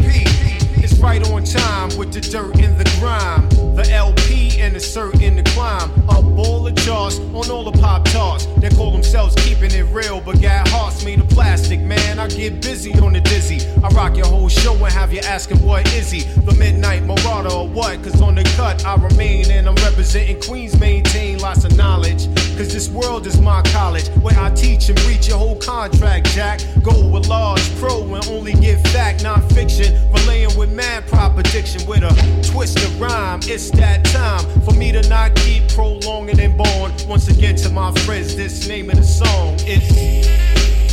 is 0.84 1.00
right 1.00 1.22
on 1.32 1.44
time 1.44 1.96
with 1.98 2.14
the 2.14 2.22
dirt 2.22 2.60
and 2.60 2.78
the 2.78 2.98
grime. 3.00 3.50
The 3.76 3.90
LP 3.92 4.60
and 4.60 4.76
in 5.22 5.36
the 5.36 5.44
climb. 5.54 5.92
Up 6.10 6.26
all 6.38 6.64
the 6.64 6.74
charts 6.82 7.20
on 7.20 7.50
all 7.50 7.64
the 7.64 7.78
pop 7.80 8.08
charts. 8.08 8.46
They 8.58 8.70
call 8.70 8.92
themselves 8.92 9.34
keeping 9.36 9.72
it 9.72 9.86
real, 9.92 10.22
but 10.22 10.42
got 10.42 10.68
hearts 10.68 11.04
made 11.04 11.20
of 11.20 11.30
plastic. 11.30 11.80
Man, 11.80 12.20
I 12.20 12.28
get 12.28 12.62
busy 12.62 12.94
on 13.00 13.14
the 13.14 13.22
dizzy. 13.22 13.68
I 13.84 13.88
rock 13.90 14.16
your 14.16 14.28
whole 14.28 14.50
show 14.50 14.74
and 14.74 14.94
have 14.94 15.12
you 15.12 15.22
asking 15.22 15.62
what 15.66 15.92
is 15.94 16.12
he? 16.12 16.22
The 16.22 16.54
Midnight 16.54 17.04
Marauder 17.04 17.52
or 17.52 17.68
what? 17.68 18.04
Cause 18.04 18.22
on 18.22 18.36
the 18.36 18.44
cut 18.56 18.86
I 18.86 18.96
remain 18.96 19.50
and 19.50 19.68
I'm 19.68 19.76
representing 19.76 20.40
Queens, 20.42 20.80
maintain 20.80 21.40
lots 21.40 21.64
of 21.64 21.76
knowledge. 21.76 22.28
Cause 22.62 22.74
this 22.74 22.90
world 22.90 23.26
is 23.26 23.42
my 23.42 23.64
college 23.74 24.08
where 24.22 24.38
I 24.38 24.52
teach 24.52 24.88
and 24.90 24.98
preach 25.00 25.28
your 25.28 25.40
whole 25.40 25.56
contract, 25.56 26.28
Jack. 26.28 26.62
Go 26.84 27.08
with 27.08 27.28
large 27.28 27.76
pro 27.78 28.04
and 28.14 28.24
only 28.28 28.54
give 28.54 28.80
fact, 28.94 29.24
non 29.24 29.42
fiction. 29.50 29.98
Relaying 30.12 30.56
with 30.56 30.72
mad 30.72 31.08
proposition 31.08 31.84
with 31.88 32.04
a 32.04 32.14
twist 32.44 32.78
of 32.78 33.02
rhyme. 33.02 33.40
It's 33.46 33.72
that 33.72 34.06
time 34.06 34.46
for 34.62 34.76
me 34.76 34.92
to 34.92 35.02
not 35.10 35.34
keep 35.38 35.70
prolonging 35.70 36.40
and 36.40 36.56
born. 36.56 36.92
Once 37.08 37.30
again 37.30 37.56
to 37.56 37.70
my 37.70 37.92
friends, 38.06 38.36
this 38.36 38.68
name 38.68 38.92
of 38.92 38.98
the 38.98 39.04
song 39.04 39.56
is 39.66 39.82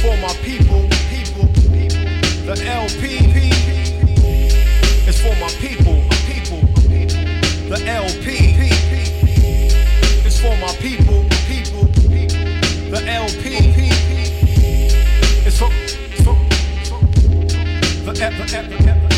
for 0.01 0.17
my 0.23 0.33
people, 0.41 0.89
people, 1.11 1.49
people. 1.69 2.09
The 2.47 2.65
LP, 2.65 3.19
it's 5.07 5.21
for 5.21 5.37
my 5.39 5.51
people. 5.61 6.01
The 7.69 7.85
LP, 7.87 8.57
it's 10.29 10.41
for 10.41 10.57
my 10.59 10.73
people, 10.77 11.08
it's 15.47 15.59
for, 15.59 15.69
it's 15.71 16.23
for, 16.23 16.35
the, 18.05 18.13
the, 18.13 19.09
the, 19.09 19.18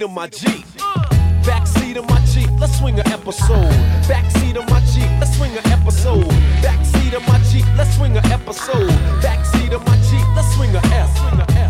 Backseat 0.00 0.04
of 0.04 0.12
my 0.12 0.26
Jeep. 0.28 0.66
Backseat 1.44 1.96
of 1.98 2.08
my 2.08 2.24
Jeep, 2.24 2.48
let's 2.58 2.78
swing 2.78 2.98
an 2.98 3.06
episode. 3.08 3.70
Backseat 4.08 4.56
of 4.56 4.66
my 4.70 4.80
Jeep, 4.92 5.10
let's 5.20 5.36
swing 5.36 5.54
an 5.58 5.66
episode. 5.66 6.24
Backseat 6.62 7.12
of 7.12 7.26
my 7.28 7.38
Jeep, 7.50 7.66
let's 7.76 7.94
swing 7.96 8.16
an 8.16 8.24
episode. 8.32 8.88
Backseat 9.20 9.74
of 9.74 9.84
my 9.86 9.96
Jeep, 10.08 10.24
let's 10.34 10.54
swing 10.54 10.74
a 10.74 10.80
F. 10.94 11.10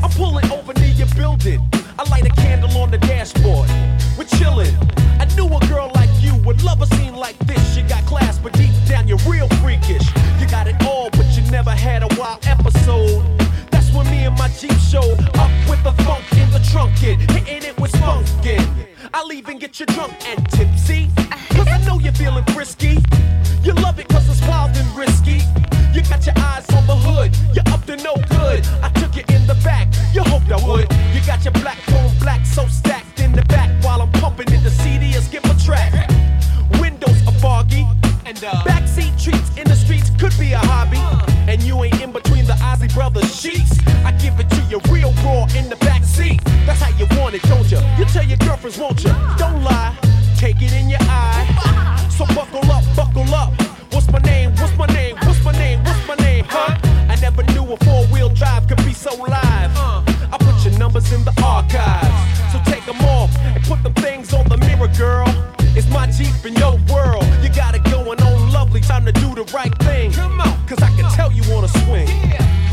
I'm 0.05 0.11
pulling 0.11 0.49
over 0.53 0.73
near 0.75 0.93
your 0.93 1.09
building. 1.17 1.69
I 1.99 2.09
light 2.09 2.25
a 2.25 2.31
candle 2.31 2.71
on 2.79 2.93
the 2.93 2.99
dashboard. 2.99 3.69
We're 4.17 4.31
chilling. 4.39 4.77
I 5.19 5.25
knew 5.35 5.47
a 5.47 5.59
girl 5.67 5.91
like 5.97 6.11
you 6.21 6.37
would 6.45 6.63
love 6.63 6.83
a 6.83 6.87
scene 6.95 7.17
like 7.17 7.39
this. 7.39 7.77
You 7.77 7.83
got 7.89 8.07
class, 8.07 8.39
but 8.39 8.53
deep 8.53 8.71
down 8.87 9.09
you're 9.09 9.19
real 9.27 9.49
freakish. 9.61 10.07
You 10.39 10.47
got 10.47 10.69
it 10.69 10.81
all, 10.85 11.11
but 11.11 11.27
you 11.37 11.43
never 11.51 11.71
had 11.71 12.05
a 12.05 12.09
wild 12.17 12.47
episode. 12.47 13.27
That's 13.73 13.93
when 13.93 14.07
me 14.07 14.25
and 14.25 14.39
my 14.39 14.49
Jeep 14.49 14.79
showed 14.79 15.19
up 15.37 15.51
with 15.69 15.83
the 15.83 15.93
funk 16.05 16.25
in 16.51 16.63
the 16.63 16.69
trunking, 16.69 17.19
hitting 17.31 17.69
it 17.69 17.79
with 17.81 17.93
spunkin'. 17.93 18.87
I'll 19.15 19.33
even 19.33 19.59
get 19.59 19.79
you 19.81 19.87
drunk 19.87 20.15
and 20.27 20.49
tipsy, 20.51 21.09
cause 21.51 21.69
I 21.69 21.79
know 21.85 21.99
you're 21.99 22.13
feeling 22.13 22.45
frisky. 22.47 22.99
You 23.63 23.73
love 23.75 23.99
it 23.99 24.09
cause 24.09 24.29
it's 24.29 24.41
wild 24.49 24.77
and 24.77 24.89
risky. 24.97 25.41
You 25.93 26.03
got 26.03 26.25
your 26.27 26.35
eyes 26.39 26.69
on 26.71 26.87
the 26.87 26.97
hood, 26.97 27.37
you're 27.55 27.69
up 27.75 27.85
to 27.87 27.97
no 27.97 28.15
good. 28.29 28.67
I 28.83 28.89
took 29.01 29.17
you 29.17 29.25
in 29.35 29.47
the 29.47 29.59
back, 29.65 29.89
you 30.13 30.23
hoped 30.23 30.51
I 30.51 30.59
would. 30.67 30.89
You 31.15 31.21
got 31.27 31.45
your 31.45 31.53
black 31.53 31.79
phone 31.91 32.11
black 32.19 32.45
so 32.47 32.67
stacked 32.67 33.21
in 33.21 33.33
the 33.33 33.45
back 33.47 33.71
while 33.85 34.03
I'm 34.03 34.13
pumping 34.13 34.51
in 34.53 34.63
the 34.63 34.71
CD 34.71 35.17
or 35.17 35.21
skip 35.21 35.45
a 35.45 35.55
track. 35.55 35.93
Windows 36.81 37.27
are 37.27 37.39
foggy, 37.39 37.87
and 38.27 38.43
uh, 38.43 38.63
backseat 38.65 39.23
treats 39.23 39.57
in 39.57 39.69
the 39.69 39.77
streets 39.77 40.11
could 40.19 40.37
be 40.39 40.53
a 40.53 40.59
hobby. 40.59 41.01
And 41.51 41.63
you 41.63 41.83
ain't 41.83 42.01
in 42.01 42.13
between 42.13 42.47
the 42.47 42.55
Ozzy 42.55 42.93
Brothers 42.95 43.35
sheets. 43.35 43.79
I 44.05 44.13
give 44.13 44.39
it 44.39 44.49
to 44.51 44.63
you 44.71 44.81
real 44.91 45.13
raw 45.25 45.47
in 45.57 45.69
the 45.69 45.77
back 45.77 45.90
want 47.31 47.45
it, 47.45 47.49
don't 47.49 47.71
you? 47.71 47.79
You 47.99 48.05
tell 48.11 48.25
your 48.25 48.39
girlfriends, 48.39 48.79
won't 48.79 49.05
you? 49.05 49.13
Don't 49.39 49.63
lie, 49.63 49.97
take 50.37 50.57
it 50.61 50.73
in 50.73 50.89
your 50.89 50.99
eye. 51.03 52.09
So 52.11 52.27
buckle 52.35 52.71
up, 52.71 52.85
buckle 52.97 53.35
up. 53.35 53.53
What's 53.93 54.11
my 54.11 54.19
name? 54.21 54.51
What's 54.57 54.77
my 54.77 54.87
name? 54.87 55.17
What's 55.25 55.43
my 55.45 55.53
name? 55.53 55.83
What's 55.85 56.09
my 56.09 56.15
name? 56.17 56.45
Huh? 56.49 56.77
I 57.09 57.17
never 57.21 57.43
knew 57.53 57.63
a 57.73 57.77
four 57.85 58.05
wheel 58.07 58.31
drive 58.31 58.67
could 58.67 58.79
be 58.85 58.93
so 58.93 59.15
live. 59.15 59.71
I 59.77 60.37
put 60.39 60.65
your 60.65 60.79
numbers 60.79 61.13
in 61.13 61.25
the 61.25 61.35
archives. 61.45 62.53
So 62.53 62.61
take 62.65 62.85
them 62.85 63.01
off 63.19 63.31
and 63.39 63.63
put 63.65 63.83
the 63.83 63.93
things 64.01 64.33
on 64.35 64.49
the 64.49 64.57
mirror, 64.57 64.91
girl. 64.99 65.29
It's 65.77 65.89
my 65.89 66.11
Jeep 66.11 66.35
in 66.45 66.55
your 66.57 66.79
world. 66.93 67.25
You 67.43 67.51
got 67.51 67.75
it 67.75 67.85
going 67.85 68.21
on 68.21 68.53
lovely. 68.53 68.81
Time 68.81 69.05
to 69.07 69.13
do 69.13 69.35
the 69.35 69.45
right 69.55 69.75
thing. 69.83 70.13
Come 70.13 70.41
on, 70.41 70.67
cause 70.67 70.83
I 70.83 70.91
can 70.97 71.09
tell 71.13 71.31
you 71.31 71.43
wanna 71.53 71.69
swing. 71.69 72.09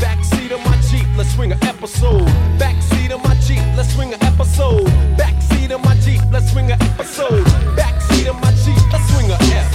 Backseat 0.02 0.50
of 0.50 0.60
my 0.64 0.76
Jeep, 0.90 1.06
let's 1.16 1.32
swing 1.34 1.52
an 1.52 1.62
episode. 1.64 2.26
Backseat 2.58 2.97
swing 3.98 4.14
an 4.14 4.22
episode. 4.22 4.86
Backseat 5.18 5.72
of 5.74 5.82
my 5.84 5.94
Jeep, 5.96 6.20
let's 6.30 6.52
swing 6.52 6.70
an 6.70 6.80
episode. 6.80 7.44
Backseat 7.74 8.28
of 8.30 8.40
my 8.40 8.52
Jeep, 8.62 8.78
let's 8.92 9.10
swing 9.10 9.28
a 9.28 9.34
F. 9.34 9.74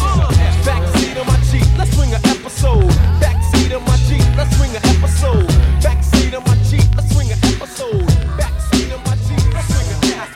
Backseat 0.64 1.18
of 1.20 1.28
my 1.28 1.38
Jeep, 1.52 1.68
let's 1.78 1.94
swing 1.94 2.14
an 2.14 2.22
episode. 2.24 2.90
Backseat 3.20 3.76
of 3.76 3.86
my 3.86 3.98
Jeep, 4.08 4.24
let's 4.38 4.56
swing 4.56 4.74
an 4.78 4.84
episode. 4.86 5.50
Backseat 5.84 6.34
of 6.38 6.46
my 6.48 6.56
Jeep, 6.70 6.88
let's 6.96 7.14
swing 7.14 7.32
an 7.34 7.40
episode. 7.52 8.08
Backseat 8.40 8.96
of 8.96 9.02
my 9.06 9.16
Jeep, 9.28 9.44
let's 9.54 9.68
swing 9.74 9.90
an 9.92 10.00
F. 10.16 10.32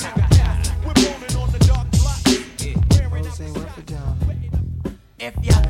We're 0.84 0.98
rolling 1.08 1.36
on 1.42 1.50
the 1.56 1.60
dark 1.60 1.88
block. 1.92 2.20
If 5.20 5.34
you 5.42 5.67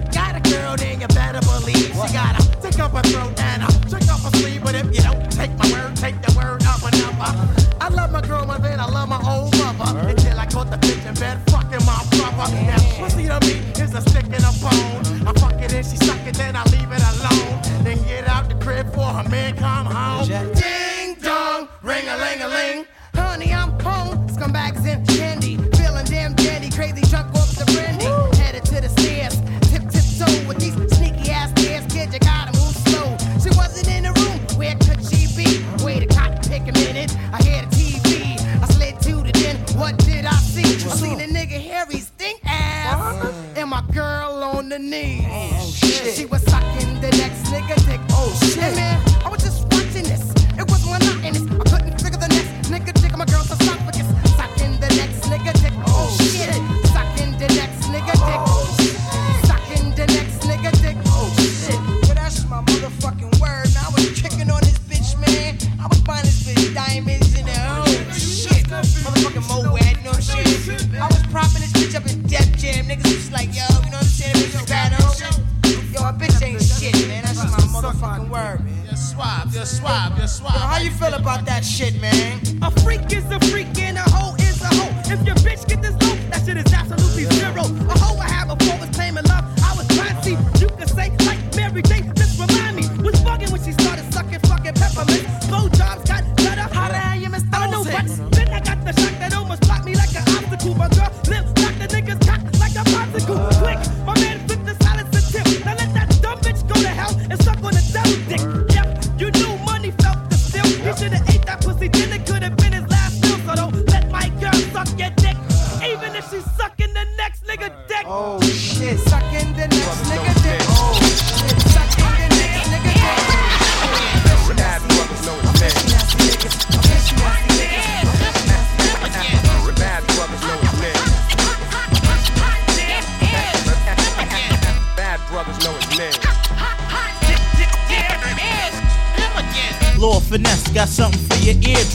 a 0.81 0.99
you 0.99 1.07
better 1.07 1.39
believe 1.41 1.91
she 1.93 2.13
gotta 2.13 2.43
take 2.61 2.79
up 2.79 2.91
her 2.91 3.01
throat 3.03 3.39
and 3.39 3.63
uh, 3.63 3.67
check 3.89 4.07
off 4.09 4.23
her 4.23 4.31
sleeve. 4.37 4.63
But 4.63 4.75
if 4.75 4.85
you 4.95 5.01
don't 5.01 5.31
take 5.31 5.51
my 5.57 5.71
word, 5.71 5.95
take 5.95 6.21
the 6.21 6.33
word 6.37 6.61
of 6.65 6.83
another. 6.83 7.77
I 7.79 7.89
love 7.89 8.11
my 8.11 8.21
girl 8.21 8.45
more 8.45 8.59
than 8.59 8.79
I 8.79 8.87
love 8.87 9.09
my 9.09 9.21
old 9.29 9.57
mother. 9.57 10.09
Until 10.09 10.39
I 10.39 10.45
caught 10.45 10.69
the 10.69 10.77
bitch 10.77 11.05
in 11.05 11.15
bed, 11.15 11.37
fucking 11.49 11.85
my 11.85 12.03
brother. 12.11 12.53
Now, 12.67 12.77
pussy 12.97 13.27
to 13.27 13.39
me 13.41 13.55
is 13.81 13.93
a 13.93 14.01
stick 14.01 14.25
in 14.25 14.43
a 14.43 14.53
bone. 14.61 15.27
I 15.27 15.33
fuck 15.39 15.61
it 15.61 15.73
and 15.73 15.85
she 15.85 15.97
suck 15.97 16.25
it, 16.27 16.35
then 16.35 16.55
I 16.55 16.63
leave 16.65 16.91
it 16.91 17.03
alone. 17.13 17.83
Then 17.83 17.97
get 18.07 18.27
out 18.27 18.49
the 18.49 18.55
crib 18.55 18.93
for 18.93 19.05
her 19.05 19.27
man 19.29 19.55
come 19.55 19.85
home. 19.85 20.27
Ding 20.27 21.15
dong, 21.21 21.69
ring 21.81 22.07
a 22.07 22.17
ling 22.17 22.41
a 22.41 22.47
ling. 22.47 22.85
Honey, 23.15 23.53
I'm 23.53 23.71
home. 23.79 24.27
Scumbags 24.27 24.85
and 24.85 25.16
the 44.77 44.83
knees. 44.83 46.15
She 46.15 46.25
was 46.25 46.41
sucking 46.43 47.01
the 47.01 47.09
next 47.17 47.45
nigga 47.45 47.75
dick. 47.85 48.01
Oh 48.11 48.37
shit, 48.43 48.75
man! 48.75 49.06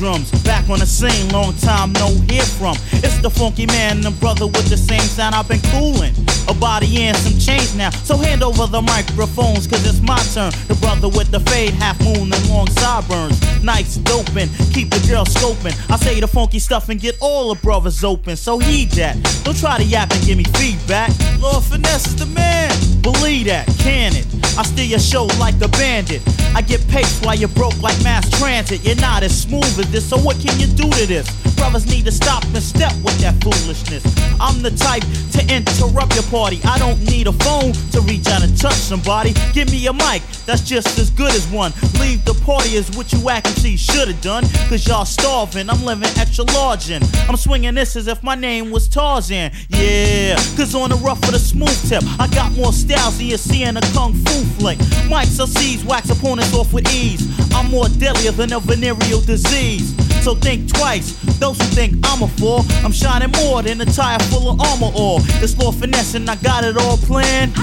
Eardrums. 0.02 0.30
Back 0.42 0.68
on 0.68 0.80
the 0.80 0.86
scene, 0.86 1.28
long 1.30 1.54
time 1.54 1.92
no 1.92 2.08
hear 2.28 2.42
from. 2.42 2.76
It's 2.92 3.18
the 3.18 3.30
funky 3.30 3.66
man, 3.66 3.96
and 3.96 4.04
the 4.04 4.10
brother 4.10 4.46
with 4.46 4.68
the 4.68 4.76
same 4.76 5.00
sound 5.00 5.34
I've 5.34 5.48
been 5.48 5.60
cooling. 5.70 6.12
A 6.48 6.54
body 6.54 7.02
and 7.02 7.16
some 7.16 7.38
chains 7.38 7.74
now. 7.76 7.90
So 7.90 8.16
hand 8.16 8.42
over 8.42 8.66
the 8.66 8.82
microphones, 8.82 9.66
cause 9.66 9.86
it's 9.86 10.00
my 10.00 10.18
turn. 10.34 10.50
The 10.66 10.74
brother 10.80 11.08
with 11.08 11.30
the 11.30 11.40
fade, 11.40 11.74
half 11.74 12.00
moon 12.02 12.32
and 12.32 12.48
long 12.50 12.68
sideburns. 12.70 13.38
Nights 13.62 13.96
doping, 13.98 14.48
keep 14.72 14.90
the 14.90 15.04
girl 15.08 15.24
scoping. 15.24 15.74
I 15.90 15.96
say 15.96 16.18
the 16.18 16.26
funky 16.26 16.58
stuff 16.58 16.88
and 16.88 17.00
get 17.00 17.16
all 17.20 17.54
the 17.54 17.60
brothers 17.60 18.02
open. 18.02 18.36
So 18.36 18.58
heed 18.58 18.90
that. 18.92 19.16
Don't 19.44 19.56
try 19.56 19.78
to 19.78 19.84
yap 19.84 20.10
and 20.10 20.24
give 20.26 20.36
me 20.36 20.44
feedback. 20.58 21.10
Lord 21.38 21.62
Finesse 21.62 22.08
is 22.08 22.16
the 22.16 22.26
man. 22.26 22.70
Believe 23.02 23.46
that, 23.46 23.66
can 23.78 24.16
it? 24.16 24.41
I 24.58 24.64
steal 24.64 24.84
your 24.84 24.98
show 24.98 25.24
like 25.38 25.54
a 25.62 25.68
bandit. 25.68 26.22
I 26.54 26.60
get 26.60 26.86
paced 26.88 27.24
while 27.24 27.34
you're 27.34 27.48
broke 27.48 27.80
like 27.80 27.96
mass 28.04 28.28
transit. 28.38 28.84
You're 28.84 28.96
not 28.96 29.22
as 29.22 29.42
smooth 29.42 29.64
as 29.64 29.90
this, 29.90 30.08
so 30.08 30.18
what 30.18 30.38
can 30.40 30.58
you 30.60 30.66
do 30.66 30.90
to 30.90 31.06
this? 31.06 31.41
Brothers 31.62 31.86
need 31.86 32.04
to 32.06 32.10
stop 32.10 32.42
and 32.42 32.60
step 32.60 32.92
with 33.04 33.16
that 33.20 33.40
foolishness. 33.40 34.02
I'm 34.40 34.62
the 34.62 34.72
type 34.72 35.04
to 35.30 35.40
interrupt 35.46 36.12
your 36.16 36.24
party. 36.24 36.60
I 36.64 36.76
don't 36.76 36.98
need 37.04 37.28
a 37.28 37.32
phone 37.32 37.72
to 37.92 38.00
reach 38.00 38.26
out 38.26 38.42
and 38.42 38.50
touch 38.58 38.74
somebody. 38.74 39.32
Give 39.52 39.70
me 39.70 39.86
a 39.86 39.92
mic, 39.92 40.22
that's 40.44 40.62
just 40.62 40.98
as 40.98 41.08
good 41.08 41.30
as 41.30 41.46
one. 41.46 41.72
Leave 42.00 42.24
the 42.24 42.34
party 42.44 42.74
is 42.74 42.90
what 42.96 43.12
you 43.12 43.30
act 43.30 43.46
and 43.46 43.56
see 43.56 43.76
should've 43.76 44.20
done. 44.20 44.42
Cause 44.68 44.88
y'all 44.88 45.04
starving, 45.04 45.70
I'm 45.70 45.84
living 45.84 46.10
extra 46.18 46.42
large 46.46 46.90
and 46.90 47.04
I'm 47.28 47.36
swinging 47.36 47.76
this 47.76 47.94
as 47.94 48.08
if 48.08 48.24
my 48.24 48.34
name 48.34 48.72
was 48.72 48.88
Tarzan. 48.88 49.52
Yeah, 49.68 50.34
cause 50.56 50.74
on 50.74 50.90
the 50.90 50.96
rough 50.96 51.22
of 51.22 51.30
the 51.30 51.38
smooth 51.38 51.78
tip, 51.88 52.02
I 52.18 52.26
got 52.26 52.50
more 52.54 52.72
styles 52.72 53.18
than 53.18 53.28
you 53.28 53.36
see 53.36 53.62
in 53.62 53.76
a 53.76 53.82
kung 53.94 54.14
fu 54.14 54.44
flick. 54.58 54.78
Mics 55.06 55.38
or 55.38 55.46
C's 55.46 55.84
wax 55.84 56.10
opponents 56.10 56.52
off 56.54 56.72
with 56.72 56.92
ease. 56.92 57.22
I'm 57.54 57.70
more 57.70 57.88
deadlier 57.88 58.32
than 58.32 58.52
a 58.52 58.58
venereal 58.58 59.20
disease. 59.20 60.01
So 60.22 60.36
think 60.36 60.72
twice. 60.72 61.18
Those 61.40 61.58
who 61.58 61.64
think 61.74 61.96
I'm 62.04 62.22
a 62.22 62.28
fool, 62.28 62.64
I'm 62.84 62.92
shining 62.92 63.32
more 63.42 63.60
than 63.60 63.80
a 63.80 63.84
tire 63.84 64.20
full 64.30 64.50
of 64.50 64.60
Armor 64.60 64.92
All. 64.94 65.18
It's 65.42 65.58
Lord 65.58 65.74
Finesse 65.74 66.14
and 66.14 66.30
I 66.30 66.36
got 66.36 66.62
it 66.62 66.76
all 66.76 66.96
planned. 66.96 67.56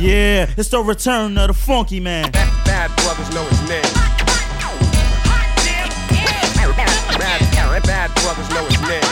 Yeah, 0.00 0.50
it's 0.56 0.70
the 0.70 0.80
return 0.80 1.36
of 1.36 1.48
the 1.48 1.52
funky 1.52 2.00
man. 2.00 2.32
Bad 2.32 2.90
brothers 2.96 3.28
know 3.34 3.44
his 3.44 3.60
name. 3.68 3.82
Bad, 7.18 7.82
bad 7.82 8.14
brothers 8.22 8.48
know 8.54 8.64
his 8.64 8.80
name. 8.88 9.02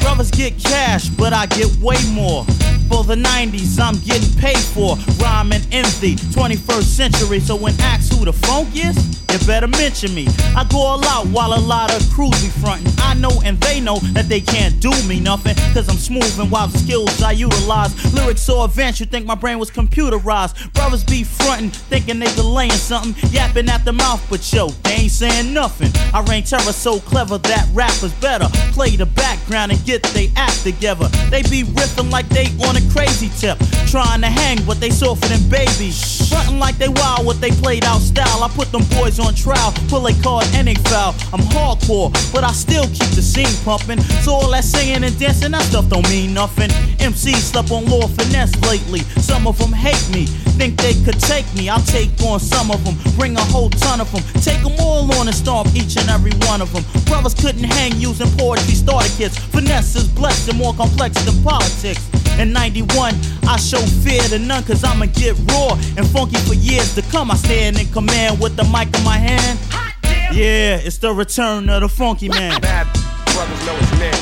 Brothers 0.00 0.32
get 0.32 0.58
cash, 0.58 1.08
but 1.10 1.32
I 1.32 1.46
get 1.46 1.68
way 1.76 1.96
more. 2.10 2.44
For 2.88 3.04
the 3.04 3.16
90s, 3.16 3.78
I'm 3.78 3.98
getting 4.00 4.32
paid 4.40 4.58
for 4.58 4.96
rhyming 5.22 5.62
envy. 5.72 6.16
21st 6.16 6.82
century, 6.82 7.40
so 7.40 7.54
when 7.54 7.78
asked 7.80 8.12
who 8.14 8.24
the 8.24 8.32
funk 8.32 8.68
is, 8.74 8.96
you 9.30 9.46
better 9.46 9.68
mention 9.68 10.14
me. 10.14 10.26
I 10.56 10.66
go 10.70 10.78
all 10.78 11.04
out 11.04 11.26
while 11.26 11.52
a 11.52 11.60
lot 11.60 11.94
of 11.94 12.08
crews 12.10 12.30
be 12.42 12.48
frontin'. 12.60 12.97
I 13.08 13.14
know 13.14 13.40
and 13.42 13.58
they 13.62 13.80
know 13.80 13.98
that 14.12 14.28
they 14.28 14.42
can't 14.42 14.78
do 14.80 14.90
me 15.08 15.18
nothing, 15.18 15.54
cause 15.72 15.88
I'm 15.88 15.96
smooth 15.96 16.38
and 16.38 16.50
wild 16.50 16.72
skills 16.72 17.22
I 17.22 17.32
utilize. 17.32 17.90
Lyrics 18.12 18.42
so 18.42 18.62
advanced, 18.64 19.00
you 19.00 19.06
think 19.06 19.24
my 19.24 19.34
brain 19.34 19.58
was 19.58 19.70
computerized. 19.70 20.72
Brothers 20.74 21.04
be 21.04 21.24
frontin', 21.24 21.70
thinking 21.70 22.18
they 22.18 22.32
delaying 22.34 22.70
something, 22.72 23.14
yapping 23.30 23.70
at 23.70 23.86
the 23.86 23.94
mouth, 23.94 24.22
but 24.28 24.52
yo, 24.52 24.68
they 24.84 24.92
ain't 24.92 25.10
saying 25.10 25.54
nothing. 25.54 25.90
I 26.12 26.20
reign 26.28 26.44
terror 26.44 26.60
so 26.60 27.00
clever 27.00 27.38
that 27.38 27.66
rappers 27.72 28.12
better 28.20 28.46
play 28.72 28.94
the 28.94 29.06
background 29.06 29.72
and 29.72 29.82
get 29.86 30.02
they 30.02 30.30
act 30.36 30.62
together. 30.62 31.08
They 31.30 31.42
be 31.42 31.62
riffing 31.62 32.10
like 32.10 32.28
they 32.28 32.46
on 32.68 32.76
a 32.76 32.84
crazy 32.92 33.30
tip, 33.40 33.58
trying 33.86 34.20
to 34.20 34.28
hang, 34.28 34.62
but 34.66 34.80
they 34.80 34.90
softer 34.90 35.28
than 35.28 35.48
babies. 35.48 36.28
Frontin' 36.28 36.58
like 36.58 36.76
they 36.76 36.90
wild, 36.90 37.24
what 37.24 37.40
they 37.40 37.52
played 37.52 37.84
out 37.86 38.00
style. 38.00 38.42
I 38.44 38.48
put 38.48 38.70
them 38.70 38.82
boys 39.00 39.18
on 39.18 39.34
trial, 39.34 39.72
pull 39.88 40.06
a 40.06 40.12
card 40.22 40.46
and 40.52 40.68
they 40.68 40.74
foul. 40.74 41.14
I'm 41.32 41.40
hardcore, 41.40 42.12
but 42.34 42.44
I 42.44 42.52
still 42.52 42.84
keep 42.98 43.14
the 43.14 43.22
scene 43.22 43.54
pumping. 43.64 44.00
So 44.24 44.34
all 44.34 44.50
that 44.50 44.64
singing 44.64 45.04
and 45.04 45.18
dancing, 45.18 45.52
that 45.52 45.62
stuff 45.62 45.88
don't 45.88 46.08
mean 46.08 46.34
nothing. 46.34 46.70
MC 47.00 47.32
slept 47.34 47.70
on 47.70 47.86
Lord 47.86 48.10
Finesse 48.10 48.54
lately. 48.66 49.00
Some 49.22 49.46
of 49.46 49.58
them 49.58 49.72
hate 49.72 50.02
me, 50.10 50.26
think 50.58 50.76
they 50.80 50.94
could 51.04 51.20
take 51.20 51.46
me. 51.54 51.68
I'll 51.68 51.84
take 51.86 52.10
on 52.22 52.40
some 52.40 52.70
of 52.70 52.84
them, 52.84 52.96
bring 53.16 53.36
a 53.36 53.44
whole 53.52 53.70
ton 53.70 54.00
of 54.00 54.10
them. 54.12 54.22
Take 54.42 54.62
them 54.62 54.74
all 54.80 55.06
on 55.18 55.28
and 55.28 55.36
stomp 55.36 55.74
each 55.74 55.96
and 55.96 56.08
every 56.10 56.34
one 56.50 56.60
of 56.60 56.72
them. 56.72 56.84
Brothers 57.06 57.34
couldn't 57.34 57.64
hang 57.64 57.94
using 57.96 58.28
poetry 58.36 58.74
starter 58.74 59.08
kits. 59.16 59.38
Finesse 59.38 59.96
is 59.96 60.08
blessed 60.08 60.48
and 60.48 60.58
more 60.58 60.74
complex 60.74 61.16
than 61.24 61.42
politics. 61.42 62.02
In 62.38 62.52
91, 62.52 63.14
I 63.48 63.56
show 63.56 63.80
fear 64.02 64.22
to 64.30 64.38
none 64.38 64.62
cause 64.62 64.84
I'ma 64.84 65.06
get 65.06 65.36
raw 65.50 65.74
and 65.96 66.06
funky 66.10 66.36
for 66.46 66.54
years 66.54 66.94
to 66.94 67.02
come. 67.02 67.30
I 67.30 67.36
stand 67.36 67.80
in 67.80 67.88
command 67.88 68.40
with 68.40 68.56
the 68.56 68.64
mic 68.64 68.94
in 68.96 69.04
my 69.04 69.18
hand. 69.18 69.87
Yeah, 70.30 70.76
it's 70.76 70.98
the 70.98 71.12
return 71.14 71.70
of 71.70 71.80
the 71.80 71.88
funky 71.88 72.28
man. 72.28 72.60
Bad 72.60 72.86
brothers 73.32 73.66
know 73.66 73.74
his 73.74 73.90
name. 73.98 74.12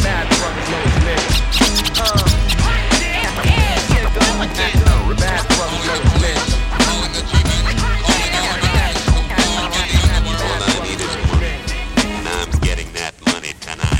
Bad 0.00 0.28
brothers 0.38 0.68
know 0.70 0.78
his 0.78 1.04
name. 1.04 1.18
Uh. 1.98 2.24
Bad 5.18 5.46
brothers 5.48 5.86
know 5.86 5.94
his 6.00 6.22
name. 6.22 6.44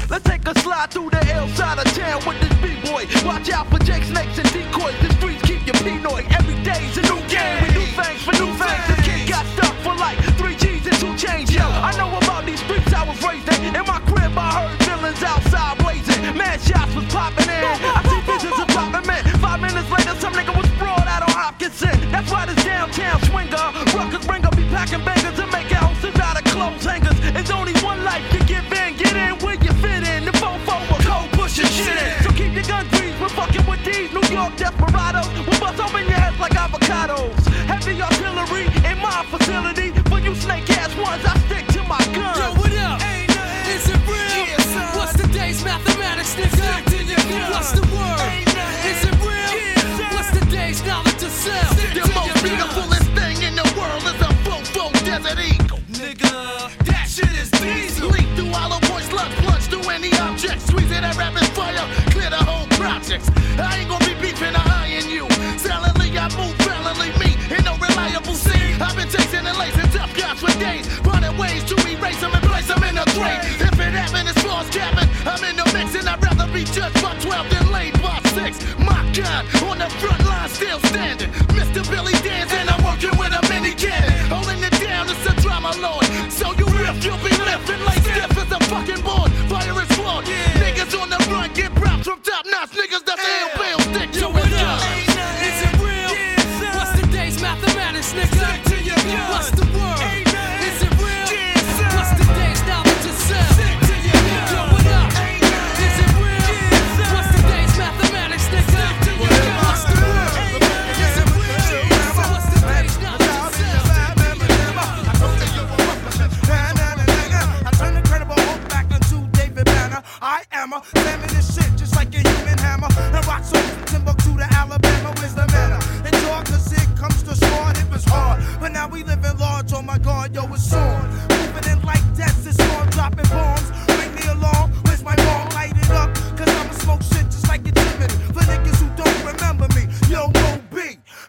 Let's 0.08 0.24
take 0.24 0.46
a 0.46 0.54
slide 0.60 0.90
through 0.92 1.10
the 1.10 1.32
L 1.32 1.48
side 1.48 1.78
of 1.78 1.92
town 1.94 2.22
with 2.26 2.38
this 2.40 2.52
B-boy. 2.62 3.06
Watch 3.26 3.50
out 3.50 3.68
for 3.68 3.78
Jake 3.80 4.04
snakes 4.04 4.38
and 4.38 4.52
decoys. 4.52 4.94
The 5.00 5.12
streets 5.14 5.42
keep 5.42 5.66
you 5.66 5.72
Pinoy. 5.72 6.24
Every 6.38 6.54
day's 6.62 6.96
a 6.98 7.02
new 7.02 7.20
game. 7.28 7.73
Things 7.94 8.22
for 8.24 8.32
new 8.32 8.50
things. 8.58 8.84
This 8.90 9.06
kid 9.06 9.28
got 9.28 9.46
stuck 9.54 9.74
for 9.86 9.94
like 9.94 10.18
three 10.34 10.56
G's 10.56 10.84
and 10.84 10.98
two 10.98 11.14
chains. 11.16 11.54
Yo, 11.54 11.62
I 11.62 11.94
know 11.96 12.10
about 12.18 12.44
these 12.44 12.58
streets 12.58 12.92
I 12.92 13.06
was 13.06 13.22
raised 13.22 13.46
in. 13.54 13.70
In 13.70 13.86
my 13.86 14.00
crib, 14.10 14.34
I 14.36 14.66
heard 14.66 14.82
villains 14.82 15.22
outside 15.22 15.78
blazing. 15.78 16.36
Man, 16.36 16.58
shots 16.58 16.92
was 16.94 17.04
popping 17.06 17.46
in. 17.46 17.62
I 17.62 18.02
see 18.10 18.20
visions 18.26 18.58
of 18.58 18.66
dropping 18.74 19.06
men. 19.06 19.22
Five 19.38 19.60
minutes 19.60 19.88
later, 19.90 20.14
some 20.18 20.32
nigga 20.34 20.56
was 20.56 20.68
brought 20.74 21.06
out 21.06 21.22
on 21.22 21.30
Hopkinson. 21.30 21.94
That's 22.10 22.30
why 22.32 22.46
this 22.46 22.58
downtown 22.64 23.22
swinger, 23.30 23.62
ruckus 23.94 24.26
bringer, 24.26 24.50
be 24.50 24.64
packing 24.74 25.04
bangers 25.04 25.38
and 25.38 25.50
making 25.52 25.73
facility. 39.38 39.73
Judged 76.84 77.02
by 77.02 77.18
12 77.18 77.50
than 77.50 77.72
laid 77.72 78.02
by 78.02 78.20
6. 78.22 78.78
My 78.78 79.10
God, 79.14 79.44
on 79.64 79.78
the 79.78 79.88
front 80.00 80.24
line, 80.24 80.48
still 80.48 80.80
standing. 80.80 81.43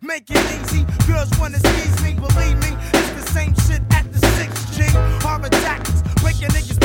Make 0.01 0.29
it 0.29 0.37
easy. 0.37 0.85
Girls 1.07 1.29
wanna 1.39 1.59
seize 1.59 2.03
me, 2.03 2.13
believe 2.13 2.57
me. 2.59 2.77
It's 2.93 3.11
the 3.11 3.31
same 3.31 3.53
shit 3.65 3.81
at 3.91 4.11
the 4.11 4.19
6G. 4.19 4.89
Horror 5.23 5.49
tactics, 5.49 6.01
breaking 6.21 6.49
niggas 6.49 6.84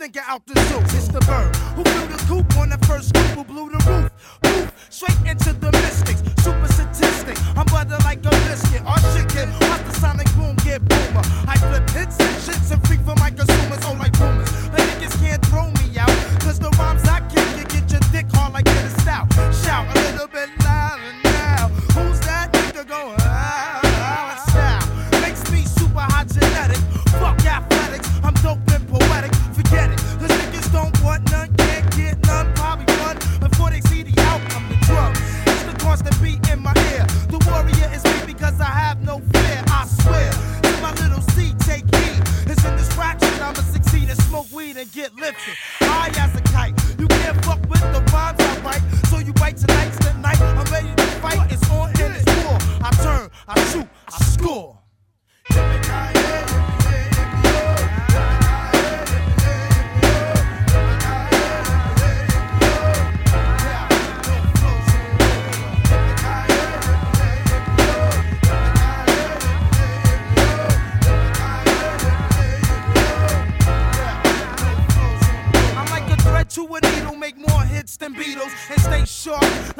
nigga 0.00 0.22
out 0.26 0.46
the 0.46 0.54
zoo. 0.54 0.78
It's 0.96 1.08
the 1.08 1.20
bird 1.20 1.54
who 1.76 1.84
flew 1.84 2.06
the 2.08 2.24
coop 2.26 2.56
on 2.56 2.70
the 2.70 2.78
first 2.86 3.12
coup 3.12 3.29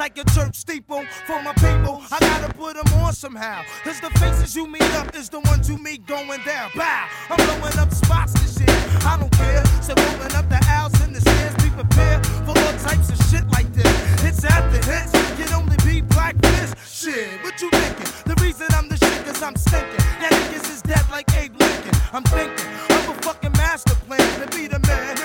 like 0.01 0.17
a 0.17 0.25
church 0.31 0.55
steeple. 0.55 1.05
For 1.27 1.39
my 1.43 1.53
people, 1.53 2.01
I 2.11 2.17
gotta 2.19 2.51
put 2.55 2.73
them 2.73 2.91
on 3.03 3.13
somehow. 3.13 3.61
Cause 3.83 4.01
the 4.01 4.09
faces 4.17 4.55
you 4.55 4.65
meet 4.65 4.89
up 4.95 5.15
is 5.15 5.29
the 5.29 5.41
ones 5.41 5.69
you 5.69 5.77
meet 5.77 6.07
going 6.07 6.41
down. 6.43 6.71
Bow, 6.75 7.07
I'm 7.29 7.37
blowing 7.45 7.77
up 7.77 7.93
spots 7.93 8.33
this 8.33 8.59
year. 8.59 8.79
I 9.05 9.15
don't 9.19 9.31
care. 9.31 9.63
So 9.83 9.93
rolling 9.93 10.33
up 10.33 10.49
the 10.49 10.59
aisles 10.67 10.99
and 11.01 11.15
the 11.15 11.21
stairs. 11.21 11.53
be 11.63 11.69
prepared 11.69 12.25
for 12.45 12.57
all 12.57 12.73
types 12.89 13.09
of 13.13 13.17
shit 13.29 13.47
like 13.51 13.71
this. 13.73 13.93
Hits 14.23 14.43
after 14.43 14.81
hits 14.89 15.11
can 15.37 15.53
only 15.53 15.77
be 15.85 16.01
black 16.01 16.35
this. 16.41 16.73
Shit, 16.89 17.29
what 17.43 17.61
you 17.61 17.69
thinking? 17.69 18.09
The 18.25 18.35
reason 18.41 18.65
I'm 18.71 18.89
the 18.89 18.97
shit 18.97 19.23
cause 19.23 19.43
I'm 19.43 19.55
stinking. 19.55 20.03
That 20.21 20.31
niggas 20.33 20.67
is 20.73 20.81
dead 20.81 21.05
like 21.11 21.31
Abe 21.35 21.53
Lincoln. 21.61 21.93
I'm 22.11 22.23
thinking, 22.23 22.65
of 22.97 23.09
a 23.13 23.13
fucking 23.21 23.51
master 23.51 23.93
plan 24.07 24.25
to 24.41 24.47
be 24.57 24.65
the 24.65 24.79
man 24.79 25.20